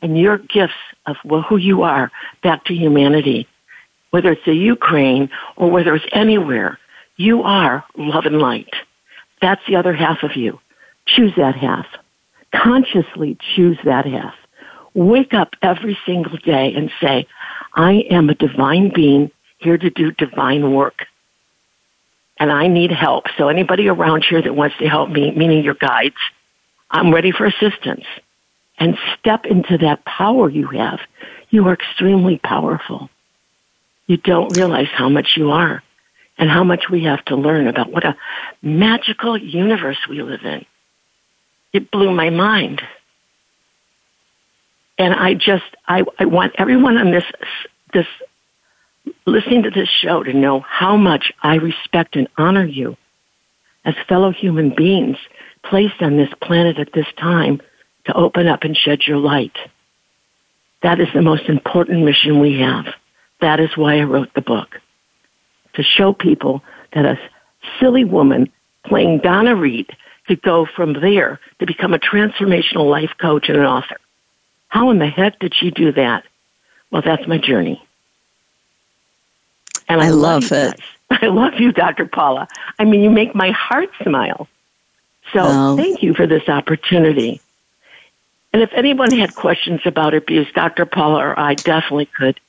and 0.00 0.18
your 0.18 0.38
gifts 0.38 0.74
of 1.06 1.16
who 1.48 1.56
you 1.56 1.82
are 1.82 2.10
back 2.42 2.64
to 2.64 2.74
humanity. 2.74 3.46
Whether 4.10 4.32
it's 4.32 4.44
the 4.44 4.54
Ukraine 4.54 5.30
or 5.56 5.70
whether 5.70 5.94
it's 5.94 6.04
anywhere, 6.12 6.78
you 7.16 7.42
are 7.42 7.84
love 7.96 8.26
and 8.26 8.38
light. 8.38 8.74
That's 9.40 9.62
the 9.66 9.76
other 9.76 9.92
half 9.92 10.22
of 10.22 10.36
you. 10.36 10.60
Choose 11.06 11.32
that 11.36 11.54
half. 11.54 11.86
Consciously 12.54 13.36
choose 13.54 13.78
that 13.84 14.06
half. 14.06 14.34
Wake 14.94 15.32
up 15.32 15.54
every 15.62 15.98
single 16.04 16.36
day 16.38 16.74
and 16.74 16.90
say, 17.00 17.26
I 17.74 18.04
am 18.10 18.28
a 18.28 18.34
divine 18.34 18.92
being 18.94 19.30
here 19.58 19.78
to 19.78 19.90
do 19.90 20.12
divine 20.12 20.72
work. 20.72 21.06
And 22.42 22.50
I 22.50 22.66
need 22.66 22.90
help. 22.90 23.26
So 23.38 23.46
anybody 23.46 23.86
around 23.86 24.24
here 24.28 24.42
that 24.42 24.52
wants 24.52 24.76
to 24.78 24.88
help 24.88 25.08
me, 25.08 25.30
meaning 25.30 25.62
your 25.62 25.74
guides, 25.74 26.16
I'm 26.90 27.14
ready 27.14 27.30
for 27.30 27.46
assistance. 27.46 28.04
And 28.80 28.98
step 29.16 29.46
into 29.46 29.78
that 29.78 30.04
power 30.04 30.50
you 30.50 30.66
have. 30.66 30.98
You 31.50 31.68
are 31.68 31.72
extremely 31.72 32.40
powerful. 32.42 33.08
You 34.08 34.16
don't 34.16 34.56
realize 34.56 34.88
how 34.92 35.08
much 35.08 35.36
you 35.36 35.52
are 35.52 35.84
and 36.36 36.50
how 36.50 36.64
much 36.64 36.86
we 36.90 37.04
have 37.04 37.24
to 37.26 37.36
learn 37.36 37.68
about 37.68 37.92
what 37.92 38.02
a 38.02 38.16
magical 38.60 39.38
universe 39.38 39.98
we 40.10 40.20
live 40.20 40.42
in. 40.42 40.66
It 41.72 41.92
blew 41.92 42.10
my 42.12 42.30
mind. 42.30 42.82
And 44.98 45.14
I 45.14 45.34
just, 45.34 45.76
I, 45.86 46.02
I 46.18 46.24
want 46.24 46.54
everyone 46.58 46.98
on 46.98 47.12
this, 47.12 47.24
this, 47.94 48.06
listening 49.26 49.62
to 49.64 49.70
this 49.70 49.88
show 49.88 50.22
to 50.22 50.32
know 50.32 50.60
how 50.60 50.96
much 50.96 51.32
I 51.42 51.56
respect 51.56 52.16
and 52.16 52.28
honor 52.36 52.64
you 52.64 52.96
as 53.84 53.94
fellow 54.08 54.30
human 54.30 54.74
beings 54.74 55.16
placed 55.64 56.00
on 56.00 56.16
this 56.16 56.32
planet 56.40 56.78
at 56.78 56.92
this 56.92 57.06
time 57.18 57.60
to 58.06 58.14
open 58.14 58.46
up 58.46 58.62
and 58.62 58.76
shed 58.76 59.00
your 59.06 59.18
light. 59.18 59.56
That 60.82 61.00
is 61.00 61.08
the 61.14 61.22
most 61.22 61.48
important 61.48 62.04
mission 62.04 62.40
we 62.40 62.60
have. 62.60 62.86
That 63.40 63.60
is 63.60 63.76
why 63.76 63.98
I 63.98 64.04
wrote 64.04 64.34
the 64.34 64.40
book. 64.40 64.80
To 65.74 65.82
show 65.82 66.12
people 66.12 66.62
that 66.92 67.04
a 67.04 67.18
silly 67.80 68.04
woman 68.04 68.52
playing 68.84 69.20
Donna 69.20 69.54
Reed 69.54 69.86
could 70.26 70.42
go 70.42 70.66
from 70.76 70.94
there 70.94 71.40
to 71.58 71.66
become 71.66 71.94
a 71.94 71.98
transformational 71.98 72.88
life 72.88 73.10
coach 73.20 73.48
and 73.48 73.58
an 73.58 73.64
author. 73.64 73.96
How 74.68 74.90
in 74.90 74.98
the 74.98 75.06
heck 75.06 75.38
did 75.38 75.54
she 75.54 75.70
do 75.70 75.92
that? 75.92 76.24
Well, 76.90 77.02
that's 77.04 77.26
my 77.26 77.38
journey. 77.38 77.82
And 79.92 80.00
I, 80.00 80.06
I 80.06 80.10
love, 80.10 80.50
love 80.50 80.52
it. 80.52 80.80
Guys. 81.10 81.18
I 81.22 81.26
love 81.26 81.54
you, 81.60 81.72
Dr. 81.72 82.06
Paula. 82.06 82.48
I 82.78 82.84
mean, 82.84 83.02
you 83.02 83.10
make 83.10 83.34
my 83.34 83.50
heart 83.50 83.90
smile. 84.02 84.48
So 85.32 85.40
oh. 85.42 85.76
thank 85.76 86.02
you 86.02 86.14
for 86.14 86.26
this 86.26 86.48
opportunity. 86.48 87.40
And 88.52 88.62
if 88.62 88.70
anyone 88.72 89.10
had 89.10 89.34
questions 89.34 89.80
about 89.84 90.14
abuse, 90.14 90.50
Dr. 90.54 90.86
Paula 90.86 91.26
or 91.26 91.38
I 91.38 91.54
definitely 91.54 92.06
could 92.06 92.40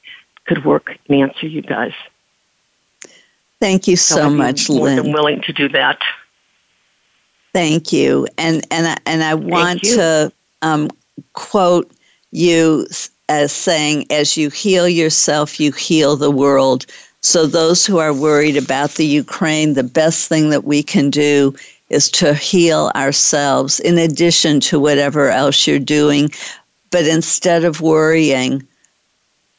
could 0.45 0.65
work 0.65 0.97
and 1.07 1.21
answer 1.21 1.47
you 1.47 1.61
guys. 1.61 1.93
Thank 3.61 3.87
you 3.87 3.95
so, 3.95 4.15
so 4.15 4.29
much, 4.29 4.69
more 4.69 4.85
Lynn. 4.85 4.97
Than 4.97 5.13
willing 5.13 5.41
to 5.43 5.53
do 5.53 5.69
that. 5.69 6.01
Thank 7.53 7.93
you, 7.93 8.27
and 8.37 8.65
and 8.71 8.87
I, 8.87 8.97
and 9.05 9.23
I 9.23 9.35
want 9.35 9.81
to 9.83 10.33
um, 10.61 10.89
quote 11.33 11.89
you 12.31 12.85
as 13.29 13.51
saying, 13.53 14.05
as 14.09 14.35
you 14.35 14.49
heal 14.49 14.89
yourself, 14.89 15.59
you 15.59 15.71
heal 15.71 16.17
the 16.17 16.31
world. 16.31 16.85
So, 17.23 17.47
those 17.47 17.85
who 17.85 17.99
are 17.99 18.13
worried 18.13 18.57
about 18.57 18.95
the 18.95 19.05
Ukraine, 19.05 19.73
the 19.73 19.83
best 19.83 20.27
thing 20.27 20.49
that 20.49 20.65
we 20.65 20.83
can 20.83 21.09
do 21.09 21.55
is 21.89 22.11
to 22.11 22.33
heal 22.33 22.91
ourselves 22.95 23.79
in 23.79 23.97
addition 23.97 24.59
to 24.59 24.79
whatever 24.79 25.29
else 25.29 25.65
you're 25.65 25.79
doing. 25.79 26.29
But 26.91 27.07
instead 27.07 27.63
of 27.63 27.79
worrying, 27.79 28.67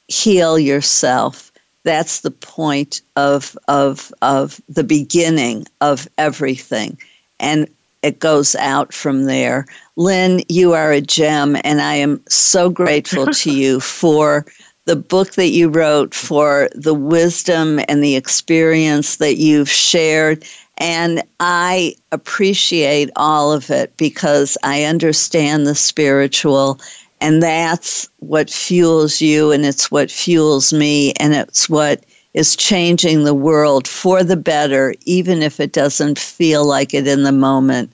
heal 0.09 0.59
yourself. 0.59 1.51
That's 1.85 2.21
the 2.21 2.31
point 2.31 3.01
of, 3.17 3.57
of, 3.69 4.13
of 4.21 4.61
the 4.69 4.85
beginning 4.85 5.67
of 5.81 6.07
everything. 6.19 6.99
And 7.41 7.67
it 8.03 8.19
goes 8.19 8.55
out 8.57 8.93
from 8.93 9.25
there. 9.25 9.67
Lynn, 9.97 10.43
you 10.51 10.75
are 10.75 10.93
a 10.93 11.01
gem, 11.01 11.57
and 11.65 11.81
I 11.81 11.95
am 11.95 12.23
so 12.29 12.69
grateful 12.69 13.27
to 13.27 13.51
you 13.61 13.81
for 13.81 14.45
the 14.87 14.97
book 14.97 15.33
that 15.33 15.49
you 15.49 15.69
wrote, 15.69 16.15
for 16.15 16.69
the 16.75 16.95
wisdom 16.95 17.81
and 17.89 18.03
the 18.03 18.17
experience 18.17 19.17
that 19.17 19.37
you've 19.37 19.71
shared. 19.71 20.45
And 20.79 21.23
I 21.41 21.95
appreciate 22.13 23.11
all 23.17 23.53
of 23.53 23.71
it 23.71 23.97
because 23.97 24.59
I 24.63 24.85
understand 24.85 25.67
the 25.67 25.75
spiritual, 25.75 26.81
and 27.21 27.43
that's 27.43 28.09
what 28.19 28.51
fuels 28.51 29.21
you, 29.21 29.53
and 29.53 29.65
it's 29.65 29.91
what 29.91 30.11
fuels 30.11 30.73
me, 30.73 31.13
and 31.15 31.33
it's 31.35 31.69
what 31.69 32.05
is 32.35 32.57
changing 32.57 33.23
the 33.23 33.35
world 33.35 33.87
for 33.87 34.25
the 34.25 34.37
better, 34.37 34.95
even 35.05 35.41
if 35.41 35.61
it 35.61 35.73
doesn't 35.73 36.19
feel 36.19 36.67
like 36.67 36.93
it 36.93 37.07
in 37.07 37.23
the 37.23 37.33
moment. 37.33 37.91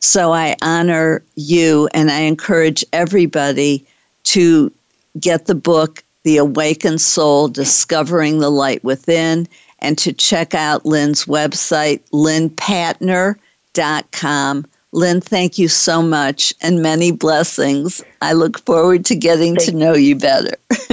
So 0.00 0.32
I 0.32 0.54
honor 0.62 1.22
you 1.34 1.88
and 1.94 2.10
I 2.10 2.20
encourage 2.20 2.84
everybody 2.92 3.84
to 4.24 4.70
get 5.18 5.46
the 5.46 5.54
book, 5.54 6.04
The 6.28 6.36
Awakened 6.36 7.00
Soul 7.00 7.48
Discovering 7.48 8.40
the 8.40 8.50
Light 8.50 8.84
Within, 8.84 9.48
and 9.78 9.96
to 9.96 10.12
check 10.12 10.54
out 10.54 10.84
Lynn's 10.84 11.24
website, 11.24 12.02
lynnpatner.com. 12.12 14.66
Lynn, 14.92 15.20
thank 15.22 15.56
you 15.56 15.68
so 15.68 16.02
much 16.02 16.52
and 16.60 16.82
many 16.82 17.12
blessings. 17.12 18.04
I 18.20 18.34
look 18.34 18.58
forward 18.66 19.06
to 19.06 19.16
getting 19.16 19.56
thank 19.56 19.70
to 19.70 19.76
know 19.76 19.94
you 19.94 20.16
better. 20.16 20.52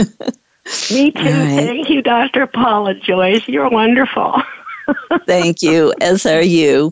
Me 0.89 1.11
too. 1.11 1.19
Right. 1.19 1.65
Thank 1.65 1.89
you, 1.89 2.01
Dr. 2.01 2.47
Paula 2.47 2.93
Joyce. 2.93 3.45
You're 3.45 3.69
wonderful. 3.69 4.41
thank 5.25 5.61
you, 5.61 5.93
as 6.01 6.25
are 6.25 6.41
you. 6.41 6.91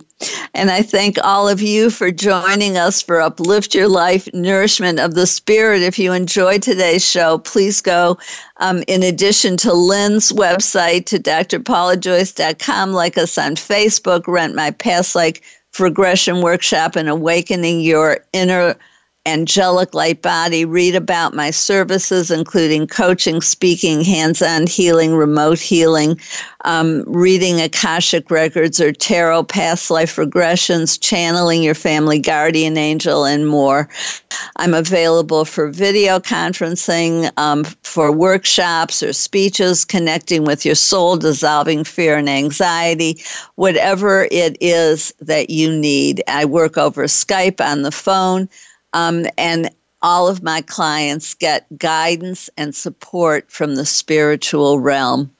And 0.54 0.72
I 0.72 0.82
thank 0.82 1.18
all 1.24 1.48
of 1.48 1.62
you 1.62 1.90
for 1.90 2.12
joining 2.12 2.78
us 2.78 3.02
for 3.02 3.22
Uplift 3.22 3.76
Your 3.76 3.88
Life 3.88 4.28
Nourishment 4.34 5.00
of 5.00 5.16
the 5.16 5.28
Spirit. 5.28 5.82
If 5.82 6.00
you 6.00 6.14
enjoyed 6.14 6.62
today's 6.62 7.08
show, 7.08 7.40
please 7.40 7.82
go, 7.82 8.18
um, 8.58 8.84
in 8.88 9.04
addition 9.04 9.58
to 9.58 9.74
Lynn's 9.74 10.32
website, 10.32 11.06
to 11.08 11.20
drpaulajoyce.com, 11.20 12.94
like 12.94 13.18
us 13.18 13.38
on 13.38 13.56
Facebook, 13.56 14.28
rent 14.28 14.56
my 14.56 14.72
past 14.72 15.16
life 15.16 15.40
regression 15.80 16.42
workshop, 16.42 16.96
and 16.96 17.10
awakening 17.10 17.82
your 17.82 18.20
inner 18.32 18.76
angelic 19.26 19.94
light 19.94 20.22
body, 20.22 20.66
read 20.66 20.96
about 20.96 21.34
my 21.34 21.50
services, 21.50 22.30
including 22.30 22.88
coaching, 22.88 23.42
speaking, 23.42 24.04
hands 24.04 24.42
on 24.42 24.68
healing, 24.68 25.16
remote 25.16 25.60
healing, 25.60 26.20
um, 26.66 27.04
reading 27.08 27.62
Akashic 27.62 28.30
records 28.30 28.82
or 28.82 28.92
tarot, 28.92 29.44
past 29.44 29.90
life 29.90 30.18
regressions, 30.18 31.00
channeling 31.00 31.64
your 31.64 31.76
family 31.76 32.20
guardian 32.20 32.78
angel, 32.78 33.24
and 33.24 33.48
more. 33.48 33.88
I'm 34.58 34.74
available 34.74 35.46
for 35.46 35.70
video 35.70 36.20
conferencing, 36.20 37.32
um, 37.38 37.64
for 37.84 38.12
workshops 38.12 39.02
or 39.02 39.14
speeches, 39.14 39.86
connecting 39.86 40.44
with 40.44 40.66
your 40.66 40.76
soul, 40.76 41.16
dissolving 41.16 41.86
fear 41.86 42.18
and 42.18 42.30
anxiety, 42.30 43.24
whatever 43.56 44.28
it 44.32 44.58
is 44.60 45.14
that 45.22 45.50
you 45.50 45.74
need. 45.74 46.22
I 46.28 46.44
work 46.44 46.78
over 46.78 47.06
Skype 47.06 47.62
on 47.66 47.84
the 47.84 47.92
phone. 47.92 48.50
Um, 48.94 49.26
and 49.38 49.70
all 50.02 50.28
of 50.28 50.44
my 50.44 50.62
clients 50.62 51.34
get 51.34 51.66
guidance 51.78 52.50
and 52.58 52.76
support 52.76 53.50
from 53.50 53.76
the 53.76 53.86
spiritual 53.86 54.80
realm. 54.80 55.32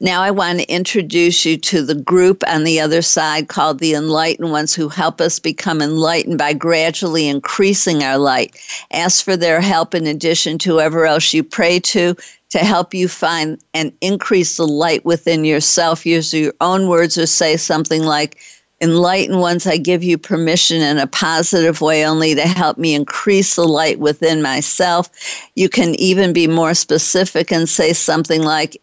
Now, 0.00 0.22
I 0.22 0.30
want 0.30 0.60
to 0.60 0.72
introduce 0.72 1.44
you 1.44 1.56
to 1.56 1.82
the 1.82 1.94
group 1.96 2.44
on 2.46 2.62
the 2.62 2.78
other 2.78 3.02
side 3.02 3.48
called 3.48 3.80
the 3.80 3.94
Enlightened 3.94 4.52
Ones 4.52 4.72
who 4.72 4.88
help 4.88 5.20
us 5.20 5.40
become 5.40 5.82
enlightened 5.82 6.38
by 6.38 6.52
gradually 6.52 7.26
increasing 7.26 8.04
our 8.04 8.16
light. 8.16 8.56
Ask 8.92 9.24
for 9.24 9.36
their 9.36 9.60
help 9.60 9.96
in 9.96 10.06
addition 10.06 10.56
to 10.58 10.70
whoever 10.70 11.04
else 11.04 11.34
you 11.34 11.42
pray 11.42 11.80
to 11.80 12.14
to 12.50 12.58
help 12.58 12.94
you 12.94 13.08
find 13.08 13.58
and 13.74 13.92
increase 14.00 14.56
the 14.56 14.66
light 14.66 15.04
within 15.04 15.44
yourself. 15.44 16.06
Use 16.06 16.32
your 16.32 16.54
own 16.60 16.88
words 16.88 17.18
or 17.18 17.26
say 17.26 17.56
something 17.56 18.04
like, 18.04 18.38
enlightened 18.80 19.40
ones, 19.40 19.66
I 19.66 19.76
give 19.76 20.04
you 20.04 20.16
permission 20.18 20.80
in 20.82 20.98
a 20.98 21.06
positive 21.06 21.80
way 21.80 22.06
only 22.06 22.34
to 22.34 22.42
help 22.42 22.78
me 22.78 22.94
increase 22.94 23.56
the 23.56 23.66
light 23.66 23.98
within 23.98 24.40
myself. 24.40 25.10
You 25.56 25.68
can 25.68 25.94
even 25.96 26.32
be 26.32 26.46
more 26.46 26.74
specific 26.74 27.50
and 27.50 27.68
say 27.68 27.92
something 27.92 28.42
like, 28.42 28.80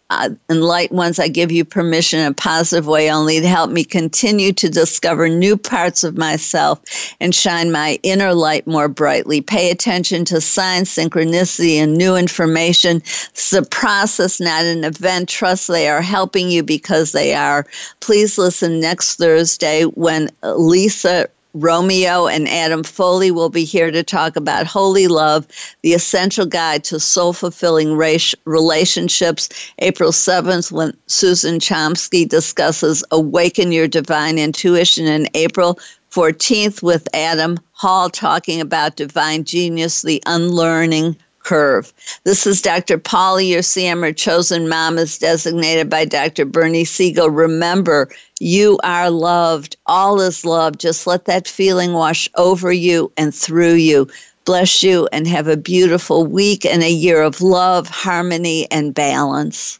enlightened 0.50 0.98
ones, 0.98 1.20
I 1.20 1.30
give 1.30 1.52
you 1.52 1.64
permission 1.64 2.20
in 2.20 2.28
a 2.28 2.34
positive 2.34 2.88
way 2.88 3.10
only 3.10 3.40
to 3.40 3.48
help 3.48 3.72
me 3.72 3.84
continue 3.84 4.52
to 4.54 4.70
discover 4.70 5.30
new 5.30 5.56
parts 5.56 6.04
of 6.04 6.18
myself 6.18 6.82
and 7.20 7.34
shine 7.34 7.72
my 7.72 7.98
inner 8.04 8.34
light 8.34 8.68
more 8.68 8.90
brightly. 8.90 9.42
Pay 9.42 9.72
attention 9.72 10.26
to 10.26 10.42
signs, 10.42 10.90
synchronicity, 10.90 11.76
and 11.76 11.96
new 11.96 12.16
information. 12.16 12.98
It's 12.98 13.54
a 13.54 13.64
process, 13.64 14.40
not 14.40 14.64
an 14.64 14.84
event. 14.84 15.30
Trust 15.30 15.68
they 15.68 15.88
are 15.88 16.02
helping 16.02 16.50
you 16.50 16.64
because 16.64 17.14
they 17.14 17.34
are. 17.34 17.66
Please 18.02 18.38
listen 18.38 18.80
next 18.80 19.16
Thursday 19.16 19.85
when 19.86 20.30
Lisa 20.44 21.28
Romeo 21.56 22.28
and 22.28 22.50
Adam 22.50 22.84
Foley 22.84 23.32
will 23.32 23.50
be 23.50 23.64
here 23.64 23.90
to 23.90 24.04
talk 24.04 24.36
about 24.36 24.68
Holy 24.68 25.08
Love, 25.08 25.48
the 25.84 25.94
essential 25.94 26.46
guide 26.46 26.84
to 26.84 27.00
soul 27.00 27.32
fulfilling 27.32 27.96
relationships. 28.46 29.50
April 29.80 30.12
7th, 30.12 30.72
when 30.72 30.96
Susan 31.08 31.60
Chomsky 31.60 32.28
discusses 32.28 33.06
Awaken 33.12 33.72
Your 33.72 33.88
Divine 33.88 34.38
Intuition. 34.38 35.06
In 35.06 35.30
April 35.34 35.80
14th, 36.12 36.84
with 36.84 37.08
Adam 37.14 37.58
Hall 37.72 38.10
talking 38.10 38.60
about 38.60 38.98
divine 38.98 39.46
genius, 39.46 40.02
the 40.02 40.22
unlearning 40.26 41.16
curve. 41.46 41.94
This 42.24 42.48
is 42.48 42.62
Dr. 42.62 42.98
Paula, 42.98 43.44
your 43.44 43.62
CM 43.62 44.16
chosen 44.18 44.68
mom 44.68 44.98
is 44.98 45.18
designated 45.20 45.90
by 45.90 46.04
Dr. 46.04 46.44
Bernie 46.44 46.86
Siegel. 46.86 47.30
Remember, 47.30 48.10
you 48.40 48.80
are 48.84 49.10
loved. 49.10 49.78
All 49.86 50.20
is 50.20 50.46
love. 50.46 50.78
Just 50.78 51.08
let 51.08 51.26
that 51.26 51.48
feeling 51.48 51.94
wash 51.94 52.30
over 52.36 52.72
you 52.72 53.12
and 53.18 53.34
through 53.34 53.76
you. 53.76 54.08
Bless 54.46 54.84
you 54.84 55.08
and 55.12 55.28
have 55.28 55.48
a 55.48 55.58
beautiful 55.58 56.26
week 56.26 56.66
and 56.66 56.84
a 56.84 56.92
year 56.92 57.22
of 57.22 57.42
love, 57.42 57.88
harmony, 57.88 58.70
and 58.70 58.94
balance. 58.94 59.80